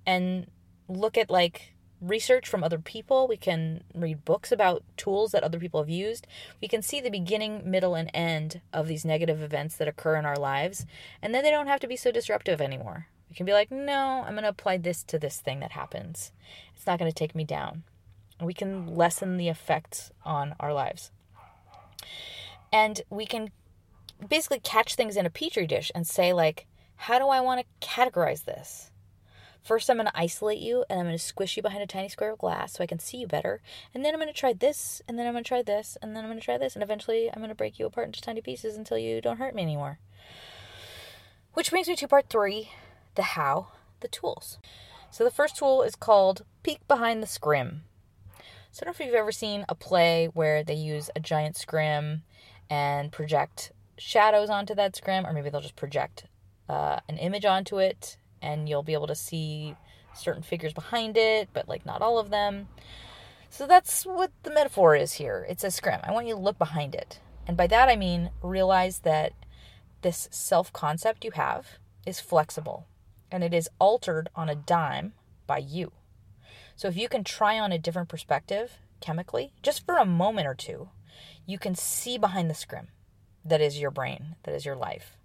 and 0.04 0.48
look 0.88 1.16
at 1.16 1.30
like 1.30 1.74
research 2.00 2.48
from 2.48 2.64
other 2.64 2.78
people. 2.78 3.28
We 3.28 3.36
can 3.36 3.84
read 3.94 4.24
books 4.24 4.50
about 4.52 4.82
tools 4.96 5.32
that 5.32 5.42
other 5.42 5.58
people 5.58 5.80
have 5.80 5.88
used. 5.88 6.26
We 6.60 6.68
can 6.68 6.82
see 6.82 7.00
the 7.00 7.10
beginning, 7.10 7.62
middle, 7.70 7.94
and 7.94 8.10
end 8.12 8.60
of 8.72 8.88
these 8.88 9.04
negative 9.04 9.40
events 9.40 9.76
that 9.76 9.88
occur 9.88 10.16
in 10.16 10.26
our 10.26 10.36
lives. 10.36 10.84
And 11.22 11.34
then 11.34 11.44
they 11.44 11.50
don't 11.50 11.68
have 11.68 11.80
to 11.80 11.86
be 11.86 11.96
so 11.96 12.10
disruptive 12.10 12.60
anymore. 12.60 13.06
We 13.28 13.36
can 13.36 13.46
be 13.46 13.52
like, 13.52 13.70
no, 13.70 14.22
I'm 14.26 14.34
going 14.34 14.42
to 14.42 14.48
apply 14.48 14.78
this 14.78 15.02
to 15.04 15.18
this 15.18 15.38
thing 15.38 15.60
that 15.60 15.72
happens. 15.72 16.32
It's 16.76 16.86
not 16.86 16.98
going 16.98 17.10
to 17.10 17.14
take 17.14 17.34
me 17.34 17.44
down. 17.44 17.84
We 18.40 18.54
can 18.54 18.94
lessen 18.94 19.36
the 19.36 19.48
effects 19.48 20.10
on 20.24 20.54
our 20.60 20.72
lives. 20.72 21.10
And 22.72 23.00
we 23.08 23.24
can 23.24 23.50
basically 24.28 24.60
catch 24.60 24.94
things 24.94 25.16
in 25.16 25.26
a 25.26 25.30
petri 25.30 25.66
dish 25.66 25.90
and 25.94 26.06
say, 26.06 26.32
like, 26.32 26.66
how 27.04 27.18
do 27.18 27.28
I 27.28 27.40
want 27.42 27.60
to 27.60 27.86
categorize 27.86 28.46
this? 28.46 28.90
First, 29.62 29.90
I'm 29.90 29.98
going 29.98 30.06
to 30.06 30.18
isolate 30.18 30.58
you 30.58 30.86
and 30.88 30.98
I'm 30.98 31.04
going 31.04 31.18
to 31.18 31.22
squish 31.22 31.54
you 31.54 31.62
behind 31.62 31.82
a 31.82 31.86
tiny 31.86 32.08
square 32.08 32.32
of 32.32 32.38
glass 32.38 32.72
so 32.72 32.82
I 32.82 32.86
can 32.86 32.98
see 32.98 33.18
you 33.18 33.26
better. 33.26 33.60
And 33.92 34.02
then 34.02 34.14
I'm 34.14 34.20
going 34.20 34.32
to 34.32 34.38
try 34.38 34.54
this, 34.54 35.02
and 35.06 35.18
then 35.18 35.26
I'm 35.26 35.34
going 35.34 35.44
to 35.44 35.48
try 35.48 35.60
this, 35.60 35.98
and 36.00 36.16
then 36.16 36.24
I'm 36.24 36.30
going 36.30 36.40
to 36.40 36.44
try 36.44 36.56
this, 36.56 36.74
and 36.74 36.82
eventually 36.82 37.28
I'm 37.30 37.40
going 37.40 37.50
to 37.50 37.54
break 37.54 37.78
you 37.78 37.84
apart 37.84 38.06
into 38.06 38.22
tiny 38.22 38.40
pieces 38.40 38.78
until 38.78 38.96
you 38.96 39.20
don't 39.20 39.36
hurt 39.36 39.54
me 39.54 39.60
anymore. 39.60 39.98
Which 41.52 41.68
brings 41.68 41.88
me 41.88 41.96
to 41.96 42.08
part 42.08 42.30
three 42.30 42.70
the 43.16 43.22
how, 43.22 43.68
the 44.00 44.08
tools. 44.08 44.58
So 45.10 45.24
the 45.24 45.30
first 45.30 45.56
tool 45.56 45.82
is 45.82 45.96
called 45.96 46.46
Peek 46.62 46.88
Behind 46.88 47.22
the 47.22 47.26
Scrim. 47.26 47.82
So 48.72 48.80
I 48.80 48.84
don't 48.86 48.98
know 48.98 49.04
if 49.04 49.06
you've 49.06 49.14
ever 49.14 49.30
seen 49.30 49.66
a 49.68 49.74
play 49.74 50.30
where 50.32 50.64
they 50.64 50.74
use 50.74 51.10
a 51.14 51.20
giant 51.20 51.58
scrim 51.58 52.22
and 52.70 53.12
project 53.12 53.72
shadows 53.98 54.48
onto 54.48 54.74
that 54.76 54.96
scrim, 54.96 55.26
or 55.26 55.34
maybe 55.34 55.50
they'll 55.50 55.60
just 55.60 55.76
project 55.76 56.24
uh, 56.68 57.00
an 57.08 57.18
image 57.18 57.44
onto 57.44 57.78
it 57.78 58.16
and 58.40 58.68
you'll 58.68 58.82
be 58.82 58.92
able 58.92 59.06
to 59.06 59.14
see 59.14 59.76
certain 60.14 60.42
figures 60.42 60.72
behind 60.72 61.16
it, 61.16 61.48
but 61.52 61.68
like 61.68 61.84
not 61.86 62.02
all 62.02 62.18
of 62.18 62.30
them. 62.30 62.68
So 63.50 63.66
that's 63.66 64.04
what 64.04 64.30
the 64.42 64.52
metaphor 64.52 64.96
is 64.96 65.14
here. 65.14 65.46
It's 65.48 65.64
a 65.64 65.70
scrim. 65.70 66.00
I 66.02 66.12
want 66.12 66.26
you 66.26 66.34
to 66.34 66.40
look 66.40 66.58
behind 66.58 66.94
it. 66.94 67.20
And 67.46 67.56
by 67.56 67.66
that 67.68 67.88
I 67.88 67.96
mean 67.96 68.30
realize 68.42 69.00
that 69.00 69.32
this 70.02 70.28
self 70.30 70.72
concept 70.72 71.24
you 71.24 71.32
have 71.32 71.78
is 72.06 72.20
flexible 72.20 72.86
and 73.30 73.42
it 73.42 73.54
is 73.54 73.68
altered 73.78 74.28
on 74.34 74.48
a 74.48 74.54
dime 74.54 75.14
by 75.46 75.58
you. 75.58 75.92
So 76.76 76.88
if 76.88 76.96
you 76.96 77.08
can 77.08 77.24
try 77.24 77.58
on 77.58 77.72
a 77.72 77.78
different 77.78 78.08
perspective 78.08 78.78
chemically, 79.00 79.52
just 79.62 79.84
for 79.84 79.96
a 79.96 80.04
moment 80.04 80.46
or 80.46 80.54
two, 80.54 80.88
you 81.46 81.58
can 81.58 81.74
see 81.74 82.18
behind 82.18 82.50
the 82.50 82.54
scrim 82.54 82.88
that 83.44 83.60
is 83.60 83.78
your 83.78 83.90
brain, 83.90 84.36
that 84.44 84.54
is 84.54 84.64
your 84.64 84.76
life. 84.76 85.16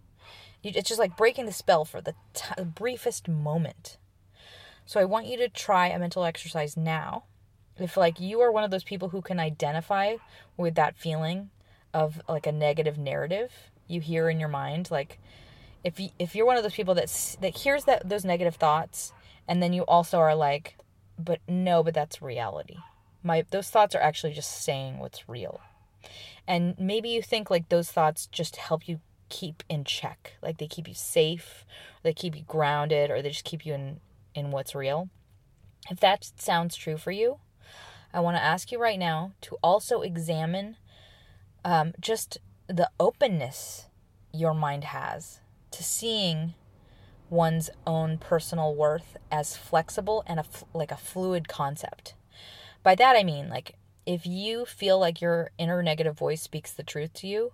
It's 0.63 0.89
just 0.89 0.99
like 0.99 1.17
breaking 1.17 1.45
the 1.45 1.53
spell 1.53 1.85
for 1.85 2.01
the 2.01 2.15
t- 2.33 2.63
briefest 2.63 3.27
moment. 3.27 3.97
So 4.85 4.99
I 4.99 5.05
want 5.05 5.27
you 5.27 5.37
to 5.37 5.49
try 5.49 5.87
a 5.87 5.99
mental 5.99 6.23
exercise 6.25 6.75
now. 6.75 7.23
If 7.77 7.95
like 7.95 8.19
you 8.19 8.41
are 8.41 8.51
one 8.51 8.63
of 8.63 8.71
those 8.71 8.83
people 8.83 9.09
who 9.09 9.21
can 9.21 9.39
identify 9.39 10.17
with 10.57 10.75
that 10.75 10.97
feeling 10.97 11.49
of 11.93 12.21
like 12.27 12.45
a 12.45 12.51
negative 12.51 12.97
narrative 12.97 13.51
you 13.87 14.01
hear 14.01 14.29
in 14.29 14.39
your 14.39 14.49
mind, 14.49 14.91
like 14.91 15.19
if 15.83 15.99
you, 15.99 16.09
if 16.19 16.35
you're 16.35 16.45
one 16.45 16.57
of 16.57 16.63
those 16.63 16.73
people 16.73 16.95
that 16.95 17.37
that 17.41 17.57
hears 17.57 17.85
that 17.85 18.07
those 18.07 18.25
negative 18.25 18.55
thoughts 18.55 19.13
and 19.47 19.63
then 19.63 19.73
you 19.73 19.83
also 19.83 20.17
are 20.17 20.35
like 20.35 20.75
but 21.17 21.39
no, 21.47 21.83
but 21.83 21.93
that's 21.93 22.21
reality. 22.21 22.77
My 23.23 23.45
those 23.51 23.69
thoughts 23.69 23.93
are 23.93 24.01
actually 24.01 24.33
just 24.33 24.63
saying 24.63 24.99
what's 24.99 25.27
real. 25.27 25.59
And 26.47 26.75
maybe 26.79 27.09
you 27.09 27.21
think 27.21 27.49
like 27.49 27.69
those 27.69 27.91
thoughts 27.91 28.27
just 28.27 28.55
help 28.55 28.87
you 28.87 29.01
keep 29.29 29.63
in 29.69 29.83
check. 29.83 30.33
Like 30.41 30.57
they 30.57 30.67
keep 30.67 30.87
you 30.87 30.93
safe, 30.93 31.65
they 32.03 32.13
keep 32.13 32.35
you 32.35 32.43
grounded, 32.43 33.09
or 33.11 33.21
they 33.21 33.29
just 33.29 33.45
keep 33.45 33.65
you 33.65 33.73
in, 33.73 33.99
in 34.35 34.51
what's 34.51 34.75
real. 34.75 35.09
If 35.89 35.99
that 36.01 36.31
sounds 36.37 36.75
true 36.75 36.97
for 36.97 37.11
you, 37.11 37.39
I 38.13 38.19
want 38.19 38.37
to 38.37 38.43
ask 38.43 38.71
you 38.71 38.79
right 38.79 38.99
now 38.99 39.33
to 39.41 39.57
also 39.63 40.01
examine 40.01 40.77
um, 41.63 41.93
just 41.99 42.37
the 42.67 42.89
openness 42.99 43.87
your 44.33 44.54
mind 44.54 44.85
has 44.85 45.39
to 45.71 45.83
seeing 45.83 46.54
one's 47.29 47.69
own 47.85 48.17
personal 48.17 48.73
worth 48.73 49.17
as 49.31 49.56
flexible 49.56 50.23
and 50.25 50.39
a, 50.39 50.45
like 50.73 50.91
a 50.91 50.97
fluid 50.97 51.47
concept. 51.47 52.15
By 52.81 52.95
that 52.95 53.15
I 53.15 53.23
mean, 53.23 53.49
like, 53.49 53.75
if 54.06 54.25
you 54.25 54.65
feel 54.65 54.97
like 54.97 55.21
your 55.21 55.51
inner 55.58 55.83
negative 55.83 56.17
voice 56.17 56.41
speaks 56.41 56.71
the 56.71 56.83
truth 56.83 57.13
to 57.15 57.27
you, 57.27 57.51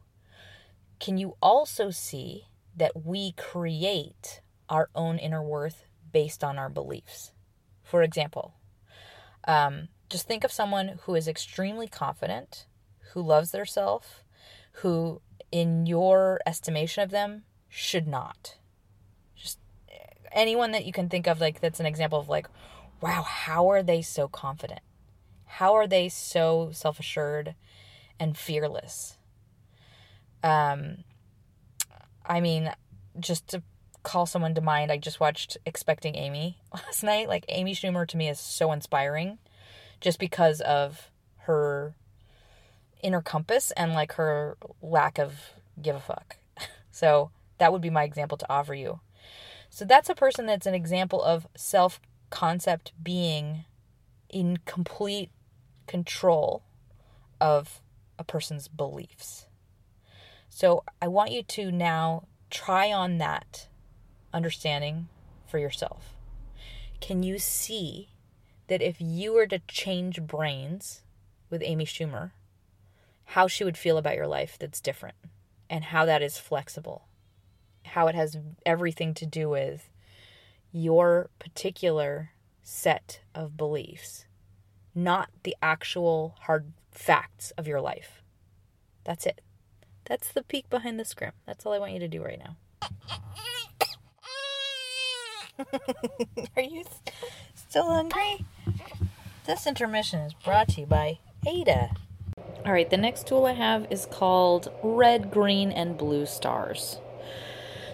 can 1.00 1.18
you 1.18 1.36
also 1.42 1.90
see 1.90 2.48
that 2.76 3.06
we 3.06 3.34
create 3.34 4.42
our 4.70 4.90
own 4.96 5.18
inner 5.18 5.44
worth 5.44 5.86
based 6.12 6.44
on 6.44 6.58
our 6.58 6.70
beliefs? 6.70 7.32
For 7.84 8.02
example, 8.02 8.56
um, 9.48 9.90
just 10.10 10.28
think 10.28 10.44
of 10.44 10.52
someone 10.52 11.00
who 11.04 11.16
is 11.16 11.28
extremely 11.28 11.88
confident, 11.88 12.66
who 13.14 13.22
loves 13.22 13.52
their 13.52 13.66
self, 13.66 14.24
who, 14.82 15.22
in 15.52 15.86
your 15.86 16.40
estimation 16.46 17.04
of 17.04 17.12
them, 17.12 17.44
should 17.70 18.08
not. 18.08 18.58
Just 19.36 19.60
anyone 20.32 20.72
that 20.72 20.86
you 20.86 20.92
can 20.92 21.10
think 21.10 21.28
of, 21.28 21.40
like, 21.40 21.62
that's 21.62 21.80
an 21.80 21.86
example 21.86 22.20
of, 22.20 22.30
like, 22.30 22.48
wow, 23.02 23.22
how 23.22 23.70
are 23.70 23.84
they 23.84 24.02
so 24.02 24.28
confident? 24.28 24.82
How 25.46 25.74
are 25.74 25.88
they 25.88 26.10
so 26.10 26.70
self 26.74 27.00
assured 27.00 27.56
and 28.20 28.38
fearless? 28.38 29.18
Um, 30.46 30.98
I 32.24 32.40
mean, 32.40 32.72
just 33.20 33.48
to 33.50 33.64
call 34.04 34.28
someone 34.28 34.54
to 34.54 34.62
mind, 34.62 34.92
I 34.92 34.98
just 34.98 35.20
watched 35.20 35.58
Expecting 35.66 36.16
Amy 36.16 36.60
last 36.74 37.04
night. 37.04 37.28
Like, 37.28 37.46
Amy 37.50 37.74
Schumer 37.74 38.08
to 38.08 38.16
me 38.16 38.30
is 38.30 38.40
so 38.40 38.72
inspiring 38.72 39.40
just 40.00 40.20
because 40.20 40.62
of 40.62 41.10
her 41.40 41.96
inner 43.02 43.22
compass 43.22 43.72
and 43.72 43.94
like 43.94 44.14
her 44.14 44.58
lack 44.82 45.18
of 45.18 45.34
give 45.82 45.96
a 45.96 46.00
fuck. 46.00 46.38
So, 46.92 47.32
that 47.58 47.74
would 47.74 47.82
be 47.82 47.90
my 47.90 48.06
example 48.06 48.38
to 48.38 48.50
offer 48.50 48.74
you. 48.74 49.02
So, 49.70 49.84
that's 49.84 50.08
a 50.08 50.16
person 50.16 50.46
that's 50.46 50.66
an 50.66 50.74
example 50.76 51.22
of 51.22 51.46
self 51.58 52.00
concept 52.30 52.94
being 53.04 53.66
in 54.30 54.60
complete 54.66 55.32
control 55.88 56.64
of 57.42 57.82
a 58.18 58.24
person's 58.24 58.70
beliefs. 58.70 59.46
So 60.56 60.86
I 61.02 61.10
want 61.10 61.34
you 61.34 61.44
to 61.44 61.70
now 61.70 62.30
try 62.50 62.90
on 62.90 63.18
that 63.18 63.68
understanding 64.34 65.10
for 65.46 65.60
yourself. 65.60 66.16
Can 67.02 67.24
you 67.24 67.40
see 67.40 68.08
that 68.68 68.82
if 68.82 68.96
you 69.02 69.34
were 69.34 69.48
to 69.48 69.60
change 69.68 70.22
brains 70.22 71.04
with 71.50 71.62
Amy 71.62 71.84
Schumer, 71.84 72.32
how 73.26 73.50
she 73.50 73.66
would 73.66 73.78
feel 73.78 73.98
about 73.98 74.16
your 74.16 74.28
life 74.28 74.56
that's 74.58 74.80
different 74.80 75.18
and 75.70 75.84
how 75.84 76.06
that 76.06 76.22
is 76.22 76.38
flexible? 76.38 77.10
How 77.84 78.08
it 78.08 78.16
has 78.16 78.38
everything 78.66 79.14
to 79.16 79.26
do 79.26 79.50
with 79.50 79.90
your 80.72 81.30
particular 81.38 82.32
set 82.64 83.20
of 83.36 83.58
beliefs, 83.58 84.26
not 84.96 85.30
the 85.44 85.58
actual 85.62 86.38
hard 86.44 86.72
facts 86.92 87.52
of 87.58 87.68
your 87.68 87.82
life. 87.82 88.24
That's 89.04 89.26
it. 89.26 89.42
That's 90.06 90.32
the 90.32 90.44
peek 90.44 90.70
behind 90.70 91.00
the 91.00 91.06
scrim. 91.06 91.32
That's 91.48 91.66
all 91.66 91.74
I 91.74 91.80
want 91.80 91.94
you 91.94 92.00
to 92.00 92.08
do 92.08 92.24
right 92.24 92.40
now. 92.40 92.56
Are 96.56 96.62
you 96.62 96.84
still 97.56 97.90
hungry? 97.90 98.46
This 99.46 99.66
intermission 99.66 100.20
is 100.20 100.34
brought 100.34 100.70
to 100.70 100.82
you 100.82 100.88
by 100.88 101.20
Ada. 101.48 101.92
All 102.66 102.72
right, 102.72 102.90
the 102.90 102.98
next 102.98 103.28
tool 103.28 103.46
I 103.46 103.54
have 103.54 103.88
is 103.90 104.06
called 104.06 104.72
Red, 104.84 105.32
Green, 105.32 105.72
and 105.72 105.98
Blue 105.98 106.26
Stars. 106.26 107.00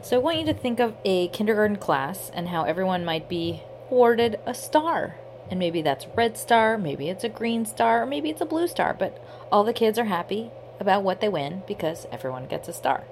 So 0.01 0.16
I 0.16 0.20
want 0.20 0.39
you 0.39 0.45
to 0.45 0.53
think 0.53 0.80
of 0.80 0.95
a 1.05 1.30
kindergarten 1.30 1.78
class 1.78 2.32
and 2.34 2.49
how 2.49 2.64
everyone 2.64 3.05
might 3.05 3.30
be 3.30 3.62
awarded 3.89 4.39
a 4.45 4.53
star. 4.53 5.18
And 5.49 5.59
maybe 5.59 5.82
that's 5.82 6.07
red 6.16 6.38
star, 6.38 6.78
maybe 6.78 7.09
it's 7.09 7.24
a 7.24 7.30
green 7.30 7.66
star, 7.66 8.03
or 8.03 8.05
maybe 8.05 8.30
it's 8.30 8.41
a 8.41 8.45
blue 8.45 8.68
star, 8.68 8.93
but 8.93 9.24
all 9.51 9.64
the 9.64 9.74
kids 9.74 9.99
are 9.99 10.05
happy 10.05 10.49
about 10.82 11.04
what 11.04 11.22
they 11.22 11.30
win 11.30 11.64
because 11.68 12.06
everyone 12.12 12.48
gets 12.48 12.68
a 12.68 12.74
star. 12.74 13.06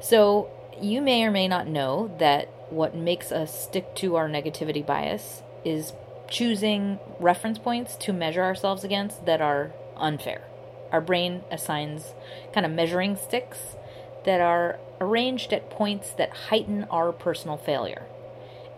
So 0.00 0.50
you 0.80 1.00
may 1.02 1.24
or 1.24 1.30
may 1.30 1.48
not 1.48 1.66
know 1.68 2.14
that 2.18 2.48
what 2.70 2.94
makes 2.96 3.30
us 3.30 3.64
stick 3.64 3.94
to 3.96 4.16
our 4.16 4.28
negativity 4.28 4.84
bias 4.84 5.42
is 5.64 5.92
choosing 6.28 6.98
reference 7.20 7.58
points 7.58 7.94
to 7.96 8.12
measure 8.12 8.42
ourselves 8.42 8.84
against 8.84 9.26
that 9.26 9.42
are 9.42 9.72
unfair. 9.96 10.42
Our 10.90 11.00
brain 11.00 11.42
assigns 11.50 12.14
kind 12.54 12.64
of 12.64 12.72
measuring 12.72 13.16
sticks 13.16 13.76
that 14.24 14.40
are 14.40 14.78
arranged 15.00 15.52
at 15.52 15.70
points 15.70 16.12
that 16.12 16.30
heighten 16.48 16.84
our 16.84 17.12
personal 17.12 17.56
failure. 17.56 18.04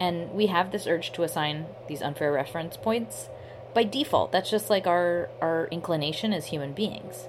And 0.01 0.33
we 0.33 0.47
have 0.47 0.73
this 0.73 0.87
urge 0.87 1.13
to 1.13 1.23
assign 1.23 1.67
these 1.89 2.03
unfair 2.03 2.33
reference 2.33 2.77
points 2.77 3.29
by 3.75 3.85
default. 3.85 4.33
That's 4.33 4.51
just 4.51 4.71
like 4.71 4.87
our, 4.87 5.29
our 5.41 5.69
inclination 5.71 6.33
as 6.33 6.47
human 6.47 6.73
beings. 6.73 7.29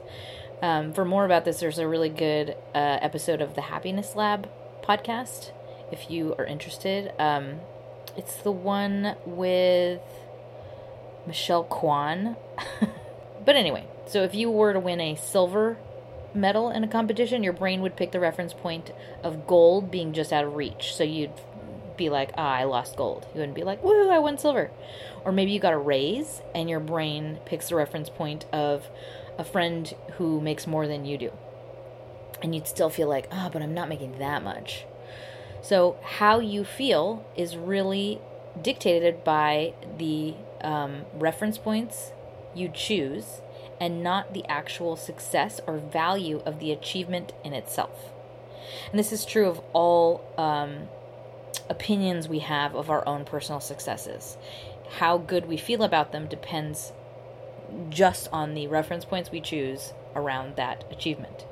Um, 0.62 0.94
for 0.94 1.06
more 1.06 1.26
about 1.26 1.46
this, 1.46 1.60
there's 1.60 1.80
a 1.80 1.88
really 1.88 2.10
good 2.10 2.52
uh, 2.74 3.00
episode 3.02 3.42
of 3.42 3.56
the 3.56 3.62
Happiness 3.62 4.16
Lab 4.16 4.50
podcast 4.84 5.52
if 5.92 6.10
you 6.10 6.36
are 6.38 6.46
interested. 6.46 7.12
Um, 7.20 7.60
it's 8.18 8.36
the 8.38 8.52
one 8.52 9.16
with 9.26 10.02
Michelle 11.28 11.64
Kwan. 11.64 12.38
but 13.46 13.56
anyway, 13.56 13.86
so 14.08 14.24
if 14.24 14.34
you 14.34 14.50
were 14.50 14.74
to 14.74 14.80
win 14.80 15.02
a 15.02 15.16
silver 15.16 15.78
medal 16.34 16.70
in 16.70 16.84
a 16.84 16.88
competition, 16.88 17.44
your 17.44 17.54
brain 17.54 17.82
would 17.82 17.96
pick 17.96 18.12
the 18.12 18.20
reference 18.20 18.54
point 18.54 18.92
of 19.24 19.48
gold 19.48 19.92
being 19.92 20.14
just 20.14 20.32
out 20.32 20.46
of 20.46 20.56
reach. 20.56 20.94
So 20.96 21.04
you'd 21.04 21.34
be 21.98 22.10
like, 22.10 22.32
ah, 22.38 22.56
I 22.56 22.64
lost 22.66 22.98
gold. 22.98 23.26
You 23.34 23.40
wouldn't 23.40 23.56
be 23.56 23.64
like, 23.64 23.84
woo, 23.84 24.10
I 24.10 24.20
won 24.20 24.38
silver. 24.38 24.72
Or 25.24 25.32
maybe 25.32 25.52
you 25.52 25.60
got 25.60 25.74
a 25.74 25.78
raise 25.78 26.42
and 26.54 26.70
your 26.70 26.80
brain 26.80 27.40
picks 27.46 27.70
the 27.70 27.76
reference 27.76 28.10
point 28.10 28.46
of 28.52 28.88
a 29.38 29.44
friend 29.44 29.94
who 30.14 30.42
makes 30.42 30.68
more 30.68 30.88
than 30.88 31.06
you 31.06 31.18
do. 31.18 31.32
And 32.42 32.54
you'd 32.54 32.68
still 32.68 32.90
feel 32.90 33.08
like, 33.08 33.28
oh, 33.32 33.50
but 33.52 33.62
I'm 33.62 33.74
not 33.74 33.90
making 33.90 34.20
that 34.20 34.44
much. 34.44 34.86
So, 35.62 35.98
how 36.04 36.40
you 36.40 36.64
feel 36.64 37.26
is 37.36 37.58
really 37.58 38.22
dictated 38.62 39.24
by 39.24 39.74
the 39.98 40.36
um, 40.62 41.06
reference 41.14 41.58
points 41.58 42.12
you 42.54 42.70
choose 42.70 43.42
and 43.80 44.04
not 44.04 44.34
the 44.34 44.46
actual 44.48 44.96
success 44.96 45.60
or 45.68 45.78
value 45.78 46.42
of 46.46 46.60
the 46.60 46.72
achievement 46.72 47.34
in 47.44 47.54
itself. 47.54 48.12
And 48.90 49.00
this 49.00 49.12
is 49.12 49.26
true 49.26 49.48
of 49.48 49.62
all 49.74 50.24
um, 50.38 50.88
opinions 51.70 52.28
we 52.28 52.40
have 52.40 52.76
of 52.76 52.90
our 52.90 53.08
own 53.08 53.26
personal 53.26 53.60
successes. 53.60 54.38
How 54.98 55.18
good 55.18 55.48
we 55.48 55.58
feel 55.58 55.84
about 55.84 56.12
them 56.12 56.28
depends 56.28 56.94
just 57.90 58.30
on 58.32 58.54
the 58.54 58.68
reference 58.68 59.06
points 59.06 59.32
we 59.32 59.42
choose 59.42 59.94
around 60.16 60.56
that 60.56 60.84
achievement. 60.92 61.46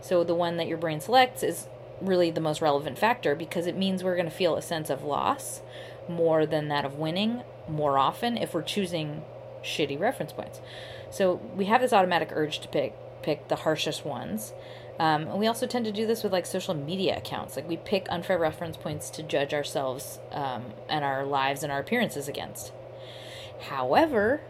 So 0.00 0.24
the 0.24 0.34
one 0.34 0.56
that 0.56 0.68
your 0.68 0.78
brain 0.78 1.00
selects 1.00 1.42
is 1.42 1.68
really 2.00 2.30
the 2.30 2.40
most 2.40 2.60
relevant 2.60 2.98
factor 2.98 3.34
because 3.34 3.66
it 3.66 3.76
means 3.76 4.02
we're 4.02 4.16
going 4.16 4.28
to 4.28 4.34
feel 4.34 4.56
a 4.56 4.62
sense 4.62 4.90
of 4.90 5.04
loss 5.04 5.62
more 6.08 6.44
than 6.44 6.68
that 6.68 6.84
of 6.84 6.96
winning 6.96 7.42
more 7.68 7.98
often 7.98 8.36
if 8.36 8.52
we're 8.52 8.62
choosing 8.62 9.22
shitty 9.62 9.98
reference 9.98 10.32
points. 10.32 10.60
So 11.10 11.40
we 11.56 11.66
have 11.66 11.80
this 11.80 11.92
automatic 11.92 12.30
urge 12.32 12.60
to 12.60 12.68
pick 12.68 12.94
pick 13.22 13.48
the 13.48 13.56
harshest 13.56 14.04
ones. 14.04 14.52
Um, 14.98 15.22
and 15.28 15.38
we 15.38 15.46
also 15.46 15.66
tend 15.66 15.86
to 15.86 15.92
do 15.92 16.06
this 16.06 16.22
with 16.22 16.32
like 16.32 16.44
social 16.44 16.74
media 16.74 17.16
accounts. 17.16 17.56
Like 17.56 17.66
we 17.68 17.78
pick 17.78 18.06
unfair 18.10 18.38
reference 18.38 18.76
points 18.76 19.08
to 19.10 19.22
judge 19.22 19.54
ourselves 19.54 20.20
um, 20.30 20.66
and 20.88 21.04
our 21.04 21.24
lives 21.24 21.62
and 21.62 21.72
our 21.72 21.80
appearances 21.80 22.28
against. 22.28 22.72
However, 23.68 24.42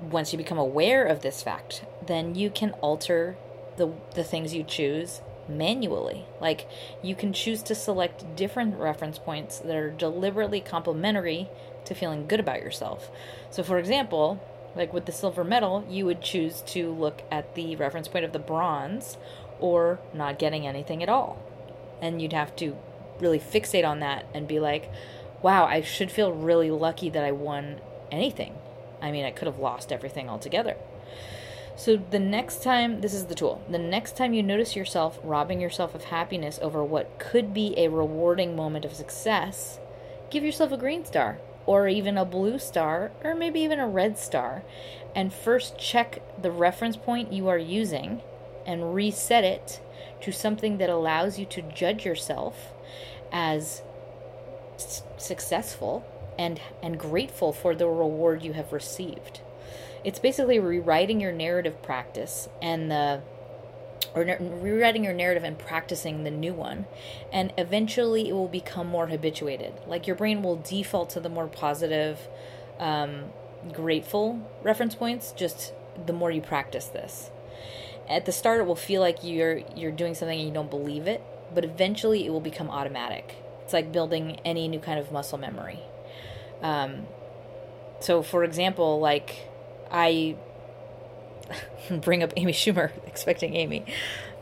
once 0.00 0.32
you 0.32 0.38
become 0.38 0.58
aware 0.58 1.04
of 1.04 1.22
this 1.22 1.42
fact, 1.42 1.84
then 2.06 2.34
you 2.34 2.50
can 2.50 2.72
alter 2.82 3.36
the 3.76 3.92
the 4.14 4.24
things 4.24 4.54
you 4.54 4.64
choose 4.64 5.20
manually. 5.48 6.24
Like 6.40 6.68
you 7.02 7.14
can 7.14 7.32
choose 7.32 7.62
to 7.64 7.74
select 7.74 8.36
different 8.36 8.76
reference 8.76 9.18
points 9.18 9.58
that 9.58 9.76
are 9.76 9.90
deliberately 9.90 10.60
complementary 10.60 11.48
to 11.84 11.94
feeling 11.94 12.26
good 12.26 12.40
about 12.40 12.60
yourself. 12.60 13.10
So 13.50 13.62
for 13.62 13.78
example, 13.78 14.40
like 14.74 14.92
with 14.92 15.06
the 15.06 15.12
silver 15.12 15.44
medal, 15.44 15.86
you 15.88 16.04
would 16.04 16.20
choose 16.20 16.62
to 16.66 16.92
look 16.92 17.22
at 17.30 17.54
the 17.54 17.76
reference 17.76 18.08
point 18.08 18.24
of 18.24 18.32
the 18.32 18.38
bronze 18.38 19.16
or 19.58 19.98
not 20.12 20.38
getting 20.38 20.66
anything 20.66 21.02
at 21.02 21.08
all. 21.08 21.42
And 22.02 22.20
you'd 22.20 22.32
have 22.32 22.54
to 22.56 22.76
really 23.20 23.40
fixate 23.40 23.88
on 23.88 24.00
that 24.00 24.26
and 24.34 24.46
be 24.46 24.60
like, 24.60 24.90
wow, 25.42 25.64
I 25.64 25.80
should 25.80 26.10
feel 26.10 26.32
really 26.32 26.70
lucky 26.70 27.08
that 27.10 27.24
I 27.24 27.32
won 27.32 27.80
anything. 28.10 28.54
I 29.00 29.10
mean, 29.10 29.24
I 29.24 29.30
could 29.30 29.46
have 29.46 29.58
lost 29.58 29.92
everything 29.92 30.28
altogether. 30.28 30.76
So 31.76 31.96
the 31.96 32.18
next 32.18 32.62
time, 32.62 33.02
this 33.02 33.12
is 33.12 33.26
the 33.26 33.34
tool. 33.34 33.62
The 33.68 33.78
next 33.78 34.16
time 34.16 34.32
you 34.32 34.42
notice 34.42 34.74
yourself 34.74 35.18
robbing 35.22 35.60
yourself 35.60 35.94
of 35.94 36.04
happiness 36.04 36.58
over 36.62 36.82
what 36.82 37.18
could 37.18 37.52
be 37.52 37.74
a 37.76 37.88
rewarding 37.88 38.56
moment 38.56 38.86
of 38.86 38.94
success, 38.94 39.78
give 40.30 40.42
yourself 40.42 40.72
a 40.72 40.78
green 40.78 41.04
star 41.04 41.38
or 41.66 41.88
even 41.88 42.16
a 42.16 42.24
blue 42.24 42.58
star, 42.58 43.10
or 43.24 43.34
maybe 43.34 43.60
even 43.60 43.80
a 43.80 43.88
red 43.88 44.16
star, 44.16 44.62
and 45.14 45.32
first 45.32 45.76
check 45.76 46.22
the 46.40 46.50
reference 46.50 46.96
point 46.96 47.32
you 47.32 47.48
are 47.48 47.58
using 47.58 48.22
and 48.64 48.94
reset 48.94 49.44
it 49.44 49.80
to 50.20 50.32
something 50.32 50.78
that 50.78 50.88
allows 50.88 51.38
you 51.38 51.44
to 51.44 51.62
judge 51.62 52.04
yourself 52.04 52.72
as 53.32 53.82
s- 54.76 55.02
successful 55.18 56.04
and 56.38 56.60
and 56.82 56.98
grateful 56.98 57.52
for 57.52 57.74
the 57.74 57.86
reward 57.86 58.42
you 58.42 58.52
have 58.52 58.72
received. 58.72 59.40
It's 60.04 60.18
basically 60.18 60.58
rewriting 60.58 61.20
your 61.20 61.32
narrative 61.32 61.82
practice 61.82 62.48
and 62.62 62.90
the 62.90 63.22
or 64.14 64.24
rewriting 64.40 65.04
your 65.04 65.12
narrative 65.12 65.44
and 65.44 65.58
practicing 65.58 66.24
the 66.24 66.30
new 66.30 66.54
one. 66.54 66.86
And 67.32 67.52
eventually 67.58 68.28
it 68.28 68.32
will 68.32 68.48
become 68.48 68.86
more 68.86 69.08
habituated. 69.08 69.74
Like 69.86 70.06
your 70.06 70.16
brain 70.16 70.42
will 70.42 70.56
default 70.56 71.10
to 71.10 71.20
the 71.20 71.28
more 71.28 71.46
positive, 71.46 72.28
um, 72.78 73.24
grateful 73.72 74.40
reference 74.62 74.94
points 74.94 75.32
just 75.32 75.72
the 76.06 76.12
more 76.12 76.30
you 76.30 76.40
practice 76.40 76.86
this. 76.86 77.30
At 78.08 78.24
the 78.24 78.32
start, 78.32 78.60
it 78.60 78.66
will 78.66 78.76
feel 78.76 79.00
like 79.00 79.18
you're 79.22 79.62
you're 79.74 79.92
doing 79.92 80.14
something 80.14 80.38
and 80.38 80.48
you 80.48 80.54
don't 80.54 80.70
believe 80.70 81.06
it, 81.06 81.22
but 81.52 81.64
eventually 81.64 82.24
it 82.24 82.30
will 82.30 82.40
become 82.40 82.70
automatic. 82.70 83.34
It's 83.62 83.72
like 83.72 83.90
building 83.90 84.38
any 84.44 84.68
new 84.68 84.78
kind 84.78 84.98
of 84.98 85.10
muscle 85.10 85.38
memory. 85.38 85.80
Um, 86.62 87.06
so, 88.00 88.22
for 88.22 88.44
example, 88.44 89.00
like 89.00 89.48
I 89.90 90.36
bring 91.90 92.22
up 92.22 92.32
Amy 92.36 92.52
Schumer, 92.52 92.90
expecting 93.06 93.54
Amy. 93.54 93.84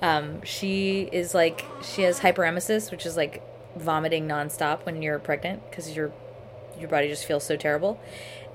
Um, 0.03 0.43
she 0.43 1.09
is 1.13 1.35
like 1.35 1.65
she 1.83 2.03
has 2.03 2.21
hyperemesis, 2.21 2.91
which 2.91 3.07
is 3.07 3.17
like 3.17 3.43
vomiting 3.77 4.29
nonstop 4.29 4.85
when 4.87 5.03
you're 5.03 5.19
pregnant 5.19 5.69
because 5.69 5.97
your 5.97 6.13
your 6.79 6.89
body 6.89 7.09
just 7.09 7.25
feels 7.25 7.45
so 7.45 7.57
terrible. 7.57 8.01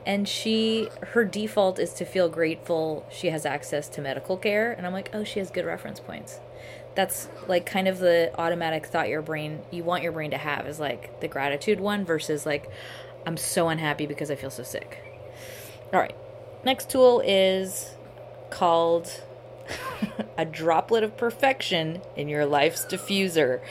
And 0.05 0.28
she 0.28 0.89
her 1.07 1.26
default 1.26 1.80
is 1.80 1.93
to 1.95 2.05
feel 2.05 2.30
grateful 2.30 3.05
she 3.12 3.28
has 3.28 3.45
access 3.45 3.89
to 3.89 4.01
medical 4.01 4.38
care, 4.38 4.72
and 4.72 4.86
I'm 4.86 4.93
like, 4.93 5.10
oh, 5.14 5.24
she 5.24 5.39
has 5.39 5.49
good 5.49 5.66
reference 5.66 5.99
points. 5.99 6.39
That's 6.95 7.30
like 7.47 7.66
kind 7.66 7.88
of 7.88 7.99
the 7.99 8.32
automatic 8.38 8.88
thought 8.88 9.10
your 9.10 9.22
brain 9.22 9.62
you 9.72 9.84
want 9.84 10.03
your 10.03 10.12
brain 10.12 10.32
to 10.32 10.38
have 10.38 10.68
is 10.68 10.80
like 10.80 11.20
the 11.22 11.28
gratitude 11.28 11.80
one 11.80 12.03
versus 12.03 12.45
like 12.45 12.70
I'm 13.26 13.38
so 13.38 13.70
unhappy 13.70 14.05
because 14.05 14.32
I 14.32 14.36
feel 14.36 14.49
so 14.49 14.63
sick. 14.63 15.03
All 15.93 15.99
right. 15.99 16.15
Next 16.63 16.89
tool 16.89 17.22
is 17.26 17.95
called 18.49 19.24
a 20.38 20.45
droplet 20.45 21.03
of 21.03 21.17
perfection 21.17 22.01
in 22.15 22.28
your 22.28 22.45
life's 22.45 22.86
diffuser. 22.86 23.61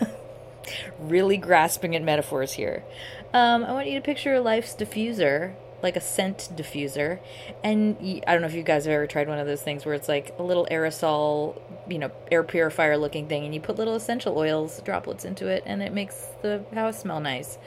really 0.98 1.36
grasping 1.36 1.94
at 1.94 2.02
metaphors 2.02 2.52
here. 2.52 2.84
Um, 3.32 3.64
I 3.64 3.72
want 3.72 3.88
you 3.88 3.94
to 3.94 4.00
picture 4.00 4.30
your 4.30 4.40
life's 4.40 4.74
diffuser, 4.74 5.54
like 5.82 5.96
a 5.96 6.00
scent 6.00 6.48
diffuser. 6.54 7.18
And 7.62 7.96
I 8.26 8.32
don't 8.32 8.40
know 8.40 8.48
if 8.48 8.54
you 8.54 8.62
guys 8.62 8.84
have 8.84 8.92
ever 8.92 9.06
tried 9.06 9.28
one 9.28 9.38
of 9.38 9.46
those 9.46 9.62
things 9.62 9.84
where 9.84 9.94
it's 9.94 10.08
like 10.08 10.34
a 10.38 10.42
little 10.42 10.66
aerosol, 10.70 11.60
you 11.88 11.98
know, 11.98 12.10
air 12.30 12.42
purifier 12.42 12.96
looking 12.96 13.28
thing, 13.28 13.44
and 13.44 13.54
you 13.54 13.60
put 13.60 13.76
little 13.76 13.94
essential 13.94 14.36
oils 14.36 14.80
droplets 14.82 15.24
into 15.24 15.48
it, 15.48 15.62
and 15.66 15.82
it 15.82 15.92
makes 15.92 16.28
the 16.42 16.64
house 16.74 17.00
smell 17.00 17.20
nice. 17.20 17.58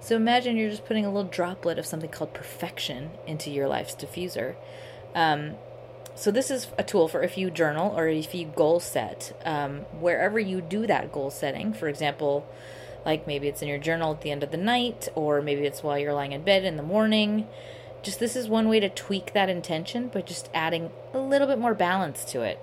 So 0.00 0.14
imagine 0.14 0.56
you're 0.56 0.70
just 0.70 0.84
putting 0.84 1.04
a 1.04 1.12
little 1.12 1.28
droplet 1.28 1.78
of 1.78 1.86
something 1.86 2.10
called 2.10 2.32
perfection 2.34 3.10
into 3.26 3.50
your 3.50 3.66
life's 3.66 3.94
diffuser. 3.94 4.54
Um, 5.14 5.54
so 6.14 6.30
this 6.30 6.50
is 6.50 6.68
a 6.78 6.82
tool 6.82 7.08
for 7.08 7.22
if 7.22 7.36
you 7.36 7.50
journal 7.50 7.94
or 7.96 8.08
if 8.08 8.34
you 8.34 8.46
goal 8.46 8.80
set, 8.80 9.38
um, 9.44 9.80
wherever 10.00 10.38
you 10.38 10.60
do 10.60 10.86
that 10.86 11.12
goal 11.12 11.30
setting. 11.30 11.72
For 11.72 11.88
example, 11.88 12.46
like 13.04 13.26
maybe 13.26 13.48
it's 13.48 13.62
in 13.62 13.68
your 13.68 13.78
journal 13.78 14.12
at 14.12 14.22
the 14.22 14.30
end 14.30 14.42
of 14.42 14.50
the 14.50 14.56
night, 14.56 15.08
or 15.14 15.42
maybe 15.42 15.62
it's 15.62 15.82
while 15.82 15.98
you're 15.98 16.14
lying 16.14 16.32
in 16.32 16.42
bed 16.42 16.64
in 16.64 16.76
the 16.76 16.82
morning. 16.82 17.46
Just 18.02 18.18
this 18.18 18.34
is 18.34 18.48
one 18.48 18.68
way 18.68 18.80
to 18.80 18.88
tweak 18.88 19.32
that 19.32 19.48
intention, 19.48 20.08
but 20.12 20.26
just 20.26 20.50
adding 20.54 20.90
a 21.12 21.18
little 21.18 21.46
bit 21.46 21.58
more 21.58 21.74
balance 21.74 22.24
to 22.26 22.42
it. 22.42 22.58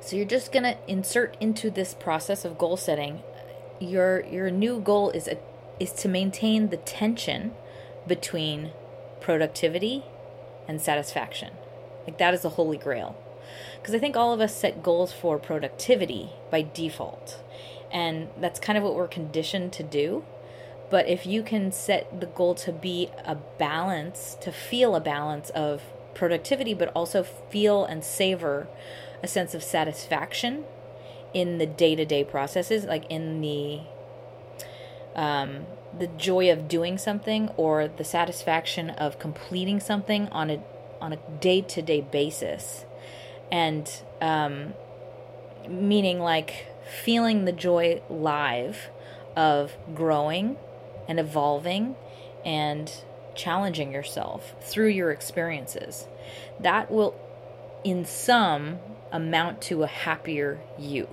So 0.00 0.16
you're 0.16 0.24
just 0.24 0.50
gonna 0.52 0.78
insert 0.86 1.36
into 1.40 1.70
this 1.70 1.94
process 1.94 2.44
of 2.44 2.58
goal 2.58 2.76
setting. 2.76 3.22
Your 3.80 4.24
your 4.24 4.50
new 4.50 4.80
goal 4.80 5.10
is 5.10 5.28
a, 5.28 5.38
is 5.80 5.92
to 5.92 6.08
maintain 6.08 6.68
the 6.68 6.76
tension 6.76 7.52
between 8.06 8.70
productivity 9.20 10.04
and 10.66 10.80
satisfaction. 10.80 11.52
Like 12.06 12.18
that 12.18 12.34
is 12.34 12.42
the 12.42 12.50
holy 12.50 12.78
grail. 12.78 13.16
Because 13.80 13.94
I 13.94 13.98
think 13.98 14.16
all 14.16 14.32
of 14.32 14.40
us 14.40 14.54
set 14.54 14.82
goals 14.82 15.12
for 15.12 15.38
productivity 15.38 16.30
by 16.50 16.62
default. 16.62 17.40
And 17.90 18.28
that's 18.38 18.60
kind 18.60 18.76
of 18.76 18.84
what 18.84 18.94
we're 18.94 19.08
conditioned 19.08 19.72
to 19.74 19.82
do. 19.82 20.24
But 20.90 21.06
if 21.06 21.26
you 21.26 21.42
can 21.42 21.70
set 21.70 22.20
the 22.20 22.26
goal 22.26 22.54
to 22.56 22.72
be 22.72 23.10
a 23.24 23.34
balance, 23.34 24.36
to 24.40 24.52
feel 24.52 24.96
a 24.96 25.00
balance 25.00 25.50
of 25.50 25.82
productivity, 26.14 26.74
but 26.74 26.90
also 26.94 27.22
feel 27.22 27.84
and 27.84 28.02
savor 28.02 28.68
a 29.22 29.28
sense 29.28 29.54
of 29.54 29.62
satisfaction 29.62 30.64
in 31.34 31.58
the 31.58 31.66
day 31.66 31.94
to 31.94 32.04
day 32.04 32.24
processes, 32.24 32.84
like 32.84 33.04
in 33.10 33.40
the 33.40 33.80
um, 35.14 35.66
the 35.98 36.06
joy 36.06 36.50
of 36.50 36.68
doing 36.68 36.98
something 36.98 37.48
or 37.56 37.88
the 37.88 38.04
satisfaction 38.04 38.90
of 38.90 39.18
completing 39.18 39.80
something 39.80 40.28
on 40.28 40.50
a 40.50 40.62
on 41.00 41.12
a 41.12 41.18
day 41.40 41.60
to 41.60 41.82
day 41.82 42.00
basis, 42.00 42.84
and 43.50 44.02
um, 44.20 44.74
meaning 45.68 46.18
like 46.18 46.66
feeling 47.02 47.44
the 47.44 47.52
joy 47.52 48.02
live 48.08 48.88
of 49.36 49.76
growing 49.94 50.56
and 51.06 51.20
evolving 51.20 51.94
and 52.44 52.92
challenging 53.34 53.92
yourself 53.92 54.54
through 54.60 54.88
your 54.88 55.10
experiences. 55.10 56.06
That 56.58 56.90
will, 56.90 57.14
in 57.84 58.04
some, 58.04 58.80
amount 59.12 59.62
to 59.62 59.82
a 59.82 59.86
happier 59.86 60.60
you. 60.78 61.08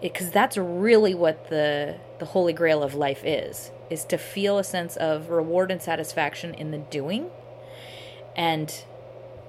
Because 0.00 0.30
that's 0.30 0.56
really 0.56 1.14
what 1.14 1.50
the 1.50 1.96
the 2.18 2.26
holy 2.26 2.52
grail 2.52 2.82
of 2.82 2.94
life 2.94 3.22
is 3.24 3.70
is 3.88 4.04
to 4.04 4.16
feel 4.16 4.58
a 4.58 4.64
sense 4.64 4.96
of 4.96 5.30
reward 5.30 5.70
and 5.70 5.82
satisfaction 5.82 6.54
in 6.54 6.70
the 6.70 6.78
doing 6.78 7.28
and 8.36 8.68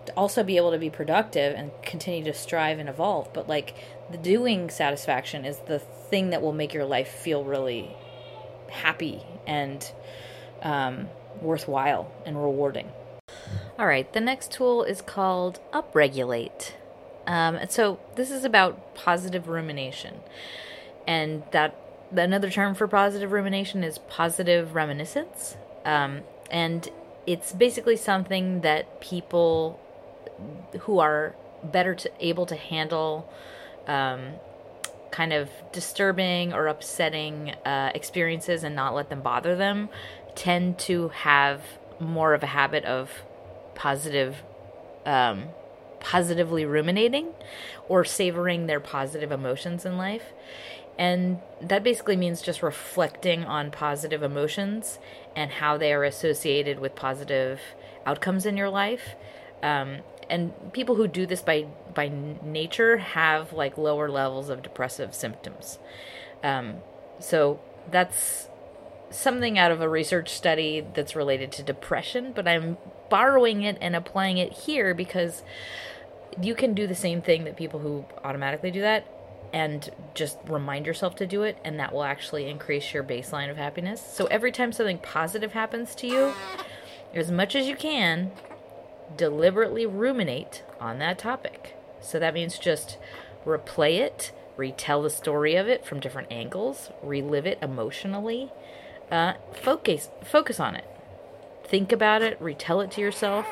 to 0.05 0.13
also 0.17 0.43
be 0.43 0.57
able 0.57 0.71
to 0.71 0.79
be 0.79 0.89
productive 0.89 1.53
and 1.53 1.71
continue 1.83 2.23
to 2.23 2.33
strive 2.33 2.79
and 2.79 2.89
evolve. 2.89 3.31
But 3.33 3.47
like 3.47 3.75
the 4.09 4.17
doing 4.17 4.69
satisfaction 4.69 5.45
is 5.45 5.59
the 5.67 5.79
thing 5.79 6.31
that 6.31 6.41
will 6.41 6.53
make 6.53 6.73
your 6.73 6.85
life 6.85 7.07
feel 7.07 7.43
really 7.43 7.95
happy 8.69 9.21
and 9.45 9.89
um, 10.63 11.07
worthwhile 11.41 12.11
and 12.25 12.41
rewarding. 12.41 12.89
All 13.77 13.85
right 13.85 14.11
the 14.11 14.21
next 14.21 14.51
tool 14.51 14.83
is 14.83 15.01
called 15.01 15.59
upregulate 15.71 16.73
um, 17.31 17.55
and 17.55 17.71
so 17.71 17.97
this 18.15 18.29
is 18.29 18.43
about 18.43 18.93
positive 18.93 19.47
rumination. 19.47 20.15
And 21.07 21.43
that 21.51 21.77
another 22.11 22.49
term 22.49 22.75
for 22.75 22.89
positive 22.89 23.31
rumination 23.31 23.85
is 23.85 23.99
positive 23.99 24.75
reminiscence. 24.75 25.55
Um, 25.85 26.23
and 26.51 26.89
it's 27.25 27.53
basically 27.53 27.95
something 27.95 28.61
that 28.61 28.99
people 28.99 29.79
who 30.81 30.99
are 30.99 31.33
better 31.63 31.95
to 31.95 32.11
able 32.19 32.45
to 32.47 32.55
handle 32.57 33.31
um, 33.87 34.33
kind 35.11 35.31
of 35.31 35.49
disturbing 35.71 36.51
or 36.51 36.67
upsetting 36.67 37.51
uh, 37.63 37.91
experiences 37.95 38.65
and 38.65 38.75
not 38.75 38.93
let 38.93 39.09
them 39.09 39.21
bother 39.21 39.55
them 39.55 39.87
tend 40.35 40.77
to 40.79 41.07
have 41.09 41.61
more 41.97 42.33
of 42.33 42.43
a 42.43 42.47
habit 42.47 42.83
of 42.83 43.09
positive 43.73 44.43
um, 45.05 45.45
positively 46.01 46.65
ruminating 46.65 47.29
or 47.87 48.03
savoring 48.03 48.65
their 48.65 48.79
positive 48.79 49.31
emotions 49.31 49.85
in 49.85 49.97
life 49.97 50.33
and 50.99 51.39
that 51.61 51.83
basically 51.83 52.17
means 52.17 52.41
just 52.41 52.61
reflecting 52.61 53.45
on 53.45 53.71
positive 53.71 54.21
emotions 54.21 54.99
and 55.35 55.49
how 55.49 55.77
they 55.77 55.93
are 55.93 56.03
associated 56.03 56.79
with 56.79 56.95
positive 56.95 57.61
outcomes 58.05 58.45
in 58.45 58.57
your 58.57 58.69
life 58.69 59.15
um, 59.63 59.99
and 60.29 60.53
people 60.73 60.95
who 60.95 61.07
do 61.07 61.25
this 61.25 61.41
by 61.41 61.67
by 61.93 62.09
nature 62.41 62.97
have 62.97 63.51
like 63.53 63.77
lower 63.77 64.09
levels 64.09 64.49
of 64.49 64.61
depressive 64.61 65.13
symptoms. 65.13 65.77
Um, 66.41 66.77
so 67.19 67.59
that's 67.91 68.47
something 69.09 69.59
out 69.59 69.71
of 69.71 69.81
a 69.81 69.89
research 69.89 70.29
study 70.29 70.85
that's 70.93 71.15
related 71.17 71.51
to 71.51 71.63
depression, 71.63 72.31
but 72.33 72.47
I'm 72.47 72.77
borrowing 73.09 73.63
it 73.63 73.77
and 73.81 73.93
applying 73.93 74.37
it 74.37 74.53
here 74.53 74.93
because 74.93 75.43
you 76.41 76.55
can 76.55 76.73
do 76.73 76.87
the 76.87 76.95
same 76.95 77.21
thing 77.21 77.43
that 77.45 77.55
people 77.55 77.79
who 77.79 78.05
automatically 78.23 78.71
do 78.71 78.81
that 78.81 79.05
and 79.53 79.89
just 80.13 80.37
remind 80.47 80.85
yourself 80.85 81.15
to 81.15 81.27
do 81.27 81.43
it 81.43 81.57
and 81.63 81.79
that 81.79 81.91
will 81.91 82.03
actually 82.03 82.49
increase 82.49 82.93
your 82.93 83.03
baseline 83.03 83.49
of 83.49 83.57
happiness. 83.57 84.01
So 84.01 84.25
every 84.27 84.51
time 84.51 84.71
something 84.71 84.99
positive 84.99 85.51
happens 85.51 85.93
to 85.95 86.07
you, 86.07 86.33
as 87.13 87.31
much 87.31 87.55
as 87.55 87.67
you 87.67 87.75
can, 87.75 88.31
deliberately 89.17 89.85
ruminate 89.85 90.63
on 90.79 90.99
that 90.99 91.17
topic. 91.17 91.75
So 91.99 92.19
that 92.19 92.33
means 92.33 92.57
just 92.57 92.97
replay 93.45 93.99
it, 93.99 94.31
retell 94.55 95.03
the 95.03 95.09
story 95.09 95.55
of 95.55 95.67
it 95.67 95.85
from 95.85 95.99
different 95.99 96.31
angles, 96.31 96.89
relive 97.03 97.45
it 97.45 97.59
emotionally, 97.61 98.51
uh, 99.11 99.33
focus 99.51 100.09
focus 100.23 100.59
on 100.59 100.75
it, 100.75 100.85
think 101.65 101.91
about 101.91 102.21
it, 102.21 102.41
retell 102.41 102.81
it 102.81 102.91
to 102.91 103.01
yourself. 103.01 103.45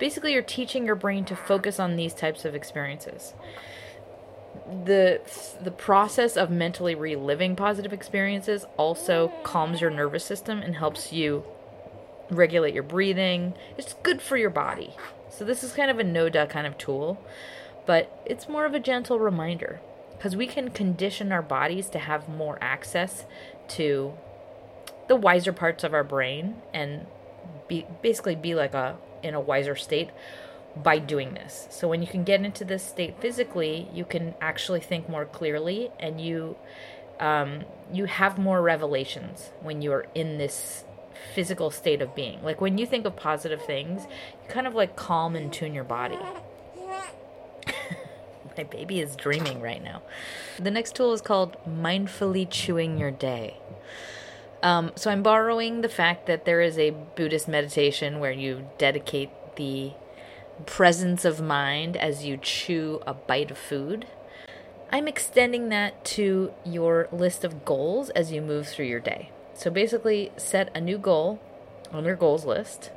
Basically, 0.00 0.32
you're 0.32 0.42
teaching 0.42 0.86
your 0.86 0.96
brain 0.96 1.24
to 1.26 1.36
focus 1.36 1.78
on 1.78 1.94
these 1.94 2.14
types 2.14 2.44
of 2.44 2.54
experiences. 2.54 3.34
The 4.84 5.20
the 5.62 5.70
process 5.70 6.36
of 6.36 6.50
mentally 6.50 6.94
reliving 6.94 7.54
positive 7.54 7.92
experiences 7.92 8.64
also 8.76 9.32
calms 9.44 9.80
your 9.80 9.90
nervous 9.90 10.24
system 10.24 10.60
and 10.60 10.76
helps 10.76 11.12
you 11.12 11.44
regulate 12.30 12.74
your 12.74 12.82
breathing. 12.82 13.54
It's 13.76 13.94
good 14.02 14.22
for 14.22 14.36
your 14.36 14.50
body. 14.50 14.94
So 15.28 15.44
this 15.44 15.62
is 15.62 15.72
kind 15.72 15.90
of 15.90 15.98
a 15.98 16.04
no-duh 16.04 16.46
kind 16.46 16.66
of 16.66 16.78
tool, 16.78 17.22
but 17.86 18.22
it's 18.24 18.48
more 18.48 18.64
of 18.64 18.74
a 18.74 18.80
gentle 18.80 19.18
reminder 19.18 19.80
because 20.16 20.36
we 20.36 20.46
can 20.46 20.70
condition 20.70 21.32
our 21.32 21.42
bodies 21.42 21.88
to 21.90 21.98
have 21.98 22.28
more 22.28 22.58
access 22.60 23.24
to 23.68 24.14
the 25.08 25.16
wiser 25.16 25.52
parts 25.52 25.82
of 25.82 25.92
our 25.92 26.04
brain 26.04 26.56
and 26.72 27.06
be 27.68 27.86
basically 28.02 28.36
be 28.36 28.54
like 28.54 28.74
a 28.74 28.96
in 29.22 29.34
a 29.34 29.40
wiser 29.40 29.76
state 29.76 30.10
by 30.76 30.98
doing 30.98 31.34
this. 31.34 31.66
So 31.70 31.88
when 31.88 32.00
you 32.00 32.08
can 32.08 32.24
get 32.24 32.44
into 32.44 32.64
this 32.64 32.84
state 32.84 33.20
physically, 33.20 33.88
you 33.92 34.04
can 34.04 34.34
actually 34.40 34.80
think 34.80 35.08
more 35.08 35.24
clearly 35.24 35.90
and 35.98 36.20
you 36.20 36.56
um, 37.18 37.64
you 37.92 38.06
have 38.06 38.38
more 38.38 38.62
revelations 38.62 39.50
when 39.60 39.82
you're 39.82 40.06
in 40.14 40.38
this 40.38 40.84
physical 41.34 41.70
state 41.70 42.00
of 42.00 42.14
being. 42.14 42.42
Like 42.42 42.60
when 42.60 42.78
you 42.78 42.86
think 42.86 43.04
of 43.04 43.14
positive 43.16 43.62
things, 43.62 44.04
you 44.04 44.48
kind 44.48 44.66
of 44.66 44.74
like 44.74 44.96
calm 44.96 45.36
and 45.36 45.52
tune 45.52 45.74
your 45.74 45.84
body. 45.84 46.18
My 48.56 48.64
baby 48.64 49.00
is 49.00 49.16
dreaming 49.16 49.60
right 49.60 49.82
now. 49.82 50.02
The 50.58 50.70
next 50.70 50.94
tool 50.94 51.12
is 51.12 51.20
called 51.20 51.56
mindfully 51.68 52.48
chewing 52.48 52.98
your 52.98 53.10
day. 53.10 53.58
Um, 54.62 54.92
so 54.94 55.10
I'm 55.10 55.22
borrowing 55.22 55.80
the 55.80 55.88
fact 55.88 56.26
that 56.26 56.44
there 56.44 56.60
is 56.60 56.78
a 56.78 56.90
Buddhist 56.90 57.48
meditation 57.48 58.20
where 58.20 58.32
you 58.32 58.68
dedicate 58.78 59.30
the 59.56 59.92
presence 60.66 61.24
of 61.24 61.40
mind 61.40 61.96
as 61.96 62.24
you 62.24 62.36
chew 62.36 63.00
a 63.06 63.14
bite 63.14 63.50
of 63.50 63.58
food. 63.58 64.06
I'm 64.92 65.08
extending 65.08 65.68
that 65.70 66.04
to 66.06 66.52
your 66.64 67.08
list 67.12 67.44
of 67.44 67.64
goals 67.64 68.10
as 68.10 68.32
you 68.32 68.42
move 68.42 68.68
through 68.68 68.86
your 68.86 69.00
day. 69.00 69.30
So 69.54 69.70
basically, 69.70 70.32
set 70.36 70.74
a 70.76 70.80
new 70.80 70.98
goal 70.98 71.40
on 71.92 72.04
your 72.04 72.16
goals 72.16 72.44
list 72.44 72.90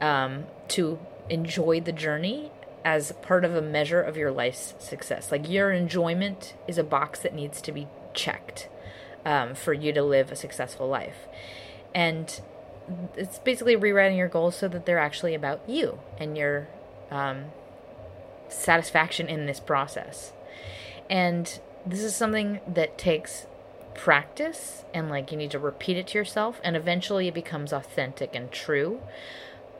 um, 0.00 0.44
to 0.68 0.98
enjoy 1.28 1.80
the 1.80 1.92
journey 1.92 2.50
as 2.84 3.12
part 3.22 3.44
of 3.44 3.54
a 3.54 3.62
measure 3.62 4.00
of 4.00 4.16
your 4.16 4.30
life's 4.30 4.74
success. 4.78 5.30
Like 5.30 5.48
your 5.48 5.72
enjoyment 5.72 6.54
is 6.66 6.78
a 6.78 6.84
box 6.84 7.20
that 7.20 7.34
needs 7.34 7.60
to 7.62 7.72
be 7.72 7.86
checked 8.14 8.68
um, 9.24 9.54
for 9.54 9.72
you 9.72 9.92
to 9.92 10.02
live 10.02 10.32
a 10.32 10.36
successful 10.36 10.88
life. 10.88 11.26
And 11.94 12.40
it's 13.16 13.38
basically 13.38 13.76
rewriting 13.76 14.18
your 14.18 14.28
goals 14.28 14.56
so 14.56 14.68
that 14.68 14.86
they're 14.86 14.98
actually 14.98 15.34
about 15.34 15.68
you 15.68 16.00
and 16.18 16.36
your 16.36 16.68
um, 17.10 17.46
satisfaction 18.48 19.28
in 19.28 19.46
this 19.46 19.60
process. 19.60 20.32
And 21.08 21.60
this 21.86 22.02
is 22.02 22.14
something 22.14 22.60
that 22.66 22.98
takes 22.98 23.46
practice 23.94 24.84
and 24.94 25.10
like 25.10 25.30
you 25.30 25.36
need 25.36 25.50
to 25.50 25.58
repeat 25.58 25.98
it 25.98 26.06
to 26.08 26.18
yourself 26.18 26.58
and 26.64 26.76
eventually 26.76 27.28
it 27.28 27.34
becomes 27.34 27.72
authentic 27.72 28.34
and 28.34 28.50
true. 28.50 29.00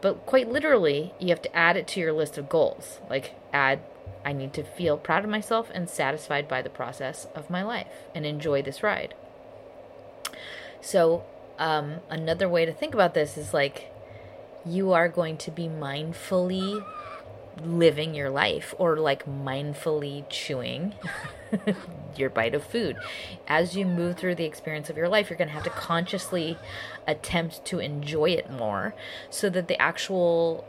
But 0.01 0.27
quite 0.27 0.51
literally, 0.51 1.15
you 1.19 1.29
have 1.29 1.43
to 1.43 1.57
add 1.57 1.77
it 1.77 1.87
to 1.89 2.01
your 2.01 2.13
list 2.13 2.37
of 2.37 2.49
goals. 2.49 3.01
Like 3.09 3.35
add 3.53 3.81
I 4.25 4.33
need 4.33 4.53
to 4.55 4.63
feel 4.63 4.97
proud 4.97 5.25
of 5.25 5.31
myself 5.31 5.71
and 5.75 5.89
satisfied 5.89 6.47
by 6.47 6.63
the 6.63 6.71
process 6.71 7.27
of 7.35 7.51
my 7.51 7.63
life 7.63 8.07
and 8.15 8.25
enjoy 8.25 8.63
this 8.63 8.83
ride. 8.83 9.15
So, 10.83 11.25
um, 11.59 12.01
another 12.11 12.49
way 12.49 12.67
to 12.67 12.73
think 12.73 12.93
about 12.93 13.15
this 13.15 13.39
is 13.39 13.55
like 13.55 13.93
you 14.67 14.93
are 14.93 15.09
going 15.09 15.37
to 15.39 15.51
be 15.51 15.69
mindfully 15.69 16.85
living 17.65 18.15
your 18.15 18.31
life 18.31 18.75
or 18.79 18.97
like 18.97 19.25
mindfully 19.27 20.25
chewing 20.29 20.95
your 22.17 22.31
bite 22.31 22.55
of 22.55 22.65
food. 22.65 22.97
As 23.47 23.77
you 23.77 23.87
move 23.87 24.17
through 24.17 24.35
the 24.35 24.45
experience 24.45 24.91
of 24.91 24.97
your 24.97 25.09
life, 25.09 25.31
you're 25.31 25.37
going 25.37 25.49
to 25.49 25.55
have 25.55 25.65
to 25.65 25.71
consciously 25.71 26.59
attempt 27.07 27.65
to 27.67 27.79
enjoy 27.79 28.31
it 28.31 28.51
more 28.51 28.95
so 29.31 29.49
that 29.51 29.69
the 29.69 29.81
actual 29.81 30.65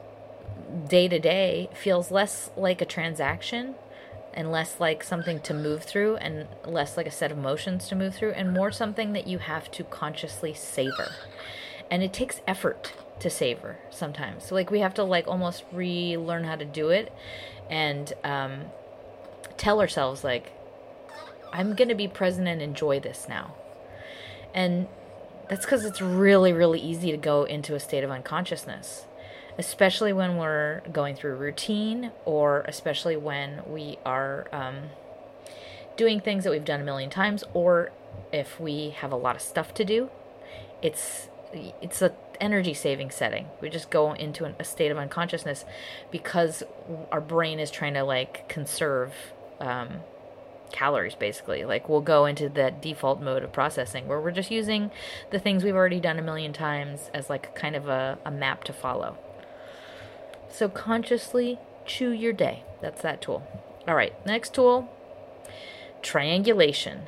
day 0.88 1.08
to 1.08 1.20
day 1.20 1.70
feels 1.74 2.12
less 2.12 2.52
like 2.56 2.82
a 2.82 2.86
transaction 2.86 3.76
and 4.34 4.52
less 4.52 4.80
like 4.80 5.04
something 5.04 5.40
to 5.42 5.54
move 5.54 5.84
through 5.84 6.16
and 6.18 6.48
less 6.66 6.98
like 6.98 7.08
a 7.08 7.12
set 7.12 7.32
of 7.32 7.38
motions 7.38 7.88
to 7.88 7.96
move 7.96 8.16
through 8.16 8.32
and 8.32 8.54
more 8.54 8.72
something 8.72 9.14
that 9.14 9.28
you 9.28 9.38
have 9.40 9.70
to 9.72 9.84
consciously 9.84 10.54
savor. 10.54 11.12
And 11.92 12.02
it 12.04 12.14
takes 12.14 12.42
effort 12.48 12.94
to 13.20 13.30
savor 13.30 13.78
sometimes. 13.90 14.46
So 14.46 14.56
like 14.56 14.72
we 14.72 14.80
have 14.80 14.94
to 14.96 15.04
like 15.04 15.28
almost 15.28 15.64
relearn 15.72 16.44
how 16.44 16.56
to 16.56 16.66
do 16.66 16.90
it 16.90 17.14
and 17.70 18.12
um, 18.24 18.66
tell 19.58 19.80
ourselves 19.80 20.24
like 20.24 20.52
I'm 21.52 21.76
going 21.76 21.90
to 21.90 21.96
be 21.96 22.08
present 22.08 22.48
and 22.48 22.62
enjoy 22.62 23.00
this 23.00 23.28
now. 23.30 23.56
And 24.54 24.88
that's 25.50 25.66
cuz 25.66 25.84
it's 25.86 26.02
really 26.02 26.54
really 26.54 26.80
easy 26.80 27.12
to 27.12 27.18
go 27.18 27.44
into 27.44 27.76
a 27.76 27.80
state 27.80 28.04
of 28.04 28.12
unconsciousness. 28.12 29.06
Especially 29.58 30.14
when 30.14 30.38
we're 30.38 30.82
going 30.92 31.16
through 31.16 31.36
routine, 31.36 32.12
or 32.26 32.62
especially 32.68 33.16
when 33.16 33.62
we 33.68 34.00
are 34.06 34.48
um, 34.52 34.90
doing 35.96 36.20
things 36.20 36.44
that 36.44 36.50
we've 36.50 36.66
done 36.66 36.82
a 36.82 36.84
million 36.84 37.10
times, 37.10 37.44
or 37.54 37.92
if 38.32 38.60
we 38.60 38.90
have 38.90 39.12
a 39.12 39.16
lot 39.16 39.36
of 39.36 39.42
stuff 39.42 39.74
to 39.76 39.86
do. 39.86 40.10
It's 40.82 41.30
it's 41.54 42.02
a 42.02 42.14
energy 42.42 42.74
saving 42.74 43.12
setting. 43.12 43.48
We 43.62 43.70
just 43.70 43.90
go 43.90 44.14
into 44.14 44.46
an, 44.46 44.56
a 44.60 44.64
state 44.64 44.92
of 44.92 44.98
unconsciousness 44.98 45.66
because 46.12 46.64
our 47.12 47.22
brain 47.22 47.60
is 47.60 47.72
trying 47.72 47.94
to 47.94 48.04
like 48.04 48.50
conserve 48.50 49.14
um, 49.60 50.00
calories 50.72 51.16
basically. 51.16 51.64
Like 51.64 51.88
we'll 51.88 52.02
go 52.02 52.26
into 52.26 52.50
that 52.50 52.82
default 52.82 53.22
mode 53.22 53.44
of 53.44 53.54
processing 53.54 54.08
where 54.08 54.20
we're 54.20 54.32
just 54.32 54.52
using 54.52 54.92
the 55.32 55.40
things 55.40 55.64
we've 55.64 55.76
already 55.76 56.00
done 56.00 56.20
a 56.20 56.24
million 56.24 56.52
times 56.52 57.10
as 57.14 57.30
like 57.30 57.56
kind 57.56 57.76
of 57.76 57.88
a, 57.88 58.18
a 58.26 58.32
map 58.32 58.64
to 58.66 58.74
follow. 58.74 59.18
So 60.54 60.70
consciously 60.70 61.58
chew 61.84 62.12
your 62.12 62.32
day. 62.32 62.64
That's 62.80 63.02
that 63.02 63.22
tool. 63.22 63.46
All 63.88 63.96
right, 63.96 64.14
next 64.26 64.54
tool 64.54 64.88
triangulation. 66.04 67.04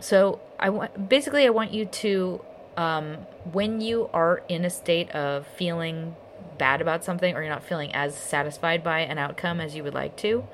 So 0.00 0.40
I 0.58 0.70
want 0.70 1.10
basically 1.10 1.44
I 1.44 1.50
want 1.50 1.74
you 1.74 1.84
to 1.84 2.40
um, 2.78 3.18
when 3.52 3.82
you 3.82 4.08
are 4.14 4.42
in 4.48 4.64
a 4.64 4.70
state 4.70 5.10
of 5.10 5.46
feeling 5.46 6.16
bad 6.56 6.80
about 6.80 7.04
something 7.04 7.36
or 7.36 7.42
you're 7.42 7.52
not 7.52 7.64
feeling 7.64 7.94
as 7.94 8.16
satisfied 8.16 8.82
by 8.82 9.00
an 9.00 9.18
outcome 9.18 9.60
as 9.60 9.74
you 9.74 9.84
would 9.84 9.94
like 9.94 10.16
to, 10.16 10.46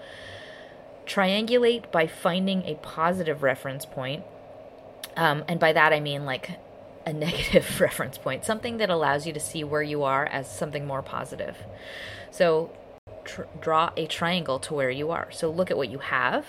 triangulate 1.06 1.92
by 1.92 2.08
finding 2.08 2.64
a 2.64 2.74
positive 2.76 3.44
reference 3.44 3.86
point. 3.86 4.24
Um, 5.16 5.44
and 5.46 5.60
by 5.60 5.72
that 5.72 5.92
I 5.92 6.00
mean 6.00 6.24
like 6.24 6.58
a 7.08 7.12
negative 7.12 7.80
reference 7.80 8.18
point, 8.18 8.44
something 8.44 8.76
that 8.76 8.90
allows 8.90 9.26
you 9.26 9.32
to 9.32 9.40
see 9.40 9.64
where 9.64 9.82
you 9.82 10.02
are 10.02 10.26
as 10.26 10.50
something 10.50 10.86
more 10.86 11.02
positive. 11.02 11.56
So 12.30 12.70
tr- 13.24 13.42
draw 13.60 13.90
a 13.96 14.06
triangle 14.06 14.58
to 14.60 14.74
where 14.74 14.90
you 14.90 15.10
are. 15.10 15.30
So 15.30 15.50
look 15.50 15.70
at 15.70 15.76
what 15.76 15.88
you 15.88 15.98
have. 15.98 16.46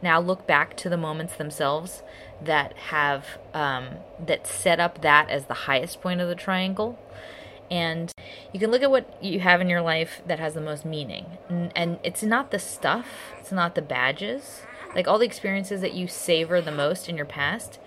Now 0.00 0.20
look 0.20 0.46
back 0.46 0.76
to 0.78 0.88
the 0.88 0.96
moments 0.96 1.36
themselves 1.36 2.02
that 2.40 2.74
have 2.74 3.38
um, 3.52 3.88
that 4.24 4.46
set 4.46 4.78
up 4.78 5.02
that 5.02 5.28
as 5.28 5.46
the 5.46 5.54
highest 5.54 6.00
point 6.00 6.20
of 6.20 6.28
the 6.28 6.34
triangle. 6.34 6.98
And 7.68 8.12
you 8.52 8.60
can 8.60 8.70
look 8.70 8.82
at 8.82 8.92
what 8.92 9.22
you 9.22 9.40
have 9.40 9.60
in 9.60 9.68
your 9.68 9.82
life 9.82 10.22
that 10.26 10.38
has 10.38 10.54
the 10.54 10.60
most 10.60 10.84
meaning. 10.84 11.26
And, 11.48 11.72
and 11.74 11.98
it's 12.04 12.22
not 12.22 12.52
the 12.52 12.60
stuff, 12.60 13.32
it's 13.40 13.50
not 13.50 13.74
the 13.74 13.82
badges. 13.82 14.62
Like 14.94 15.08
all 15.08 15.18
the 15.18 15.26
experiences 15.26 15.80
that 15.80 15.94
you 15.94 16.06
savor 16.06 16.60
the 16.60 16.70
most 16.70 17.08
in 17.08 17.16
your 17.16 17.26
past, 17.26 17.80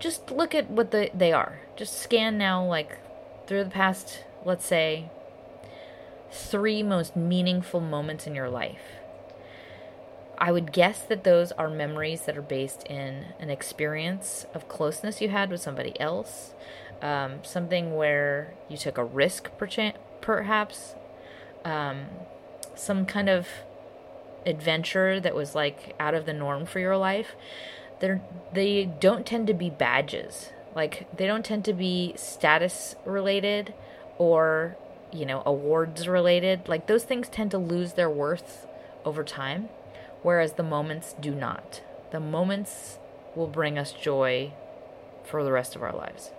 just 0.00 0.30
look 0.30 0.54
at 0.54 0.70
what 0.70 0.90
the, 0.90 1.10
they 1.14 1.32
are. 1.32 1.60
Just 1.76 1.98
scan 1.98 2.36
now, 2.36 2.64
like 2.64 2.98
through 3.46 3.64
the 3.64 3.70
past, 3.70 4.24
let's 4.44 4.66
say, 4.66 5.10
three 6.32 6.82
most 6.82 7.14
meaningful 7.14 7.80
moments 7.80 8.26
in 8.26 8.34
your 8.34 8.48
life. 8.48 8.96
I 10.38 10.52
would 10.52 10.72
guess 10.72 11.02
that 11.02 11.24
those 11.24 11.52
are 11.52 11.68
memories 11.68 12.22
that 12.22 12.36
are 12.36 12.42
based 12.42 12.84
in 12.84 13.26
an 13.38 13.50
experience 13.50 14.46
of 14.54 14.68
closeness 14.68 15.20
you 15.20 15.28
had 15.28 15.50
with 15.50 15.60
somebody 15.60 16.00
else, 16.00 16.54
um, 17.02 17.40
something 17.42 17.94
where 17.94 18.54
you 18.68 18.78
took 18.78 18.96
a 18.96 19.04
risk, 19.04 19.50
perhaps, 20.22 20.94
um, 21.62 22.06
some 22.74 23.04
kind 23.04 23.28
of 23.28 23.48
adventure 24.46 25.20
that 25.20 25.34
was 25.34 25.54
like 25.54 25.94
out 26.00 26.14
of 26.14 26.24
the 26.24 26.32
norm 26.32 26.64
for 26.64 26.78
your 26.78 26.96
life. 26.96 27.36
They're, 28.00 28.20
they 28.52 28.86
don't 28.86 29.24
tend 29.24 29.46
to 29.46 29.54
be 29.54 29.70
badges. 29.70 30.50
Like, 30.74 31.06
they 31.16 31.26
don't 31.26 31.44
tend 31.44 31.64
to 31.66 31.72
be 31.72 32.14
status 32.16 32.96
related 33.04 33.74
or 34.18 34.76
you 35.12 35.26
know, 35.26 35.42
awards 35.44 36.08
related, 36.08 36.68
like 36.68 36.86
those 36.86 37.04
things 37.04 37.28
tend 37.28 37.50
to 37.50 37.58
lose 37.58 37.94
their 37.94 38.10
worth 38.10 38.66
over 39.04 39.24
time, 39.24 39.68
whereas 40.22 40.54
the 40.54 40.62
moments 40.62 41.14
do 41.20 41.34
not. 41.34 41.82
The 42.10 42.20
moments 42.20 42.98
will 43.34 43.46
bring 43.46 43.78
us 43.78 43.92
joy 43.92 44.52
for 45.24 45.44
the 45.44 45.52
rest 45.52 45.76
of 45.76 45.82
our 45.82 45.94
lives. 45.94 46.30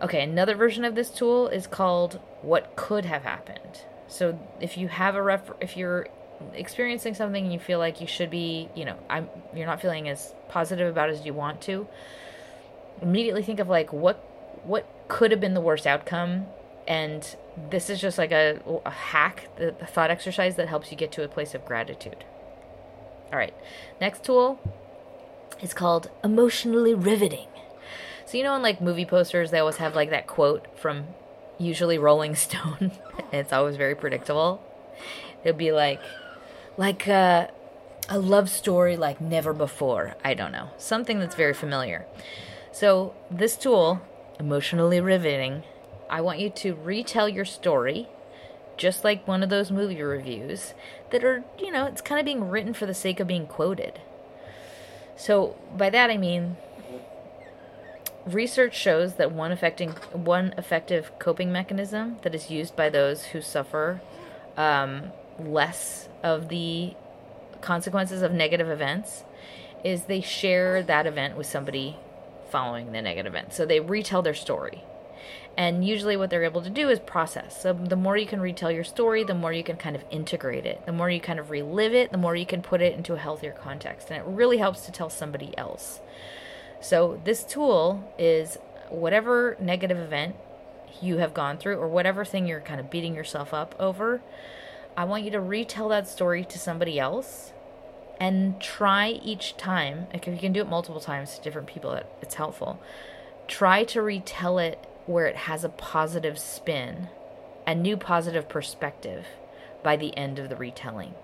Okay, 0.00 0.22
another 0.22 0.54
version 0.54 0.84
of 0.84 0.94
this 0.94 1.10
tool 1.10 1.48
is 1.48 1.66
called 1.66 2.20
what 2.42 2.74
could 2.76 3.04
have 3.04 3.22
happened. 3.22 3.82
So 4.08 4.38
if 4.60 4.76
you 4.76 4.88
have 4.88 5.14
a 5.14 5.22
ref 5.22 5.50
if 5.60 5.76
you're 5.76 6.08
experiencing 6.54 7.14
something 7.14 7.44
and 7.44 7.52
you 7.52 7.58
feel 7.58 7.78
like 7.78 8.00
you 8.00 8.06
should 8.06 8.30
be, 8.30 8.68
you 8.74 8.84
know, 8.84 8.96
I'm 9.08 9.28
you're 9.54 9.66
not 9.66 9.80
feeling 9.80 10.08
as 10.08 10.34
positive 10.48 10.88
about 10.88 11.10
as 11.10 11.24
you 11.24 11.34
want 11.34 11.60
to, 11.62 11.86
immediately 13.00 13.42
think 13.42 13.60
of 13.60 13.68
like 13.68 13.92
what 13.92 14.16
what 14.64 14.86
could 15.08 15.30
have 15.30 15.40
been 15.40 15.54
the 15.54 15.60
worst 15.60 15.86
outcome 15.86 16.46
and 16.86 17.36
this 17.70 17.90
is 17.90 18.00
just 18.00 18.18
like 18.18 18.32
a, 18.32 18.60
a 18.84 18.90
hack, 18.90 19.48
the, 19.56 19.74
the 19.78 19.86
thought 19.86 20.10
exercise 20.10 20.56
that 20.56 20.68
helps 20.68 20.90
you 20.90 20.96
get 20.96 21.12
to 21.12 21.22
a 21.22 21.28
place 21.28 21.54
of 21.54 21.64
gratitude. 21.64 22.24
All 23.30 23.38
right, 23.38 23.54
next 24.00 24.24
tool 24.24 24.58
is 25.60 25.74
called 25.74 26.10
emotionally 26.24 26.94
riveting. 26.94 27.48
So 28.24 28.38
you 28.38 28.44
know 28.44 28.54
in 28.56 28.62
like 28.62 28.80
movie 28.80 29.04
posters 29.04 29.50
they 29.50 29.58
always 29.58 29.76
have 29.76 29.94
like 29.94 30.10
that 30.10 30.26
quote 30.26 30.78
from 30.78 31.06
usually 31.58 31.98
Rolling 31.98 32.34
Stone. 32.36 32.92
it's 33.32 33.52
always 33.52 33.76
very 33.76 33.94
predictable. 33.94 34.62
It'll 35.44 35.56
be 35.56 35.72
like, 35.72 36.00
like 36.76 37.08
uh, 37.08 37.48
a 38.08 38.18
love 38.18 38.48
story 38.48 38.96
like 38.96 39.20
never 39.20 39.52
before. 39.52 40.14
I 40.24 40.34
don't 40.34 40.52
know. 40.52 40.70
Something 40.78 41.18
that's 41.18 41.34
very 41.34 41.54
familiar. 41.54 42.06
So, 42.72 43.14
this 43.30 43.56
tool, 43.56 44.00
emotionally 44.40 45.00
riveting, 45.00 45.62
I 46.08 46.20
want 46.20 46.38
you 46.38 46.50
to 46.50 46.74
retell 46.74 47.28
your 47.28 47.44
story 47.44 48.08
just 48.76 49.04
like 49.04 49.28
one 49.28 49.42
of 49.42 49.50
those 49.50 49.70
movie 49.70 50.02
reviews 50.02 50.72
that 51.10 51.22
are, 51.22 51.44
you 51.58 51.70
know, 51.70 51.86
it's 51.86 52.00
kind 52.00 52.18
of 52.18 52.24
being 52.24 52.48
written 52.48 52.72
for 52.72 52.86
the 52.86 52.94
sake 52.94 53.20
of 53.20 53.26
being 53.26 53.46
quoted. 53.46 54.00
So, 55.16 55.56
by 55.76 55.90
that 55.90 56.10
I 56.10 56.16
mean 56.16 56.56
research 58.26 58.74
shows 58.76 59.14
that 59.14 59.32
one 59.32 59.52
affecting 59.52 59.90
one 60.12 60.54
effective 60.56 61.10
coping 61.18 61.50
mechanism 61.50 62.16
that 62.22 62.34
is 62.34 62.50
used 62.50 62.76
by 62.76 62.88
those 62.88 63.26
who 63.26 63.40
suffer 63.40 64.00
um, 64.56 65.12
less 65.38 66.08
of 66.22 66.48
the 66.48 66.94
consequences 67.60 68.22
of 68.22 68.32
negative 68.32 68.68
events 68.68 69.24
is 69.84 70.04
they 70.04 70.20
share 70.20 70.82
that 70.82 71.06
event 71.06 71.36
with 71.36 71.46
somebody 71.46 71.96
following 72.50 72.92
the 72.92 73.02
negative 73.02 73.34
event. 73.34 73.52
So 73.52 73.66
they 73.66 73.80
retell 73.80 74.22
their 74.22 74.34
story. 74.34 74.84
And 75.56 75.86
usually, 75.86 76.16
what 76.16 76.30
they're 76.30 76.44
able 76.44 76.62
to 76.62 76.70
do 76.70 76.88
is 76.88 76.98
process. 76.98 77.60
So, 77.60 77.74
the 77.74 77.96
more 77.96 78.16
you 78.16 78.26
can 78.26 78.40
retell 78.40 78.70
your 78.70 78.84
story, 78.84 79.22
the 79.22 79.34
more 79.34 79.52
you 79.52 79.62
can 79.62 79.76
kind 79.76 79.94
of 79.94 80.02
integrate 80.10 80.64
it. 80.64 80.86
The 80.86 80.92
more 80.92 81.10
you 81.10 81.20
kind 81.20 81.38
of 81.38 81.50
relive 81.50 81.92
it, 81.92 82.10
the 82.10 82.16
more 82.16 82.34
you 82.34 82.46
can 82.46 82.62
put 82.62 82.80
it 82.80 82.96
into 82.96 83.12
a 83.12 83.18
healthier 83.18 83.52
context. 83.52 84.08
And 84.10 84.18
it 84.18 84.24
really 84.26 84.58
helps 84.58 84.86
to 84.86 84.92
tell 84.92 85.10
somebody 85.10 85.56
else. 85.58 86.00
So, 86.80 87.20
this 87.24 87.44
tool 87.44 88.12
is 88.18 88.56
whatever 88.88 89.56
negative 89.60 89.98
event 89.98 90.36
you 91.02 91.18
have 91.18 91.34
gone 91.34 91.58
through 91.58 91.76
or 91.76 91.88
whatever 91.88 92.24
thing 92.24 92.46
you're 92.46 92.60
kind 92.60 92.80
of 92.80 92.90
beating 92.90 93.14
yourself 93.14 93.52
up 93.52 93.74
over, 93.78 94.22
I 94.96 95.04
want 95.04 95.24
you 95.24 95.30
to 95.32 95.40
retell 95.40 95.88
that 95.88 96.08
story 96.08 96.44
to 96.44 96.58
somebody 96.58 96.98
else 96.98 97.52
and 98.20 98.60
try 98.60 99.08
each 99.08 99.56
time. 99.56 100.06
Like 100.12 100.28
if 100.28 100.34
you 100.34 100.40
can 100.40 100.52
do 100.52 100.60
it 100.60 100.68
multiple 100.68 101.00
times 101.00 101.36
to 101.36 101.42
different 101.42 101.68
people, 101.68 101.98
it's 102.20 102.34
helpful. 102.34 102.80
Try 103.48 103.84
to 103.84 104.02
retell 104.02 104.58
it 104.58 104.86
where 105.06 105.26
it 105.26 105.36
has 105.36 105.64
a 105.64 105.68
positive 105.68 106.38
spin, 106.38 107.08
a 107.66 107.74
new 107.74 107.96
positive 107.96 108.48
perspective 108.48 109.26
by 109.82 109.96
the 109.96 110.16
end 110.16 110.38
of 110.38 110.48
the 110.48 110.56
retelling. 110.56 111.14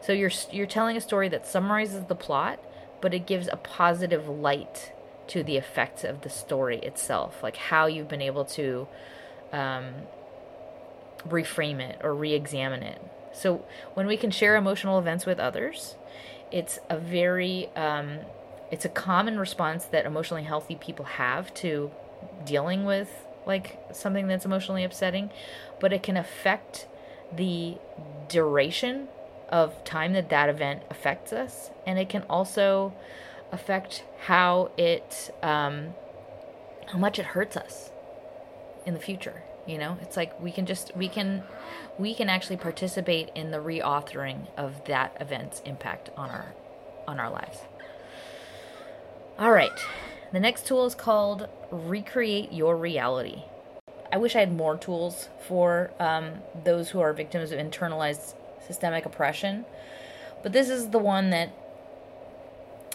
So 0.00 0.12
you're 0.12 0.30
you're 0.50 0.66
telling 0.66 0.96
a 0.96 1.00
story 1.00 1.28
that 1.28 1.46
summarizes 1.46 2.04
the 2.04 2.14
plot, 2.14 2.58
but 3.00 3.12
it 3.12 3.26
gives 3.26 3.48
a 3.48 3.56
positive 3.56 4.28
light 4.28 4.92
to 5.28 5.42
the 5.42 5.56
effects 5.56 6.04
of 6.04 6.22
the 6.22 6.30
story 6.30 6.78
itself, 6.78 7.42
like 7.42 7.56
how 7.56 7.86
you've 7.86 8.08
been 8.08 8.22
able 8.22 8.46
to 8.46 8.88
um, 9.52 9.92
reframe 11.26 11.80
it 11.80 12.00
or 12.02 12.14
re-examine 12.14 12.82
it. 12.82 13.00
So 13.32 13.64
when 13.94 14.06
we 14.06 14.16
can 14.16 14.30
share 14.30 14.56
emotional 14.56 14.98
events 14.98 15.26
with 15.26 15.38
others, 15.38 15.96
it's 16.50 16.78
a 16.88 16.98
very 16.98 17.70
um, 17.76 18.18
it's 18.70 18.84
a 18.84 18.88
common 18.88 19.38
response 19.38 19.84
that 19.86 20.06
emotionally 20.06 20.42
healthy 20.42 20.74
people 20.74 21.04
have 21.04 21.52
to 21.54 21.90
dealing 22.44 22.84
with 22.84 23.26
like 23.46 23.78
something 23.92 24.26
that's 24.26 24.44
emotionally 24.44 24.84
upsetting, 24.84 25.30
but 25.80 25.92
it 25.92 26.02
can 26.02 26.16
affect 26.16 26.86
the 27.34 27.76
duration 28.28 29.08
of 29.48 29.82
time 29.84 30.12
that 30.12 30.28
that 30.28 30.48
event 30.48 30.82
affects 30.90 31.32
us, 31.32 31.70
and 31.86 31.98
it 31.98 32.08
can 32.08 32.22
also 32.24 32.92
affect 33.50 34.04
how 34.26 34.70
it 34.76 35.34
um, 35.42 35.94
how 36.88 36.98
much 36.98 37.18
it 37.18 37.26
hurts 37.26 37.56
us 37.56 37.90
in 38.84 38.94
the 38.94 39.00
future 39.00 39.42
you 39.68 39.78
know? 39.78 39.98
It's 40.02 40.16
like 40.16 40.40
we 40.40 40.50
can 40.50 40.66
just 40.66 40.96
we 40.96 41.08
can 41.08 41.42
we 41.98 42.14
can 42.14 42.28
actually 42.28 42.56
participate 42.56 43.30
in 43.34 43.50
the 43.50 43.58
reauthoring 43.58 44.48
of 44.56 44.84
that 44.86 45.16
event's 45.20 45.60
impact 45.60 46.10
on 46.16 46.30
our 46.30 46.54
on 47.06 47.20
our 47.20 47.30
lives. 47.30 47.58
All 49.38 49.52
right. 49.52 49.78
The 50.32 50.40
next 50.40 50.66
tool 50.66 50.84
is 50.86 50.94
called 50.94 51.48
recreate 51.70 52.52
your 52.52 52.76
reality. 52.76 53.44
I 54.10 54.16
wish 54.16 54.34
i 54.34 54.40
had 54.40 54.52
more 54.52 54.76
tools 54.76 55.28
for 55.46 55.90
um, 56.00 56.36
those 56.64 56.90
who 56.90 57.00
are 57.00 57.12
victims 57.12 57.52
of 57.52 57.58
internalized 57.58 58.34
systemic 58.66 59.04
oppression 59.04 59.66
but 60.42 60.52
this 60.52 60.68
is 60.68 60.90
the 60.90 60.98
one 60.98 61.30
that 61.30 61.50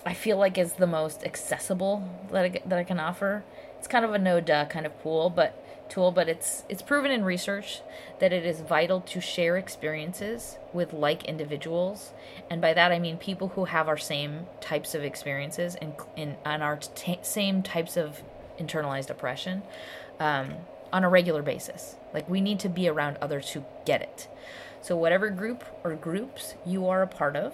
I 0.06 0.14
feel 0.14 0.38
like 0.38 0.58
is 0.58 0.74
the 0.74 0.88
most 0.88 1.24
accessible 1.24 2.08
that 2.32 2.46
I, 2.46 2.62
that 2.66 2.80
I 2.80 2.84
can 2.84 3.00
offer. 3.00 3.44
It's 3.78 3.88
kind 3.88 4.06
of 4.06 4.14
a 4.14 4.20
no 4.20 4.40
duh 4.40 4.66
kind 4.66 4.86
of 4.86 4.98
pool, 5.02 5.30
but 5.30 5.63
tool, 5.94 6.12
but 6.12 6.28
it's 6.28 6.64
it's 6.68 6.82
proven 6.82 7.12
in 7.12 7.24
research 7.24 7.82
that 8.20 8.34
it 8.34 8.46
is 8.46 8.62
vital 8.62 9.02
to 9.02 9.22
share 9.22 9.58
experiences 9.58 10.58
with 10.74 10.92
like 10.92 11.24
individuals, 11.26 12.14
and 12.50 12.60
by 12.60 12.74
that 12.74 12.92
I 12.92 12.98
mean 12.98 13.18
people 13.18 13.50
who 13.50 13.66
have 13.66 13.88
our 13.88 13.98
same 13.98 14.48
types 14.60 14.96
of 14.96 15.04
experiences 15.04 15.76
and 15.76 15.94
in 16.16 16.38
on 16.46 16.62
our 16.64 16.78
t- 16.78 17.20
same 17.22 17.62
types 17.62 17.96
of 17.96 18.24
internalized 18.60 19.12
oppression 19.12 19.62
um, 20.20 20.56
on 20.92 21.04
a 21.04 21.10
regular 21.10 21.44
basis. 21.44 21.96
Like 22.14 22.28
we 22.28 22.42
need 22.42 22.60
to 22.62 22.70
be 22.70 22.88
around 22.88 23.18
others 23.22 23.52
who 23.52 23.64
get 23.86 24.02
it. 24.02 24.28
So 24.82 24.98
whatever 24.98 25.30
group 25.30 25.64
or 25.84 25.96
groups 25.96 26.56
you 26.66 26.88
are 26.88 27.04
a 27.04 27.08
part 27.08 27.36
of 27.36 27.54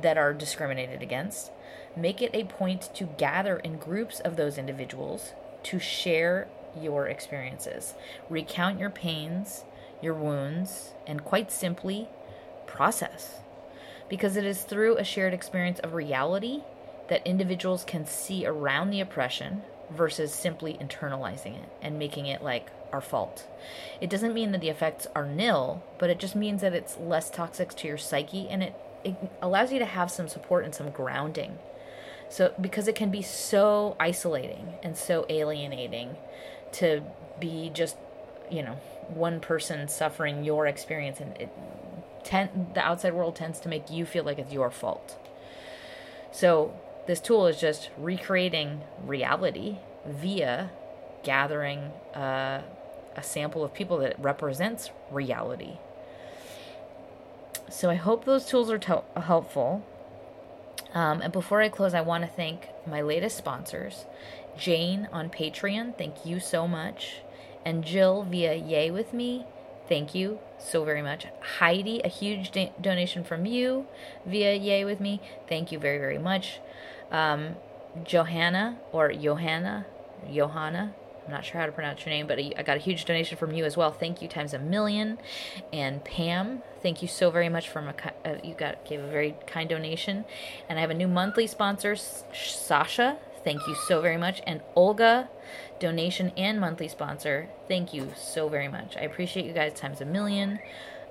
that 0.00 0.18
are 0.18 0.32
discriminated 0.32 1.02
against, 1.02 1.50
make 1.96 2.22
it 2.22 2.30
a 2.34 2.44
point 2.44 2.94
to 2.94 3.04
gather 3.04 3.56
in 3.56 3.78
groups 3.78 4.20
of 4.20 4.36
those 4.36 4.58
individuals 4.58 5.32
to 5.64 5.78
share 5.78 6.48
your 6.80 7.06
experiences. 7.06 7.94
Recount 8.28 8.78
your 8.78 8.90
pains, 8.90 9.64
your 10.00 10.14
wounds, 10.14 10.92
and 11.06 11.24
quite 11.24 11.50
simply, 11.52 12.08
process. 12.66 13.40
Because 14.08 14.36
it 14.36 14.44
is 14.44 14.62
through 14.62 14.96
a 14.96 15.04
shared 15.04 15.32
experience 15.32 15.78
of 15.80 15.94
reality 15.94 16.62
that 17.08 17.26
individuals 17.26 17.84
can 17.84 18.06
see 18.06 18.46
around 18.46 18.90
the 18.90 19.00
oppression 19.00 19.62
versus 19.90 20.32
simply 20.32 20.74
internalizing 20.74 21.62
it 21.62 21.68
and 21.82 21.98
making 21.98 22.26
it 22.26 22.42
like 22.42 22.70
our 22.92 23.00
fault. 23.00 23.46
It 24.00 24.10
doesn't 24.10 24.34
mean 24.34 24.52
that 24.52 24.60
the 24.60 24.68
effects 24.68 25.06
are 25.14 25.26
nil, 25.26 25.82
but 25.98 26.10
it 26.10 26.18
just 26.18 26.36
means 26.36 26.60
that 26.60 26.74
it's 26.74 26.98
less 26.98 27.30
toxic 27.30 27.74
to 27.76 27.88
your 27.88 27.98
psyche 27.98 28.48
and 28.48 28.62
it, 28.62 28.74
it 29.04 29.16
allows 29.40 29.72
you 29.72 29.78
to 29.78 29.84
have 29.84 30.10
some 30.10 30.28
support 30.28 30.64
and 30.64 30.74
some 30.74 30.90
grounding. 30.90 31.58
So, 32.28 32.54
because 32.60 32.88
it 32.88 32.94
can 32.94 33.10
be 33.10 33.20
so 33.20 33.96
isolating 34.00 34.74
and 34.82 34.96
so 34.96 35.26
alienating 35.28 36.16
to 36.72 37.02
be 37.40 37.70
just 37.72 37.96
you 38.50 38.62
know 38.62 38.76
one 39.08 39.40
person 39.40 39.88
suffering 39.88 40.44
your 40.44 40.66
experience 40.66 41.20
and 41.20 41.36
it 41.38 41.50
ten, 42.24 42.68
the 42.74 42.80
outside 42.80 43.14
world 43.14 43.36
tends 43.36 43.60
to 43.60 43.68
make 43.68 43.90
you 43.90 44.06
feel 44.06 44.24
like 44.24 44.38
it's 44.38 44.52
your 44.52 44.70
fault. 44.70 45.18
So 46.30 46.74
this 47.06 47.20
tool 47.20 47.46
is 47.46 47.60
just 47.60 47.90
recreating 47.98 48.82
reality 49.04 49.78
via 50.06 50.70
gathering 51.22 51.78
uh, 52.14 52.62
a 53.16 53.22
sample 53.22 53.64
of 53.64 53.74
people 53.74 53.98
that 53.98 54.18
represents 54.18 54.90
reality. 55.10 55.78
So 57.68 57.90
i 57.90 57.94
hope 57.94 58.24
those 58.24 58.46
tools 58.46 58.70
are 58.70 58.78
to- 58.78 59.02
helpful. 59.16 59.84
Um, 60.94 61.22
and 61.22 61.32
before 61.32 61.62
I 61.62 61.70
close, 61.70 61.94
I 61.94 62.02
want 62.02 62.22
to 62.24 62.28
thank 62.28 62.68
my 62.86 63.00
latest 63.00 63.38
sponsors 63.38 64.04
Jane 64.56 65.08
on 65.12 65.30
Patreon, 65.30 65.96
thank 65.96 66.24
you 66.26 66.40
so 66.40 66.68
much. 66.68 67.22
And 67.64 67.84
Jill 67.84 68.24
via 68.24 68.54
Yay 68.54 68.90
With 68.90 69.12
Me, 69.12 69.46
thank 69.88 70.14
you 70.14 70.38
so 70.58 70.84
very 70.84 71.02
much. 71.02 71.26
Heidi, 71.58 72.00
a 72.04 72.08
huge 72.08 72.50
da- 72.50 72.72
donation 72.80 73.24
from 73.24 73.46
you 73.46 73.86
via 74.26 74.54
Yay 74.54 74.84
With 74.84 75.00
Me, 75.00 75.20
thank 75.48 75.72
you 75.72 75.78
very, 75.78 75.98
very 75.98 76.18
much. 76.18 76.60
Um, 77.10 77.56
Johanna 78.04 78.78
or 78.90 79.12
Johanna, 79.12 79.86
Johanna, 80.32 80.94
I'm 81.26 81.32
not 81.32 81.44
sure 81.44 81.60
how 81.60 81.66
to 81.66 81.72
pronounce 81.72 82.04
your 82.04 82.10
name, 82.10 82.26
but 82.26 82.38
I 82.38 82.62
got 82.62 82.76
a 82.76 82.80
huge 82.80 83.04
donation 83.04 83.38
from 83.38 83.52
you 83.52 83.64
as 83.64 83.76
well. 83.76 83.92
Thank 83.92 84.22
you 84.22 84.28
times 84.28 84.54
a 84.54 84.58
million. 84.58 85.18
And 85.72 86.04
Pam, 86.04 86.62
thank 86.82 87.00
you 87.00 87.08
so 87.08 87.30
very 87.30 87.48
much 87.48 87.68
for 87.68 87.78
a, 87.78 88.28
uh, 88.28 88.38
you 88.42 88.54
got 88.54 88.84
gave 88.84 89.00
a 89.00 89.06
very 89.06 89.36
kind 89.46 89.68
donation. 89.68 90.24
And 90.68 90.78
I 90.78 90.82
have 90.82 90.90
a 90.90 90.94
new 90.94 91.08
monthly 91.08 91.46
sponsor, 91.46 91.94
Sasha. 91.96 93.18
Thank 93.44 93.66
you 93.66 93.74
so 93.74 94.00
very 94.00 94.16
much. 94.16 94.40
And 94.46 94.60
Olga, 94.74 95.28
donation 95.78 96.32
and 96.36 96.60
monthly 96.60 96.88
sponsor. 96.88 97.48
Thank 97.68 97.92
you 97.92 98.12
so 98.16 98.48
very 98.48 98.68
much. 98.68 98.96
I 98.96 99.00
appreciate 99.00 99.46
you 99.46 99.52
guys 99.52 99.74
times 99.74 100.00
a 100.00 100.04
million. 100.04 100.60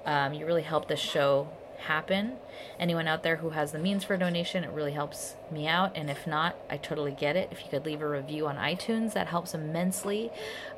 Um, 0.05 0.33
you 0.33 0.45
really 0.45 0.63
helped 0.63 0.87
this 0.87 0.99
show 0.99 1.49
happen. 1.77 2.33
Anyone 2.79 3.07
out 3.07 3.23
there 3.23 3.37
who 3.37 3.49
has 3.49 3.71
the 3.71 3.79
means 3.79 4.03
for 4.03 4.13
a 4.13 4.17
donation, 4.17 4.63
it 4.63 4.71
really 4.71 4.93
helps 4.93 5.35
me 5.51 5.67
out. 5.67 5.91
And 5.95 6.09
if 6.09 6.25
not, 6.25 6.55
I 6.69 6.77
totally 6.77 7.11
get 7.11 7.35
it. 7.35 7.49
If 7.51 7.63
you 7.63 7.69
could 7.69 7.85
leave 7.85 8.01
a 8.01 8.07
review 8.07 8.47
on 8.47 8.55
iTunes, 8.55 9.13
that 9.13 9.27
helps 9.27 9.53
immensely. 9.53 10.31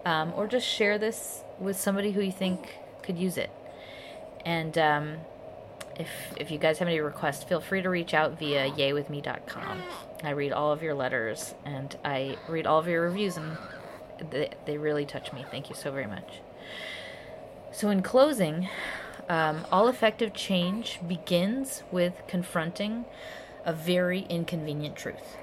Um, 0.06 0.34
or 0.36 0.48
just 0.48 0.68
share 0.68 0.98
this 0.98 1.44
with 1.60 1.80
somebody 1.80 2.12
who 2.12 2.22
you 2.22 2.32
think 2.32 2.80
could 3.04 3.18
use 3.18 3.38
it. 3.38 3.52
And 4.46 4.78
um, 4.78 5.18
if 5.98 6.10
if 6.38 6.52
you 6.52 6.58
guys 6.58 6.80
have 6.80 6.88
any 6.88 7.00
requests, 7.00 7.44
feel 7.44 7.62
free 7.62 7.82
to 7.82 7.90
reach 7.90 8.14
out 8.14 8.38
via 8.40 8.70
yaywithme.com. 8.72 9.82
I 10.24 10.30
read 10.32 10.52
all 10.52 10.72
of 10.72 10.82
your 10.82 10.94
letters 10.94 11.54
and 11.66 11.96
I 12.04 12.38
read 12.48 12.66
all 12.66 12.80
of 12.80 12.88
your 12.88 13.04
reviews, 13.04 13.38
and 13.38 13.58
they, 14.32 14.52
they 14.66 14.78
really 14.78 15.06
touch 15.06 15.34
me. 15.34 15.46
Thank 15.52 15.70
you 15.70 15.76
so 15.76 15.92
very 15.92 16.08
much. 16.08 16.40
So, 17.72 17.90
in 17.90 18.02
closing, 18.02 18.70
um, 19.30 19.66
all 19.72 19.88
effective 19.88 20.34
change 20.34 21.00
begins 21.08 21.84
with 21.92 22.22
confronting 22.28 23.06
a 23.66 23.74
very 23.74 24.22
inconvenient 24.30 24.96
truth 24.96 25.38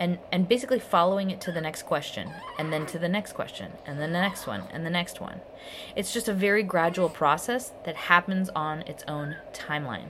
and 0.00 0.18
and 0.32 0.48
basically 0.48 0.78
following 0.78 1.30
it 1.30 1.40
to 1.42 1.52
the 1.52 1.60
next 1.60 1.82
question 1.82 2.30
and 2.58 2.72
then 2.72 2.84
to 2.86 2.98
the 2.98 3.08
next 3.08 3.32
question 3.32 3.72
and 3.86 4.00
then 4.00 4.12
the 4.12 4.20
next 4.20 4.46
one 4.46 4.64
and 4.72 4.84
the 4.84 4.90
next 4.90 5.20
one. 5.20 5.40
It's 5.94 6.12
just 6.12 6.28
a 6.28 6.34
very 6.34 6.62
gradual 6.62 7.08
process 7.08 7.72
that 7.84 7.96
happens 7.96 8.50
on 8.56 8.82
its 8.82 9.04
own 9.06 9.36
timeline 9.52 10.08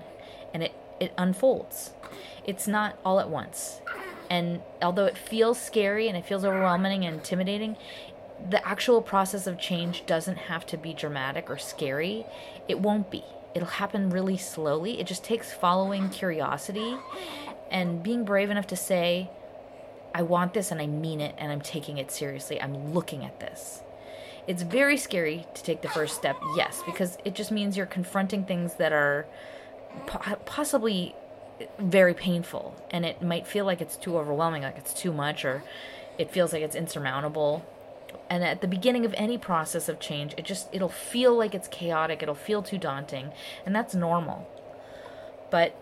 and 0.53 0.63
it 0.63 0.73
it 1.01 1.13
unfolds. 1.19 1.93
It's 2.45 2.67
not 2.67 2.99
all 3.05 3.21
at 3.21 3.29
once. 3.29 3.81
And 4.31 4.63
although 4.81 5.05
it 5.05 5.19
feels 5.19 5.61
scary 5.61 6.09
and 6.09 6.17
it 6.17 6.25
feels 6.25 6.45
overwhelming 6.45 7.05
and 7.05 7.17
intimidating 7.17 7.77
the 8.49 8.67
actual 8.67 9.01
process 9.01 9.47
of 9.47 9.59
change 9.59 10.05
doesn't 10.07 10.37
have 10.37 10.67
to 10.67 10.77
be 10.77 10.93
dramatic 10.93 11.49
or 11.49 11.59
scary. 11.59 12.27
It 12.69 12.81
won't 12.81 13.11
be. 13.11 13.25
It'll 13.55 13.69
happen 13.69 14.11
really 14.11 14.37
slowly. 14.37 15.01
It 15.01 15.07
just 15.07 15.25
takes 15.25 15.53
following 15.53 16.11
curiosity 16.11 16.97
and 17.71 18.03
being 18.03 18.25
brave 18.25 18.51
enough 18.51 18.67
to 18.69 18.77
say 18.77 19.31
I 20.15 20.23
want 20.23 20.55
this 20.55 20.71
and 20.71 20.81
I 20.81 20.87
mean 20.87 21.21
it 21.21 21.35
and 21.37 21.51
I'm 21.51 21.61
taking 21.61 21.99
it 21.99 22.11
seriously. 22.11 22.63
I'm 22.63 22.95
looking 22.95 23.25
at 23.25 23.41
this. 23.41 23.83
It's 24.47 24.63
very 24.63 24.97
scary 24.97 25.47
to 25.55 25.63
take 25.63 25.83
the 25.83 25.89
first 25.89 26.15
step, 26.15 26.37
yes, 26.57 26.83
because 26.87 27.19
it 27.25 27.35
just 27.35 27.51
means 27.51 27.77
you're 27.77 27.87
confronting 27.87 28.45
things 28.45 28.75
that 28.75 28.93
are 28.93 29.27
po- 30.07 30.37
possibly 30.45 31.15
very 31.79 32.15
painful 32.15 32.75
and 32.91 33.05
it 33.05 33.23
might 33.23 33.47
feel 33.47 33.65
like 33.65 33.81
it's 33.81 33.97
too 33.97 34.17
overwhelming, 34.17 34.63
like 34.63 34.79
it's 34.79 34.95
too 34.95 35.13
much, 35.13 35.45
or 35.45 35.63
it 36.19 36.31
feels 36.31 36.53
like 36.53 36.63
it's 36.63 36.77
insurmountable. 36.77 37.65
And 38.31 38.45
at 38.45 38.61
the 38.61 38.69
beginning 38.69 39.05
of 39.05 39.15
any 39.17 39.39
process 39.39 39.89
of 39.89 39.99
change, 39.99 40.35
it 40.37 40.45
just 40.45 40.69
it'll 40.73 40.89
feel 40.89 41.37
like 41.37 41.55
it's 41.55 41.69
chaotic, 41.69 42.23
it'll 42.23 42.35
feel 42.35 42.63
too 42.63 42.79
daunting, 42.79 43.33
and 43.67 43.75
that's 43.75 43.95
normal. 43.95 44.49
But 45.51 45.75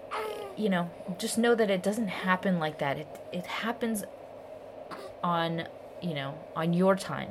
you 0.57 0.69
know, 0.69 0.91
just 1.19 1.37
know 1.39 1.55
that 1.55 1.71
it 1.71 1.83
doesn't 1.83 2.09
happen 2.09 2.59
like 2.59 2.79
that. 2.79 2.99
It 2.99 3.21
it 3.33 3.47
happens 3.47 4.05
on 5.23 5.67
you 6.01 6.15
know 6.15 6.35
on 6.57 6.73
your 6.73 6.97
time. 6.97 7.31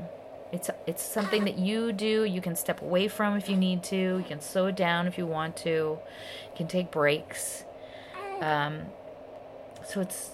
It's 0.51 0.69
it's 0.85 1.03
something 1.03 1.45
that 1.45 1.57
you 1.57 1.93
do 1.93 2.23
you 2.25 2.41
can 2.41 2.55
step 2.55 2.81
away 2.81 3.07
from 3.07 3.37
if 3.37 3.49
you 3.49 3.55
need 3.55 3.83
to 3.83 3.95
you 3.95 4.25
can 4.27 4.41
slow 4.41 4.69
down 4.71 5.07
if 5.07 5.17
you 5.17 5.25
want 5.25 5.55
to 5.57 5.69
you 5.69 5.99
can 6.55 6.67
take 6.67 6.91
breaks. 6.91 7.63
Um, 8.41 8.87
so 9.85 10.01
it's 10.01 10.31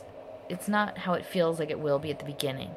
it's 0.50 0.68
not 0.68 1.00
how 1.00 1.14
it 1.14 1.26
feels 1.26 1.60
like 1.60 1.70
it 1.70 1.80
will 1.80 2.00
be 2.00 2.10
at 2.10 2.20
the 2.20 2.26
beginning. 2.26 2.72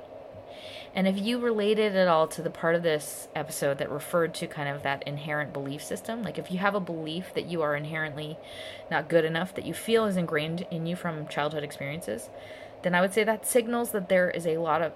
And 0.94 1.06
if 1.06 1.16
you 1.16 1.38
related 1.38 1.94
at 1.94 2.08
all 2.08 2.26
to 2.28 2.42
the 2.42 2.50
part 2.50 2.74
of 2.74 2.82
this 2.82 3.28
episode 3.34 3.78
that 3.78 3.90
referred 3.90 4.34
to 4.34 4.48
kind 4.48 4.68
of 4.68 4.82
that 4.82 5.04
inherent 5.06 5.52
belief 5.52 5.84
system, 5.84 6.24
like 6.24 6.36
if 6.36 6.50
you 6.50 6.58
have 6.58 6.74
a 6.74 6.80
belief 6.80 7.32
that 7.34 7.46
you 7.46 7.62
are 7.62 7.76
inherently 7.76 8.36
not 8.90 9.08
good 9.08 9.24
enough, 9.24 9.54
that 9.54 9.64
you 9.64 9.72
feel 9.72 10.06
is 10.06 10.16
ingrained 10.16 10.66
in 10.70 10.86
you 10.86 10.96
from 10.96 11.28
childhood 11.28 11.62
experiences, 11.62 12.28
then 12.82 12.94
I 12.94 13.00
would 13.00 13.12
say 13.12 13.24
that 13.24 13.46
signals 13.46 13.90
that 13.92 14.08
there 14.08 14.30
is 14.30 14.46
a 14.46 14.58
lot 14.58 14.82
of 14.82 14.92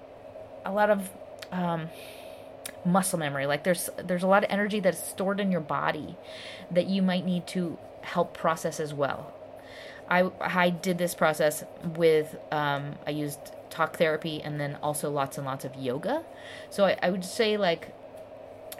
a 0.65 0.71
lot 0.71 0.89
of 0.89 1.09
um, 1.51 1.89
muscle 2.83 3.19
memory. 3.19 3.45
Like 3.45 3.63
there's 3.63 3.89
there's 3.97 4.23
a 4.23 4.27
lot 4.27 4.43
of 4.43 4.51
energy 4.51 4.79
that's 4.79 5.01
stored 5.03 5.39
in 5.39 5.51
your 5.51 5.61
body 5.61 6.15
that 6.71 6.87
you 6.87 7.01
might 7.01 7.25
need 7.25 7.47
to 7.47 7.77
help 8.01 8.33
process 8.33 8.79
as 8.79 8.93
well. 8.93 9.33
I 10.09 10.31
I 10.39 10.69
did 10.69 10.97
this 10.97 11.15
process 11.15 11.63
with 11.95 12.35
um, 12.51 12.95
I 13.05 13.11
used 13.11 13.39
talk 13.69 13.97
therapy 13.97 14.41
and 14.41 14.59
then 14.59 14.77
also 14.81 15.11
lots 15.11 15.37
and 15.37 15.45
lots 15.45 15.65
of 15.65 15.75
yoga. 15.75 16.23
So 16.69 16.85
I, 16.85 16.97
I 17.01 17.09
would 17.09 17.25
say 17.25 17.57
like 17.57 17.93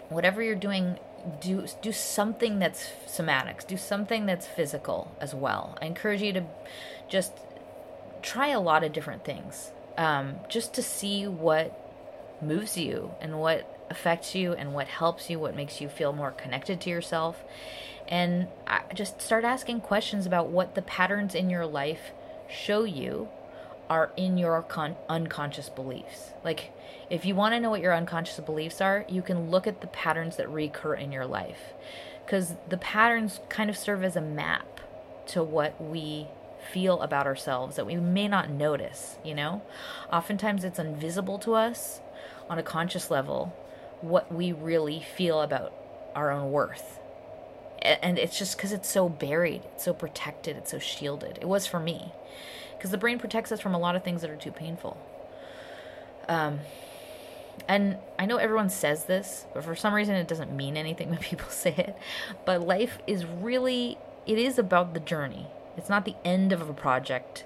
whatever 0.08 0.42
you're 0.42 0.54
doing 0.54 0.98
do 1.40 1.66
do 1.82 1.92
something 1.92 2.58
that's 2.58 2.92
somatics 3.06 3.66
do 3.66 3.76
something 3.76 4.26
that's 4.26 4.46
physical 4.46 5.10
as 5.20 5.34
well 5.34 5.76
i 5.80 5.86
encourage 5.86 6.22
you 6.22 6.32
to 6.32 6.44
just 7.08 7.32
try 8.26 8.48
a 8.48 8.60
lot 8.60 8.82
of 8.82 8.92
different 8.92 9.24
things 9.24 9.70
um, 9.96 10.34
just 10.48 10.74
to 10.74 10.82
see 10.82 11.26
what 11.26 11.72
moves 12.42 12.76
you 12.76 13.12
and 13.20 13.38
what 13.38 13.86
affects 13.88 14.34
you 14.34 14.52
and 14.52 14.74
what 14.74 14.88
helps 14.88 15.30
you, 15.30 15.38
what 15.38 15.54
makes 15.54 15.80
you 15.80 15.88
feel 15.88 16.12
more 16.12 16.32
connected 16.32 16.80
to 16.80 16.90
yourself. 16.90 17.44
And 18.08 18.48
just 18.94 19.20
start 19.20 19.44
asking 19.44 19.80
questions 19.80 20.26
about 20.26 20.48
what 20.48 20.74
the 20.74 20.82
patterns 20.82 21.34
in 21.34 21.48
your 21.48 21.66
life 21.66 22.12
show 22.48 22.82
you 22.84 23.28
are 23.88 24.12
in 24.16 24.36
your 24.36 24.60
con- 24.62 24.96
unconscious 25.08 25.68
beliefs. 25.68 26.32
Like, 26.44 26.72
if 27.08 27.24
you 27.24 27.36
want 27.36 27.54
to 27.54 27.60
know 27.60 27.70
what 27.70 27.80
your 27.80 27.94
unconscious 27.94 28.40
beliefs 28.40 28.80
are, 28.80 29.04
you 29.08 29.22
can 29.22 29.50
look 29.50 29.68
at 29.68 29.80
the 29.80 29.86
patterns 29.86 30.36
that 30.36 30.50
recur 30.50 30.94
in 30.94 31.12
your 31.12 31.26
life. 31.26 31.74
Because 32.24 32.56
the 32.68 32.76
patterns 32.76 33.38
kind 33.48 33.70
of 33.70 33.76
serve 33.76 34.02
as 34.02 34.16
a 34.16 34.20
map 34.20 34.80
to 35.28 35.44
what 35.44 35.80
we 35.80 36.26
feel 36.72 37.00
about 37.02 37.26
ourselves 37.26 37.76
that 37.76 37.86
we 37.86 37.96
may 37.96 38.28
not 38.28 38.50
notice, 38.50 39.18
you 39.24 39.34
know? 39.34 39.62
Oftentimes 40.12 40.64
it's 40.64 40.78
invisible 40.78 41.38
to 41.40 41.54
us 41.54 42.00
on 42.48 42.58
a 42.58 42.62
conscious 42.62 43.10
level 43.10 43.54
what 44.00 44.32
we 44.32 44.52
really 44.52 45.00
feel 45.00 45.40
about 45.40 45.72
our 46.14 46.30
own 46.30 46.50
worth. 46.50 47.00
And 47.82 48.18
it's 48.18 48.38
just 48.38 48.56
because 48.56 48.72
it's 48.72 48.88
so 48.88 49.08
buried, 49.08 49.62
it's 49.74 49.84
so 49.84 49.92
protected, 49.92 50.56
it's 50.56 50.70
so 50.70 50.78
shielded. 50.78 51.38
It 51.40 51.46
was 51.46 51.66
for 51.66 51.78
me. 51.78 52.12
Because 52.76 52.90
the 52.90 52.98
brain 52.98 53.18
protects 53.18 53.52
us 53.52 53.60
from 53.60 53.74
a 53.74 53.78
lot 53.78 53.96
of 53.96 54.02
things 54.02 54.22
that 54.22 54.30
are 54.30 54.36
too 54.36 54.50
painful. 54.50 54.98
Um, 56.28 56.60
and 57.68 57.96
I 58.18 58.26
know 58.26 58.36
everyone 58.36 58.70
says 58.70 59.04
this, 59.04 59.46
but 59.54 59.64
for 59.64 59.74
some 59.74 59.94
reason 59.94 60.14
it 60.14 60.28
doesn't 60.28 60.54
mean 60.54 60.76
anything 60.76 61.10
when 61.10 61.18
people 61.20 61.48
say 61.48 61.74
it. 61.76 61.96
But 62.44 62.66
life 62.66 62.98
is 63.06 63.24
really, 63.24 63.98
it 64.26 64.38
is 64.38 64.58
about 64.58 64.94
the 64.94 65.00
journey. 65.00 65.46
It's 65.76 65.88
not 65.88 66.04
the 66.04 66.16
end 66.24 66.52
of 66.52 66.68
a 66.68 66.72
project 66.72 67.44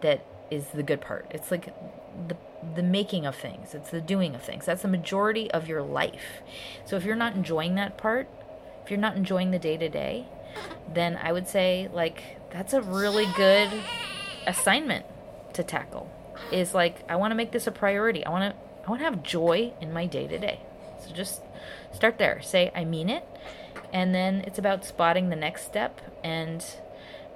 that 0.00 0.24
is 0.50 0.68
the 0.68 0.82
good 0.82 1.00
part. 1.00 1.26
It's 1.30 1.50
like 1.50 1.72
the 2.28 2.36
the 2.74 2.82
making 2.82 3.24
of 3.24 3.36
things. 3.36 3.74
It's 3.74 3.90
the 3.90 4.00
doing 4.00 4.34
of 4.34 4.42
things. 4.42 4.66
That's 4.66 4.82
the 4.82 4.88
majority 4.88 5.50
of 5.50 5.66
your 5.66 5.82
life. 5.82 6.42
So 6.84 6.96
if 6.96 7.04
you're 7.04 7.16
not 7.16 7.34
enjoying 7.34 7.74
that 7.76 7.96
part, 7.96 8.28
if 8.84 8.90
you're 8.90 9.00
not 9.00 9.16
enjoying 9.16 9.50
the 9.50 9.58
day 9.58 9.76
to 9.76 9.88
day, 9.88 10.26
then 10.92 11.18
I 11.22 11.32
would 11.32 11.48
say 11.48 11.88
like 11.92 12.22
that's 12.50 12.72
a 12.72 12.82
really 12.82 13.26
good 13.36 13.70
assignment 14.46 15.06
to 15.54 15.62
tackle. 15.62 16.10
Is 16.52 16.74
like 16.74 17.02
I 17.08 17.16
want 17.16 17.30
to 17.30 17.34
make 17.34 17.52
this 17.52 17.66
a 17.66 17.72
priority. 17.72 18.24
I 18.24 18.30
want 18.30 18.54
to 18.54 18.86
I 18.86 18.90
want 18.90 19.00
to 19.00 19.04
have 19.04 19.22
joy 19.22 19.72
in 19.80 19.92
my 19.92 20.06
day 20.06 20.26
to 20.26 20.38
day. 20.38 20.60
So 20.98 21.14
just 21.14 21.42
start 21.92 22.18
there. 22.18 22.42
Say 22.42 22.70
I 22.74 22.84
mean 22.84 23.08
it. 23.08 23.24
And 23.92 24.14
then 24.14 24.42
it's 24.46 24.58
about 24.58 24.84
spotting 24.84 25.30
the 25.30 25.36
next 25.36 25.64
step 25.64 26.00
and 26.22 26.64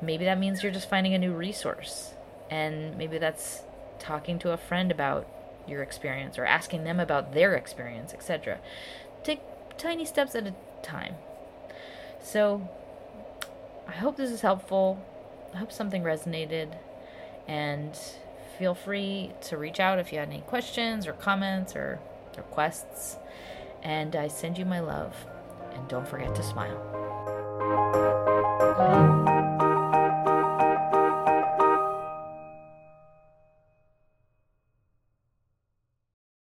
maybe 0.05 0.25
that 0.25 0.39
means 0.39 0.63
you're 0.63 0.73
just 0.73 0.89
finding 0.89 1.15
a 1.15 1.19
new 1.19 1.33
resource. 1.33 2.15
And 2.51 2.97
maybe 2.97 3.19
that's 3.19 3.63
talking 3.99 4.39
to 4.41 4.53
a 4.53 4.57
friend 4.57 4.91
about 4.91 5.27
your 5.67 5.83
experience 5.83 6.39
or 6.39 6.45
asking 6.45 6.85
them 6.85 7.01
about 7.01 7.33
their 7.33 7.55
experience, 7.55 8.13
etc. 8.13 8.59
Take 9.23 9.41
tiny 9.79 10.05
steps 10.05 10.35
at 10.35 10.47
a 10.47 10.55
time. 10.83 11.15
So, 12.23 12.69
I 13.87 13.93
hope 13.93 14.17
this 14.17 14.31
is 14.31 14.41
helpful. 14.41 15.05
I 15.55 15.59
hope 15.59 15.73
something 15.73 16.03
resonated. 16.03 16.77
And 17.47 17.99
feel 18.59 18.75
free 18.75 19.33
to 19.43 19.57
reach 19.57 19.81
out 19.81 19.99
if 19.99 20.13
you 20.13 20.19
had 20.19 20.29
any 20.29 20.41
questions 20.43 21.07
or 21.07 21.13
comments 21.13 21.77
or 21.77 22.01
requests. 22.37 23.17
And 23.83 24.17
I 24.17 24.29
send 24.29 24.59
you 24.59 24.65
my 24.65 24.81
love. 24.81 25.15
And 25.75 25.87
don't 25.89 26.09
forget 26.09 26.35
to 26.35 26.43
smile. 26.43 26.81